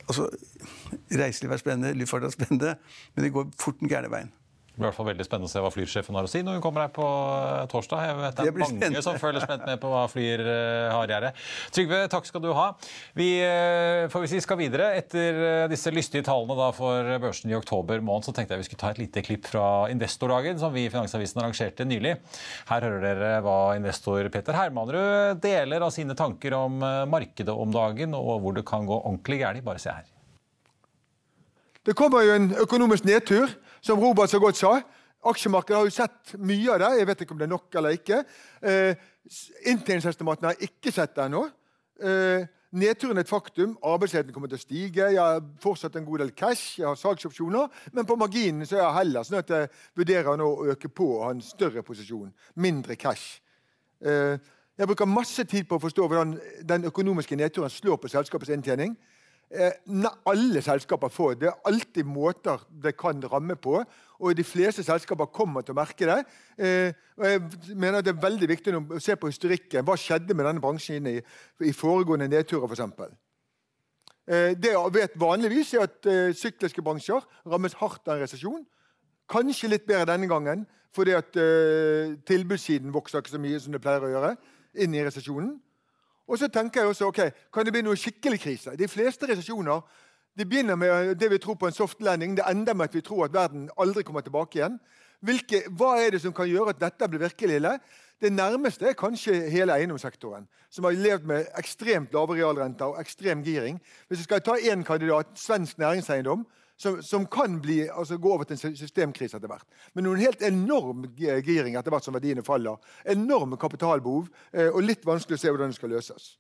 altså, 0.08 0.30
Reiselivet 1.12 1.58
er 1.58 1.62
spennende, 1.62 1.92
luftfart 2.00 2.26
er 2.26 2.35
spennende, 2.35 2.76
men 3.14 3.26
det 3.26 3.35
går 3.35 3.52
fort 3.61 3.78
den 3.80 3.92
gærne 3.92 4.11
veien. 4.12 4.32
Det 4.72 4.80
blir 4.80 4.87
i 4.87 4.88
hvert 4.88 4.96
fall 4.96 5.08
veldig 5.11 5.24
spennende 5.26 5.48
å 5.50 5.52
se 5.52 5.61
hva 5.61 5.68
flysjefen 5.68 6.16
har 6.16 6.24
å 6.24 6.28
si 6.32 6.40
når 6.40 6.54
hun 6.56 6.62
kommer 6.64 6.87
her 6.87 6.92
på 6.96 7.04
eh, 7.04 7.64
torsdag. 7.68 8.04
Jeg 8.08 8.14
vet 8.16 8.38
det 8.38 8.44
er 8.48 8.54
mange 8.56 8.68
spennende. 8.70 9.00
som 9.04 9.18
følger 9.20 9.42
spent 9.44 9.64
med 9.68 9.80
på 9.82 9.88
hva 9.92 10.04
Flyr 10.08 10.40
eh, 10.48 10.88
har 10.88 11.11
i 11.11 11.12
gjerdet. 11.12 11.42
Trygve, 11.76 11.98
takk 12.14 12.28
skal 12.30 12.40
du 12.40 12.48
ha. 12.56 12.64
Vi, 13.18 13.26
eh, 13.44 14.06
for 14.08 14.24
hvis 14.24 14.32
vi 14.38 14.40
skal 14.40 14.56
videre, 14.56 14.87
etter 14.96 15.68
disse 15.68 15.92
lystige 15.92 16.24
tallene 16.24 16.56
da 16.56 16.70
for 16.72 17.11
børsen 17.20 17.52
i 17.52 17.56
oktober 17.58 18.00
måned, 18.00 18.24
så 18.24 18.32
tenkte 18.32 18.56
jeg 18.56 18.62
vi 18.62 18.68
skulle 18.70 18.80
ta 18.80 18.94
et 18.94 19.02
lite 19.02 19.24
klipp 19.26 19.50
fra 19.50 19.66
Investordagen, 19.92 20.56
som 20.62 20.72
vi 20.72 20.87
i 20.87 20.92
Finansavisen 20.94 21.42
arrangerte 21.42 21.85
nylig. 21.85 22.14
Her 22.70 22.87
hører 22.88 23.04
dere 23.04 23.35
hva 23.44 23.58
investor 23.76 24.30
Peter 24.32 24.56
Hermanrud 24.56 25.42
deler 25.44 25.85
av 25.85 25.92
sine 25.92 26.16
tanker 26.16 26.56
om 26.56 26.80
markedet 27.12 27.52
om 27.52 27.76
dagen, 27.76 28.16
og 28.16 28.40
hvor 28.40 28.56
det 28.56 28.64
kan 28.72 28.88
gå 28.88 29.02
ordentlig 29.02 29.42
galt. 29.44 29.61
Bare 29.68 29.85
se 29.85 29.92
her. 29.92 30.08
Det 31.85 31.92
kommer 31.98 32.24
jo 32.24 32.38
en 32.38 32.48
økonomisk 32.62 33.04
nedtur 33.04 33.52
som 33.83 34.01
Robert 34.01 34.31
så 34.31 34.40
godt 34.42 34.61
sa. 34.61 34.77
Aksjemarkedet 35.23 35.77
har 35.77 35.87
jo 35.87 35.95
sett 35.95 36.35
mye 36.42 36.71
av 36.75 36.81
det. 36.83 36.90
Jeg 36.99 37.09
vet 37.11 37.21
ikke 37.23 37.35
om 37.35 37.38
det 37.38 37.47
er 37.47 37.53
nok 37.53 37.79
eller 37.79 37.99
ikke. 37.99 38.23
Eh, 38.62 38.95
Inntjeningsestimatene 39.71 40.51
har 40.51 40.64
ikke 40.66 40.90
sett 40.95 41.14
det 41.14 41.29
ennå. 41.29 41.45
Eh, 42.03 42.47
nedturen 42.75 43.21
er 43.21 43.23
et 43.23 43.31
faktum. 43.31 43.77
Arbeidsledigheten 43.87 44.35
kommer 44.35 44.51
til 44.51 44.59
å 44.59 44.62
stige. 44.62 45.11
Jeg 45.14 45.21
har 45.21 45.45
fortsatt 45.62 45.99
en 45.99 46.09
god 46.09 46.25
del 46.25 46.33
cash, 46.35 46.81
jeg 46.81 46.88
har 46.88 46.99
salgsopsjoner, 46.99 47.71
men 47.92 48.09
på 48.09 48.16
marginen 48.18 48.66
så 48.66 48.81
er 48.81 48.83
jeg 48.83 48.99
heller 48.99 49.29
sånn 49.29 49.38
at 49.38 49.55
jeg 49.55 49.71
vurderer 49.99 50.40
nå 50.40 50.49
å 50.49 50.66
øke 50.75 50.90
på 50.90 51.07
og 51.18 51.23
ha 51.27 51.31
en 51.37 51.45
større 51.45 51.85
posisjon. 51.87 52.33
Mindre 52.59 52.99
cash. 52.99 53.38
Eh, 54.03 54.42
jeg 54.79 54.88
bruker 54.88 55.07
masse 55.07 55.45
tid 55.47 55.68
på 55.68 55.79
å 55.79 55.85
forstå 55.85 56.09
hvordan 56.09 56.35
den 56.66 56.88
økonomiske 56.88 57.37
nedturen 57.38 57.71
slår 57.71 58.01
på 58.03 58.11
selskapets 58.11 58.51
inntjening. 58.51 58.97
Eh, 59.53 59.73
alle 60.27 60.62
selskaper 60.65 61.12
får. 61.12 61.35
Det 61.41 61.49
er 61.51 61.69
alltid 61.69 62.09
måter 62.09 62.62
det 62.83 62.95
kan 62.97 63.21
ramme 63.33 63.57
på. 63.57 63.83
Og 64.23 64.37
de 64.37 64.45
fleste 64.45 64.85
selskaper 64.87 65.29
kommer 65.35 65.62
til 65.62 65.75
å 65.75 65.81
merke 65.81 66.09
det. 66.09 66.21
Eh, 66.59 66.93
og 67.19 67.27
jeg 67.27 67.77
mener 67.77 68.01
Det 68.01 68.15
er 68.15 68.23
veldig 68.23 68.49
viktig 68.49 68.75
å 68.77 69.01
se 69.01 69.17
på 69.17 69.29
historikken. 69.29 69.85
Hva 69.85 69.97
skjedde 69.97 70.35
med 70.35 70.47
denne 70.47 70.61
bransjen 70.61 71.07
i, 71.07 71.21
i 71.61 71.73
foregående 71.73 72.29
nedturer, 72.29 72.67
f.eks. 72.67 72.81
eksempel? 72.81 73.12
det 74.33 74.71
jeg 74.71 74.93
vet 74.95 75.17
vanligvis, 75.19 75.73
er 75.75 75.88
at 75.88 76.07
eh, 76.07 76.31
sykliske 76.38 76.83
bransjer 76.83 77.25
rammes 77.45 77.75
hardt 77.75 78.07
av 78.07 78.15
en 78.15 78.23
resesjon. 78.23 78.62
Kanskje 79.29 79.69
litt 79.73 79.87
bedre 79.87 80.07
denne 80.12 80.29
gangen, 80.31 80.62
fordi 80.95 81.15
at 81.17 81.37
eh, 81.41 82.15
tilbudssiden 82.29 82.93
vokser 82.95 83.23
ikke 83.23 83.35
så 83.35 83.41
mye 83.43 83.61
som 83.61 83.75
det 83.75 83.81
pleier 83.83 84.05
å 84.05 84.12
gjøre 84.12 84.33
inn 84.85 84.95
i 84.95 85.05
resesjonen. 85.05 85.57
Og 86.28 86.38
så 86.38 86.48
tenker 86.48 86.80
jeg 86.80 86.88
også, 86.88 87.06
ok, 87.06 87.20
Kan 87.52 87.66
det 87.66 87.72
bli 87.72 87.82
noe 87.82 87.96
skikkelig 87.96 88.40
krise? 88.40 88.76
De 88.76 88.88
fleste 88.88 89.26
resesjoner 89.26 89.80
de 90.38 90.46
begynner 90.48 90.76
med 90.76 91.14
det 91.20 91.28
vi 91.30 91.38
tror 91.38 91.54
på 91.61 91.66
en 91.68 91.76
soft 91.76 92.00
landing. 92.00 92.37
Det 92.37 92.44
ender 92.48 92.74
med 92.74 92.88
at 92.88 92.94
vi 92.94 93.00
tror 93.00 93.24
at 93.24 93.35
verden 93.35 93.70
aldri 93.78 94.02
kommer 94.02 94.20
tilbake 94.20 94.58
igjen. 94.58 94.78
Hvilke, 95.20 95.62
hva 95.70 95.98
er 96.00 96.14
det 96.14 96.22
som 96.22 96.32
kan 96.32 96.48
gjøre 96.48 96.72
at 96.72 96.80
dette 96.80 97.08
blir 97.08 97.20
virkelig 97.20 97.58
ille? 97.61 97.74
Det 98.22 98.32
nærmeste 98.32 98.87
er 98.88 98.96
kanskje 98.98 99.35
hele 99.50 99.74
eiendomssektoren, 99.74 100.46
som 100.70 100.87
har 100.87 100.94
levd 100.94 101.26
med 101.26 101.46
ekstremt 101.58 102.14
lave 102.14 102.37
realrenter 102.38 102.94
og 102.94 103.00
ekstrem 103.00 103.42
giring. 103.42 103.80
Hvis 104.08 104.22
vi 104.22 104.24
skal 104.24 104.42
ta 104.46 104.56
én 104.56 104.85
kandidat, 104.87 105.35
svensk 105.35 105.78
næringseiendom, 105.78 106.46
som, 106.83 107.03
som 107.03 107.27
kan 107.27 107.61
bli, 107.62 107.88
altså, 107.88 108.16
gå 108.18 108.33
over 108.33 108.45
til 108.45 108.59
en 108.59 108.77
systemkrise 108.77 109.38
etter 109.38 109.51
hvert. 109.51 109.66
Men 109.95 110.07
noen 110.09 110.18
helt 110.18 110.42
enorm 110.42 111.05
giring 111.14 111.77
etter 111.79 111.95
hvert 111.95 112.07
som 112.07 112.16
verdiene 112.16 112.42
faller. 112.42 112.81
Enorme 113.07 113.59
kapitalbehov, 113.61 114.27
eh, 114.51 114.71
og 114.73 114.83
litt 114.83 115.07
vanskelig 115.07 115.38
å 115.38 115.42
se 115.42 115.53
hvordan 115.53 115.71
det 115.71 115.79
skal 115.79 115.95
løses. 115.95 116.31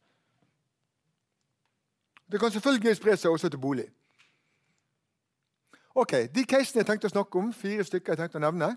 Det 2.32 2.40
kan 2.42 2.50
selvfølgelig 2.50 2.96
spre 2.98 3.14
seg 3.16 3.30
også 3.30 3.52
til 3.52 3.62
bolig. 3.62 3.86
Ok, 5.94 6.16
De 6.34 6.46
casene 6.48 6.80
jeg 6.80 6.88
tenkte 6.88 7.10
å 7.10 7.14
snakke 7.14 7.38
om, 7.38 7.52
fire 7.52 7.84
stykker 7.84 8.14
jeg 8.14 8.22
tenkte 8.24 8.40
å 8.40 8.46
nevne. 8.46 8.72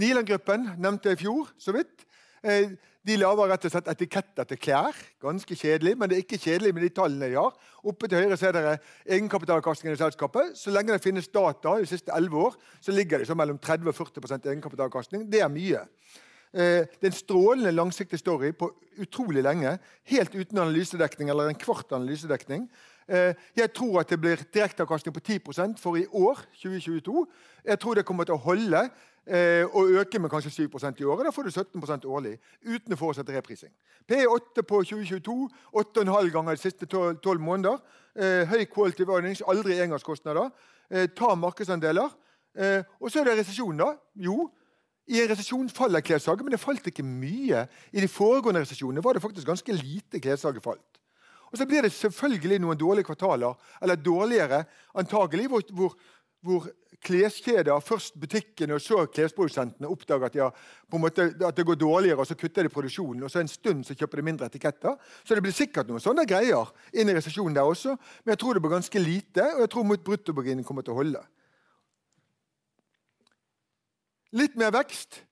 Niland-gruppen 0.00 0.72
nevnte 0.80 1.12
jeg 1.12 1.20
i 1.20 1.22
fjor 1.22 1.50
så 1.60 1.76
vidt. 1.76 2.08
De 3.04 3.16
lager 3.20 3.50
rett 3.50 3.66
og 3.68 3.72
slett 3.74 3.88
etiketter 3.92 4.46
til 4.48 4.60
klær. 4.64 4.96
Ganske 5.20 5.56
kjedelig, 5.60 5.92
men 6.00 6.08
det 6.08 6.16
er 6.16 6.22
ikke 6.24 6.40
kjedelig 6.40 6.72
med 6.72 6.86
de 6.86 6.92
tallene 6.96 7.28
de 7.28 7.36
har. 7.36 7.56
Oppe 7.84 8.08
til 8.08 8.22
høyre 8.22 8.38
ser 8.40 8.54
dere 8.56 8.78
egenkapitalavkastningen 9.04 9.98
i 9.98 10.00
selskapet. 10.00 10.54
Så 10.56 10.72
lenge 10.72 10.94
det 10.94 11.04
finnes 11.04 11.28
data 11.28 11.76
de 11.80 11.88
siste 11.90 12.14
11 12.16 12.38
år, 12.46 12.56
så 12.80 12.94
ligger 12.96 13.20
det 13.20 13.28
så 13.28 13.36
mellom 13.36 13.60
30 13.60 13.92
og 13.92 13.98
40% 13.98 14.48
egenkapitalavkastning. 14.54 15.26
Det 15.28 15.44
er 15.44 15.52
mye. 15.52 15.84
Eh, 16.54 16.86
det 16.88 17.04
er 17.04 17.10
en 17.10 17.18
strålende 17.18 17.74
langsiktig 17.74 18.22
story 18.22 18.54
på 18.56 18.70
utrolig 19.02 19.44
lenge. 19.44 19.76
Helt 20.08 20.34
uten 20.34 20.64
analysedekning 20.64 21.32
eller 21.32 21.50
en 21.50 21.60
kvart 21.60 21.92
analysedekning. 21.92 22.68
Eh, 23.08 23.34
jeg 23.56 23.72
tror 23.72 24.00
at 24.00 24.10
det 24.10 24.20
blir 24.20 24.36
direkteavkastning 24.54 25.14
på 25.14 25.20
10% 25.20 25.78
for 25.80 25.96
i 25.96 26.06
år, 26.06 26.40
2022. 26.62 27.26
Jeg 27.64 27.78
tror 27.78 27.94
det 27.94 28.04
kommer 28.04 28.24
til 28.24 28.34
å 28.34 28.40
holde 28.40 28.80
eh, 29.26 29.64
og 29.64 29.92
øke 30.00 30.18
med 30.18 30.30
kanskje 30.30 30.50
7% 30.50 31.00
i 31.00 31.04
året. 31.04 31.26
Da 31.26 31.34
får 31.34 31.42
du 31.42 31.50
17 31.50 32.08
årlig 32.08 32.38
uten 32.64 32.96
å 32.96 33.00
forutsette 33.00 33.36
reprising. 33.36 33.72
P8 34.08 34.62
på 34.62 34.82
2022, 34.82 35.48
8,5 35.76 36.32
ganger 36.32 36.56
de 36.56 36.64
siste 36.64 36.86
12 36.86 37.40
måneder. 37.40 37.78
Eh, 38.16 38.48
høy 38.48 38.64
quality 38.64 39.02
earnings, 39.02 39.42
aldri 39.46 39.80
engangskostnader. 39.80 40.50
Ta 41.16 41.34
markedsandeler. 41.34 42.12
Og 43.00 43.10
så 43.10 43.20
er 43.20 43.24
det 43.24 43.38
resesjon, 43.38 43.78
da. 43.80 43.94
Jo, 44.14 44.50
i 45.10 45.20
en 45.20 45.28
resesjon 45.28 45.68
faller 45.68 46.00
klessalget, 46.04 46.44
men 46.44 46.54
det 46.54 46.60
falt 46.60 46.86
ikke 46.86 47.04
mye. 47.04 47.64
I 47.92 48.04
de 48.04 48.08
foregående 48.08 48.62
resesjonene 48.62 49.02
var 49.04 49.16
det 49.16 49.22
faktisk 49.24 49.48
ganske 49.48 49.76
lite 49.76 50.20
klessalget 50.20 50.64
falt. 50.64 50.93
Og 51.54 51.58
Så 51.58 51.68
blir 51.70 51.86
det 51.86 51.92
selvfølgelig 51.94 52.56
noen 52.58 52.78
dårlige 52.78 53.06
kvartaler, 53.06 53.54
eller 53.78 54.00
dårligere 54.02 54.64
antagelig, 54.98 55.44
hvor, 55.52 55.62
hvor, 55.70 55.92
hvor 56.42 56.64
kleskjeder, 57.04 57.78
først 57.78 58.16
butikkene 58.18 58.74
og 58.74 58.82
så 58.82 59.04
klesprodusentene, 59.06 59.86
oppdager 59.86 60.26
at, 60.26 60.38
ja, 60.40 60.48
måte, 60.98 61.28
at, 61.30 61.54
det 61.54 61.66
går 61.68 61.78
dårligere, 61.78 62.18
og 62.18 62.26
så 62.26 62.34
kutter 62.34 62.66
de 62.66 62.72
produksjonen. 62.74 63.22
Og 63.22 63.30
så 63.30 63.38
en 63.38 63.52
stund 63.52 63.86
så 63.86 63.94
kjøper 63.94 64.18
de 64.18 64.26
mindre 64.26 64.48
etiketter. 64.50 64.98
Så 65.22 65.38
det 65.38 65.44
blir 65.46 65.54
sikkert 65.54 65.86
noen 65.86 66.02
sånne 66.02 66.26
greier 66.26 66.74
inn 66.90 67.12
i 67.12 67.14
resesjonen 67.14 67.54
der 67.54 67.70
også. 67.70 67.94
Men 68.24 68.34
jeg 68.34 68.42
tror 68.42 68.58
det 68.58 68.64
blir 68.66 68.74
ganske 68.74 69.04
lite, 69.04 69.46
og 69.54 69.62
jeg 69.62 69.72
tror 69.76 69.88
mot 69.92 70.04
bruttomarginen 70.10 70.66
kommer 70.66 70.82
til 70.82 70.96
å 70.96 70.98
holde. 71.04 71.22
Litt 74.34 74.58
mer 74.58 74.74
vekst. 74.74 75.22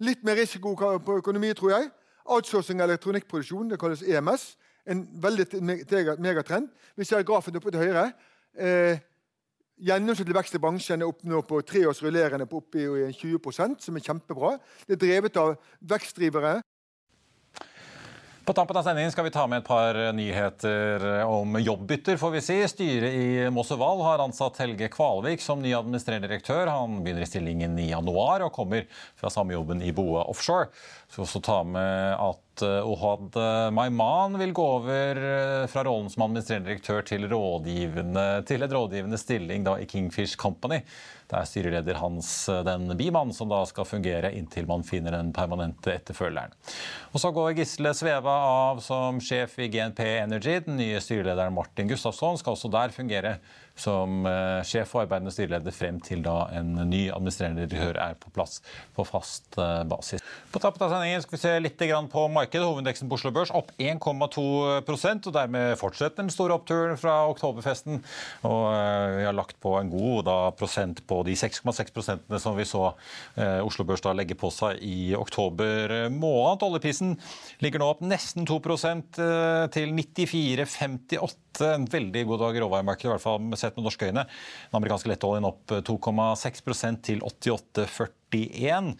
Litt 0.00 0.24
mer 0.24 0.40
risiko 0.40 0.72
på 0.80 1.20
økonomi, 1.20 1.52
tror 1.60 1.76
jeg. 1.76 1.92
Outsourcing 2.24 2.80
av 2.80 2.88
elektronikkproduksjon, 2.88 3.68
det 3.68 3.82
kalles 3.84 4.00
EMS. 4.08 4.54
En 4.86 5.06
veldig 5.22 5.46
megatrend. 6.18 6.68
Vi 6.98 7.06
ser 7.06 7.22
grafen 7.26 7.56
oppe 7.56 7.70
til 7.70 7.84
høyre. 7.84 8.08
Eh, 8.58 8.98
Gjennomsnittlig 9.82 10.36
vekst 10.36 10.54
i 10.54 10.60
bransjen 10.62 11.02
er 11.02 11.08
opp 11.10 11.24
nå 11.26 11.40
på 11.42 11.58
tre 11.66 11.80
års 11.90 12.02
rullerende 12.04 12.46
på 12.46 12.60
oppi 12.60 12.84
20% 13.18 13.80
som 13.82 13.96
er 13.98 14.04
kjempebra. 14.04 14.52
Det 14.86 14.94
er 14.94 15.00
drevet 15.00 15.38
av 15.40 15.56
vekstdrivere 15.90 16.60
på 18.44 18.52
tampen 18.52 18.76
av 18.76 18.82
sendingen 18.82 19.12
skal 19.12 19.24
vi 19.24 19.30
ta 19.30 19.44
med 19.46 19.62
et 19.62 19.66
par 19.66 19.96
nyheter 20.12 21.04
om 21.24 21.58
jobbbytter. 21.60 22.16
får 22.16 22.30
vi 22.30 22.40
si. 22.40 22.56
Styret 22.68 23.14
i 23.14 23.50
Mosseval 23.50 24.02
har 24.02 24.22
ansatt 24.24 24.58
Helge 24.62 24.88
Kvalvik 24.88 25.42
som 25.42 25.62
ny 25.62 25.74
administrerende 25.74 26.28
direktør. 26.28 26.66
Han 26.66 27.02
begynner 27.04 27.22
i 27.22 27.28
stillingen 27.30 27.78
i 27.78 27.90
januar 27.90 28.46
og 28.46 28.52
kommer 28.52 28.86
fra 29.18 29.30
samme 29.30 29.54
jobben 29.54 29.82
i 29.82 29.92
Boe 29.94 30.24
Offshore. 30.24 30.70
Vi 31.06 31.14
skal 31.14 31.26
også 31.26 31.42
ta 31.44 31.58
med 31.66 32.16
at 32.16 32.64
eh, 32.66 32.88
Ohad 32.88 33.38
Maiman 33.76 34.38
vil 34.40 34.54
gå 34.56 34.66
over 34.78 35.22
eh, 35.22 35.66
fra 35.70 35.86
rollen 35.86 36.10
som 36.10 36.26
administrerende 36.26 36.72
direktør 36.72 37.02
til, 37.06 37.28
til 38.48 38.66
et 38.66 38.76
rådgivende 38.78 39.20
stilling 39.20 39.66
da, 39.68 39.78
i 39.78 39.86
Kingfish 39.86 40.36
Company. 40.40 40.82
Det 41.32 41.40
er 41.40 41.48
styreleder 41.48 41.96
Hans 41.96 42.28
eh, 42.52 42.60
Den 42.66 42.92
Biman 42.98 43.32
som 43.32 43.48
da 43.48 43.62
skal 43.68 43.88
fungere 43.88 44.34
inntil 44.36 44.68
man 44.68 44.84
finner 44.84 45.16
den 45.16 45.32
permanente 45.32 45.94
etterfølgeren. 45.94 46.52
Og 47.12 47.22
Så 47.22 47.32
går 47.32 47.56
Gisle 47.56 47.94
Sveva 47.96 48.36
av 48.50 48.82
som 48.84 49.20
sjef 49.24 49.56
i 49.58 49.70
GNP 49.72 50.04
Energy. 50.20 50.58
Den 50.66 50.76
nye 50.76 51.00
styrelederen 51.00 51.56
Martin 51.56 51.88
Gustafsson 51.88 52.36
skal 52.40 52.58
også 52.58 52.72
der 52.72 52.92
fungere 52.92 53.38
som 53.78 54.26
uh, 54.26 54.60
sjef 54.66 54.94
og 54.96 55.04
arbeidende 55.04 55.32
styreleder 55.34 55.74
frem 55.74 56.00
til 56.04 56.22
da 56.24 56.46
en 56.58 56.74
ny 56.90 57.06
administrerende 57.12 57.66
direktør 57.66 58.00
er 58.04 58.18
på 58.20 58.32
plass 58.34 58.60
på 58.96 59.06
fast 59.08 59.58
uh, 59.58 59.82
basis. 59.88 60.22
På 60.52 60.60
tappet 60.62 60.84
av 60.86 60.92
sendingen 60.92 61.24
skal 61.24 61.36
vi 61.36 61.42
se 61.42 61.54
litt 61.62 61.80
på 62.12 62.26
markedet. 62.30 62.66
Hovedindeksen 62.66 63.08
på 63.10 63.18
Oslo 63.18 63.32
Børs 63.34 63.50
opp 63.54 63.72
1,2% 63.80 65.28
og 65.28 65.34
dermed 65.34 65.78
fortsetter 65.80 66.22
den 66.22 66.30
store 66.32 66.56
oppturen 66.58 66.98
fra 67.00 67.22
oktoberfesten. 67.32 68.02
Og 68.46 68.62
uh, 68.70 69.18
vi 69.18 69.26
har 69.26 69.36
lagt 69.36 69.58
på 69.62 69.74
en 69.80 69.90
god 69.92 70.26
da, 70.28 70.36
prosent 70.56 71.02
på 71.08 71.22
de 71.26 71.34
6,6 71.38 71.92
prosentene 71.94 72.40
som 72.42 72.56
vi 72.56 72.66
så 72.68 72.82
eh, 73.36 73.60
Oslo 73.64 73.84
Børs 73.86 74.02
da 74.04 74.12
legge 74.16 74.36
på 74.38 74.50
seg 74.52 74.80
i 74.84 75.12
oktober 75.16 76.10
måned. 76.12 76.64
Oljeprisen 76.66 77.14
ligger 77.62 77.82
nå 77.82 77.90
opp 77.94 78.02
nesten 78.04 78.46
2 78.48 78.58
eh, 78.58 79.66
til 79.74 79.94
94,58. 79.98 81.62
En 81.68 81.84
veldig 81.90 82.24
god 82.30 82.40
dag 82.46 82.56
i 82.56 82.62
råvaremarkedet, 82.62 83.08
i 83.08 83.12
hvert 83.12 83.24
fall 83.24 83.42
sett 83.62 83.78
med 83.78 83.86
norske 83.86 84.08
øyne. 84.10 84.26
Den 84.26 84.80
amerikanske 84.80 85.12
lettoljen 85.12 85.48
opp 85.48 85.74
2,6% 85.90 87.02
til 87.08 87.22
88,40. 87.26 88.10
41. 88.32 88.92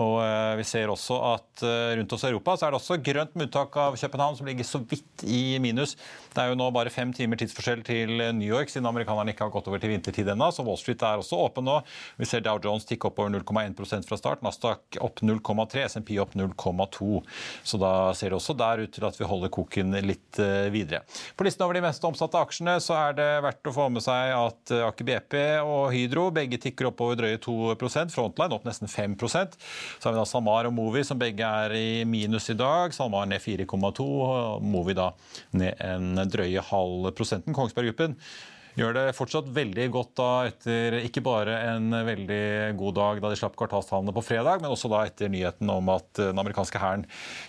Og 0.00 0.16
eh, 0.24 0.54
vi 0.60 0.66
ser 0.68 0.92
også 0.92 1.18
at 1.32 1.64
eh, 1.66 1.94
rundt 2.00 2.14
oss 2.16 2.24
i 2.26 2.30
Europa 2.30 2.56
så 2.56 2.66
er 2.66 2.74
det 2.74 2.80
også 2.80 2.98
grønt 3.04 3.36
med 3.36 3.48
unntak 3.48 3.76
av 3.80 3.98
København, 4.00 4.38
som 4.38 4.48
ligger 4.48 4.66
så 4.66 4.82
vidt 4.82 5.24
i 5.24 5.58
minus. 5.62 5.96
Det 6.34 6.42
er 6.42 6.52
jo 6.52 6.58
nå 6.58 6.68
bare 6.74 6.92
fem 6.92 7.12
timer 7.16 7.40
tidsforskjell 7.40 7.82
til 7.86 8.12
New 8.38 8.46
York, 8.46 8.70
siden 8.70 8.88
amerikanerne 8.90 9.34
ikke 9.34 9.46
har 9.46 9.54
gått 9.54 9.70
over 9.70 9.82
til 9.82 9.92
vintertid 9.94 10.28
ennå. 10.30 10.50
Så 10.54 10.64
Wall 10.66 10.78
Street 10.80 11.02
er 11.06 11.20
også 11.20 11.38
åpen 11.40 11.66
nå. 11.66 11.80
Vi 12.20 12.28
ser 12.28 12.44
Dow 12.44 12.60
Jones 12.62 12.86
tikke 12.88 13.10
opp 13.10 13.18
over 13.22 13.32
0,1% 13.34 14.08
fra 14.08 14.18
start. 14.20 14.44
Nasdaq 14.46 15.00
opp 15.02 15.22
0,3, 15.24 15.86
SMP 15.90 16.14
opp 16.22 16.36
0,2. 16.38 17.22
Så 17.64 17.80
da 17.80 17.92
ser 18.16 18.30
det 18.32 18.38
også 18.38 18.56
der 18.58 18.84
ut 18.84 18.94
til 18.94 19.06
at 19.08 19.18
vi 19.18 19.28
holder 19.28 19.52
koken 19.52 19.96
litt 20.06 20.40
eh, 20.42 20.70
videre. 20.72 21.02
På 21.36 21.46
listen 21.46 21.64
over 21.66 21.76
de 21.76 21.84
mest 21.84 22.04
omsatte 22.06 22.40
aksjene 22.40 22.78
så 22.82 22.96
er 22.98 23.18
det 23.18 23.28
verdt 23.44 23.70
å 23.70 23.74
få 23.74 23.88
med 23.92 24.04
seg 24.04 24.34
at 24.36 24.74
Aker 24.90 25.08
BP 25.08 25.36
og 25.64 25.90
Hydro 25.94 26.28
begge 26.34 26.60
tikker 26.62 26.90
opp 26.90 27.02
over 27.04 27.18
drøye 27.18 27.40
2% 27.42 28.14
Frontline 28.14 28.56
opp 28.56 28.66
nesten 28.68 28.79
nesten 28.80 29.16
5 29.16 29.16
Så 29.28 30.08
har 30.08 30.12
vi 30.12 30.18
da 30.18 30.24
SalMar 30.24 30.68
og 30.68 30.72
Movi, 30.74 31.04
som 31.04 31.18
begge 31.18 31.44
er 31.44 31.74
i 31.76 32.04
minus 32.04 32.50
i 32.50 32.54
dag. 32.54 32.94
SalMar 32.94 33.26
ned 33.26 33.40
4,2, 33.40 34.06
og 34.06 34.62
Movi 34.62 34.94
da 34.94 35.10
ned 35.52 35.74
en 35.84 36.16
drøye 36.30 36.64
halv 36.70 37.12
prosenten. 37.12 37.54
Kongsberg 37.54 37.92
Gruppen 37.92 38.16
gjør 38.80 38.96
det 38.96 39.04
fortsatt 39.16 39.48
veldig 39.52 39.86
godt 39.92 40.12
da 40.18 40.28
etter 40.48 40.96
ikke 41.02 41.22
bare 41.24 41.56
en 41.74 41.92
veldig 42.06 42.76
god 42.80 42.96
dag 42.96 43.20
da 43.22 43.30
de 43.32 43.38
slapp 43.38 43.56
kvartalstallene 43.60 44.14
på 44.16 44.24
fredag, 44.24 44.62
men 44.62 44.72
også 44.72 44.90
da 44.92 45.02
etter 45.08 45.30
nyheten 45.32 45.70
om 45.72 45.90
at 45.92 46.08
den 46.16 46.40
amerikanske 46.40 46.80
hæren 46.80 47.04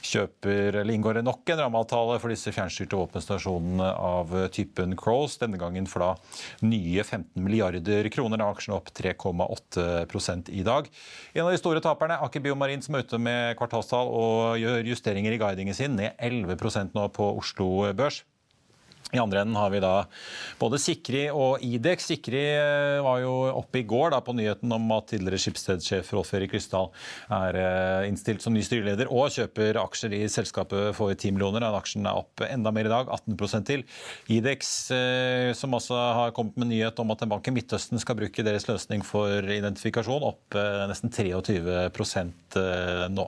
kjøper 0.06 0.82
eller 0.82 0.94
inngår 0.94 1.22
nok 1.24 1.54
en 1.54 1.64
rammeavtale 1.64 2.18
for 2.22 2.34
disse 2.34 2.52
fjernstyrte 2.56 3.00
våpenstasjonene 3.00 3.92
av 3.96 4.34
typen 4.56 4.96
Crows, 5.00 5.38
denne 5.42 5.60
gangen 5.62 5.88
for 5.90 6.04
da 6.04 6.12
nye 6.68 7.04
15 7.04 7.40
milliarder 7.42 8.10
kroner. 8.14 8.42
Da 8.42 8.50
aksjen 8.52 8.76
opp 8.76 8.92
3,8% 8.98 10.52
i 10.56 10.66
dag. 10.68 10.90
En 11.36 11.46
av 11.46 11.54
de 11.54 11.62
store 11.62 11.84
taperne, 11.84 12.20
Aker 12.26 12.44
Biomarin, 12.44 12.84
som 12.84 12.98
er 12.98 13.06
ute 13.06 13.22
med 13.22 13.56
kvartalstall 13.60 14.12
og 14.12 14.60
gjør 14.62 14.92
justeringer 14.92 15.36
i 15.36 15.42
guidingen 15.42 15.78
sin, 15.78 15.96
ned 16.00 16.18
11% 16.18 16.98
nå 16.98 17.08
på 17.16 17.32
Oslo 17.38 17.72
Børs. 17.98 18.24
I 19.12 19.20
andre 19.20 19.42
enden 19.42 19.56
har 19.56 19.70
vi 19.70 19.82
da 19.84 20.06
både 20.60 20.80
Sikri 20.80 21.26
og 21.36 21.60
Idex. 21.66 22.06
Sikri 22.14 22.42
eh, 22.56 23.02
var 23.04 23.20
jo 23.20 23.34
oppe 23.52 23.82
i 23.82 23.88
går 23.88 24.14
da 24.14 24.22
på 24.24 24.36
nyheten 24.38 24.72
om 24.72 24.86
at 24.96 25.10
tidligere 25.12 25.42
Skipsstedsjef 25.44 26.14
Rolf 26.16 26.32
Erik 26.38 26.54
Krysdal 26.54 26.88
er 27.36 27.60
eh, 27.60 28.08
innstilt 28.08 28.44
som 28.44 28.56
ny 28.56 28.64
styreleder 28.64 29.12
og 29.12 29.34
kjøper 29.36 29.82
aksjer 29.82 30.16
i 30.16 30.22
selskapet 30.32 30.96
for 30.96 31.12
10 31.12 31.36
millioner. 31.36 31.60
Den 31.66 31.80
aksjen 31.80 32.08
er 32.08 32.22
opp 32.22 32.46
enda 32.48 32.72
mer 32.72 32.88
i 32.88 32.94
dag, 32.94 33.12
18 33.12 33.68
til. 33.68 33.84
Idex, 34.32 34.72
eh, 34.96 35.52
som 35.60 35.76
også 35.76 36.00
har 36.22 36.36
kommet 36.38 36.56
med 36.62 36.72
nyhet 36.72 37.04
om 37.04 37.12
at 37.12 37.26
en 37.26 37.34
bank 37.34 37.52
i 37.52 37.56
Midtøsten 37.56 38.00
skal 38.00 38.20
bruke 38.20 38.48
deres 38.48 38.70
løsning 38.70 39.04
for 39.04 39.44
identifikasjon, 39.44 40.24
opp 40.24 40.56
nesten 40.88 41.12
23% 41.12 42.58
nå. 43.12 43.28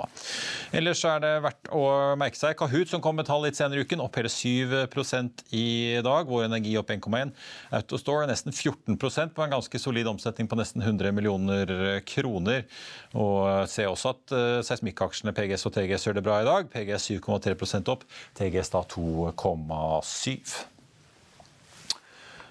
Ellers 0.76 1.04
er 1.08 1.22
det 1.24 1.34
verdt 1.44 1.70
å 1.76 1.84
merke 2.20 2.40
seg 2.40 2.56
Kahoot, 2.60 2.92
som 2.92 3.04
kom 3.04 3.18
med 3.20 3.28
tall 3.28 3.44
litt 3.46 3.60
senere 3.60 3.82
i 3.82 3.88
uken, 3.88 4.04
opp 4.04 4.16
hele 4.20 4.32
7% 4.32 5.46
i 5.56 5.73
i 5.74 6.02
dag. 6.06 6.30
Vår 6.30 6.48
Energi 6.48 6.76
opp 6.80 6.92
1,1. 6.94 7.34
Autostore 7.80 8.28
nesten 8.30 8.54
14% 8.54 9.34
på 9.36 9.46
en 9.46 9.56
ganske 9.56 9.82
solid 9.82 10.10
omsetning 10.12 10.50
på 10.50 10.60
nesten 10.60 10.84
100 10.84 11.14
millioner 11.16 11.74
kroner. 12.08 12.68
Og 13.14 13.70
ser 13.72 13.92
også 13.92 14.14
at 14.14 14.36
uh, 14.36 14.60
seismikkaksjene 14.66 15.36
PGS 15.36 15.68
og 15.70 15.78
TGS 15.78 16.10
gjør 16.10 16.20
det 16.20 16.28
bra 16.28 16.42
i 16.42 16.48
dag. 16.50 16.70
PGS 16.74 17.10
7,3% 17.14 17.92
opp, 17.94 18.06
TGS 18.40 18.74
da 18.76 18.86
2,7. 18.96 20.73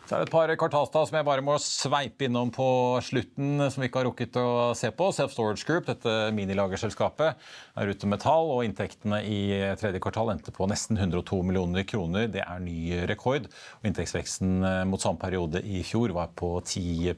Så 0.02 0.16
er 0.16 0.22
det 0.22 0.26
et 0.26 0.34
par 0.34 0.50
kvartalstall 0.58 1.06
som 1.06 1.16
jeg 1.16 1.26
bare 1.28 1.44
må 1.46 1.54
sveipe 1.62 2.26
innom 2.26 2.50
på 2.52 2.66
slutten, 3.06 3.62
som 3.70 3.82
vi 3.82 3.86
ikke 3.88 4.00
har 4.00 4.08
rukket 4.08 4.38
å 4.40 4.72
se 4.76 4.90
på. 4.98 5.08
Self 5.14 5.34
Storage 5.34 5.62
Group, 5.68 5.86
dette 5.86 6.14
minilagerselskapet, 6.34 7.38
er 7.78 7.92
ute 7.92 8.10
med 8.10 8.20
tall, 8.24 8.50
og 8.50 8.66
inntektene 8.66 9.22
i 9.22 9.40
tredje 9.78 10.02
kvartal 10.02 10.34
endte 10.34 10.54
på 10.54 10.66
nesten 10.70 10.98
102 10.98 11.38
millioner 11.46 11.86
kroner. 11.88 12.26
Det 12.34 12.42
er 12.42 12.64
ny 12.64 13.04
rekord. 13.08 13.46
og 13.78 13.88
Inntektsveksten 13.88 14.58
eh, 14.66 14.82
mot 14.90 15.02
samme 15.02 15.22
periode 15.22 15.62
i 15.62 15.84
fjor 15.86 16.12
var 16.18 16.34
på 16.34 16.56
10 16.58 17.14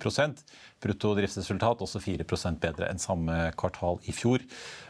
Brutto 0.84 1.14
driftsresultat 1.16 1.82
også 1.84 2.02
4% 2.04 2.60
bedre 2.62 2.90
enn 2.90 3.00
samme 3.02 3.50
kvartal 3.58 4.00
i 4.06 4.14
fjor. 4.14 4.44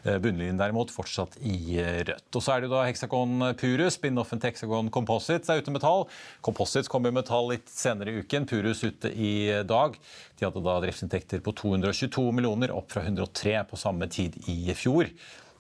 Eh, 0.05 0.19
bunnlinjen 0.23 0.59
derimot 0.61 0.93
fortsatt 0.95 1.39
i 1.41 1.79
rødt. 1.79 2.29
Og 2.35 2.43
så 2.45 2.57
er 2.57 2.65
det 2.65 2.73
da 2.73 2.83
Hexagon 2.89 3.53
Purus, 3.61 3.99
spin-offen 3.99 4.43
til 4.43 4.53
Hexagon 4.53 4.91
Composites 4.95 5.53
er 5.53 5.63
ute 5.63 5.75
med 5.75 5.85
tall. 5.85 6.05
Composites 6.45 6.91
kommer 6.91 7.15
med 7.15 7.29
tall 7.31 7.53
litt 7.53 7.71
senere 7.71 8.13
i 8.13 8.25
uken. 8.25 8.49
Purus 8.51 8.83
ute 8.85 9.13
i 9.15 9.63
dag. 9.65 9.97
De 10.39 10.49
hadde 10.49 10.65
da 10.65 10.81
driftsinntekter 10.83 11.43
på 11.45 11.55
222 11.57 12.27
millioner, 12.35 12.75
opp 12.75 12.91
fra 12.93 13.05
103 13.07 13.61
på 13.71 13.79
samme 13.81 14.11
tid 14.11 14.37
i 14.51 14.75
fjor. 14.77 15.11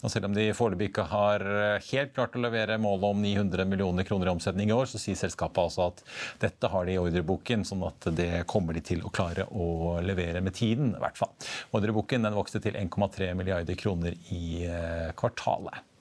Og 0.05 0.12
selv 0.12 0.29
om 0.29 0.35
de 0.37 0.51
foreløpig 0.57 0.90
ikke 0.90 1.07
har 1.09 1.45
helt 1.88 2.12
klart 2.17 2.37
å 2.37 2.43
levere 2.45 2.77
målet 2.81 3.07
om 3.09 3.23
900 3.25 3.64
millioner 3.71 4.05
kroner 4.05 4.29
i 4.29 4.35
omsetning 4.35 4.69
i 4.69 4.77
år, 4.77 4.88
så 4.90 5.01
sier 5.01 5.17
selskapet 5.19 5.62
altså 5.62 5.88
at 5.88 6.05
dette 6.43 6.69
har 6.71 6.85
de 6.85 6.97
i 6.97 7.01
ordreboken, 7.01 7.65
sånn 7.65 7.87
at 7.88 8.11
det 8.17 8.44
kommer 8.50 8.77
de 8.77 8.85
til 8.85 9.00
å 9.05 9.13
klare 9.15 9.48
å 9.48 9.96
levere 10.05 10.44
med 10.44 10.57
tiden, 10.59 10.92
i 10.92 11.02
hvert 11.02 11.19
fall. 11.19 11.33
Ordreboken 11.75 12.29
den 12.29 12.37
vokste 12.37 12.61
til 12.65 12.77
1,3 12.77 13.33
milliarder 13.38 13.81
kroner 13.81 14.17
i 14.35 14.69
kvartalet. 15.17 15.94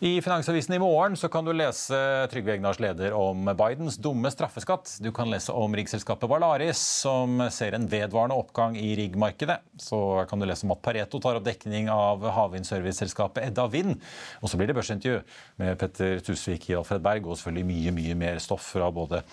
I 0.00 0.20
Finansavisen 0.22 0.74
i 0.74 0.78
morgen 0.78 1.16
så 1.18 1.26
kan 1.26 1.42
du 1.42 1.50
lese 1.50 1.98
Trygve 2.30 2.52
Egnars 2.54 2.78
leder 2.78 3.10
om 3.18 3.48
Bidens 3.58 3.96
dumme 3.98 4.30
straffeskatt. 4.30 4.92
Du 5.02 5.08
kan 5.10 5.26
lese 5.26 5.50
om 5.50 5.72
riggselskapet 5.74 6.30
Valaris, 6.30 6.78
som 7.00 7.40
ser 7.50 7.74
en 7.74 7.88
vedvarende 7.90 8.36
oppgang 8.38 8.76
i 8.78 8.92
riggmarkedet. 8.94 9.56
Så 9.82 9.98
kan 10.30 10.38
du 10.38 10.46
lese 10.46 10.62
om 10.68 10.74
at 10.76 10.84
Pareto 10.86 11.18
tar 11.18 11.40
opp 11.40 11.48
dekning 11.48 11.90
av 11.90 12.22
havvindserviceselskapet 12.36 13.48
Edda 13.48 13.64
Vind. 13.72 13.96
Og 14.38 14.52
så 14.52 14.60
blir 14.60 14.70
det 14.70 14.76
børsintervju 14.78 15.16
med 15.64 15.74
Petter 15.82 16.22
Tusvik 16.22 16.68
i 16.70 16.78
Alfred 16.78 17.02
Berg, 17.02 17.26
og 17.26 17.34
selvfølgelig 17.40 17.66
mye, 17.72 17.96
mye 17.98 18.20
mer 18.22 18.38
stoff 18.44 18.70
fra 18.76 18.92
både 18.94 19.24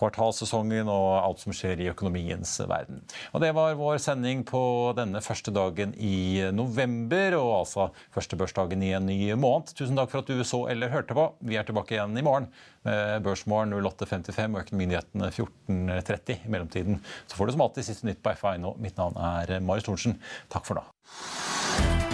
kvartalssesongen 0.00 0.88
og 0.88 1.18
alt 1.18 1.44
som 1.44 1.52
skjer 1.52 1.84
i 1.84 1.90
økonomiens 1.92 2.54
verden. 2.64 3.04
Og 3.36 3.44
det 3.44 3.52
var 3.60 3.76
vår 3.76 4.00
sending 4.00 4.40
på 4.48 4.64
denne 4.96 5.20
første 5.20 5.52
dagen 5.52 5.92
i 6.00 6.48
november, 6.56 7.36
og 7.42 7.54
altså 7.60 7.90
første 8.16 8.40
børsdagen 8.40 8.88
i 8.88 8.94
en 8.96 9.12
ny 9.12 9.20
måned. 9.36 9.76
Tusen 9.76 10.00
takk 10.00 10.13
at 10.20 10.30
du 10.30 10.44
så 10.46 10.64
eller 10.72 10.92
hørte 10.92 11.16
på. 11.16 11.26
Vi 11.44 11.58
er 11.58 11.66
tilbake 11.66 11.96
igjen 11.96 12.16
i 12.18 12.24
morgen 12.24 12.50
Børsmorgen 12.84 13.72
08.55 13.74 14.54
og 14.54 14.60
Økonominyhetene 14.64 15.30
14.30. 15.32 16.36
I 16.44 16.52
mellomtiden 16.52 17.00
så 17.26 17.38
får 17.38 17.48
du 17.48 17.56
som 17.56 17.64
alltid 17.64 17.88
siste 17.88 18.08
nytt 18.08 18.22
på 18.24 18.34
FA 18.38 18.56
nå. 18.60 18.76
Mitt 18.84 19.00
navn 19.00 19.16
er 19.16 19.56
Marius 19.64 19.88
Thorensen. 19.88 20.20
Takk 20.52 20.68
for 20.68 20.80
nå. 20.80 22.13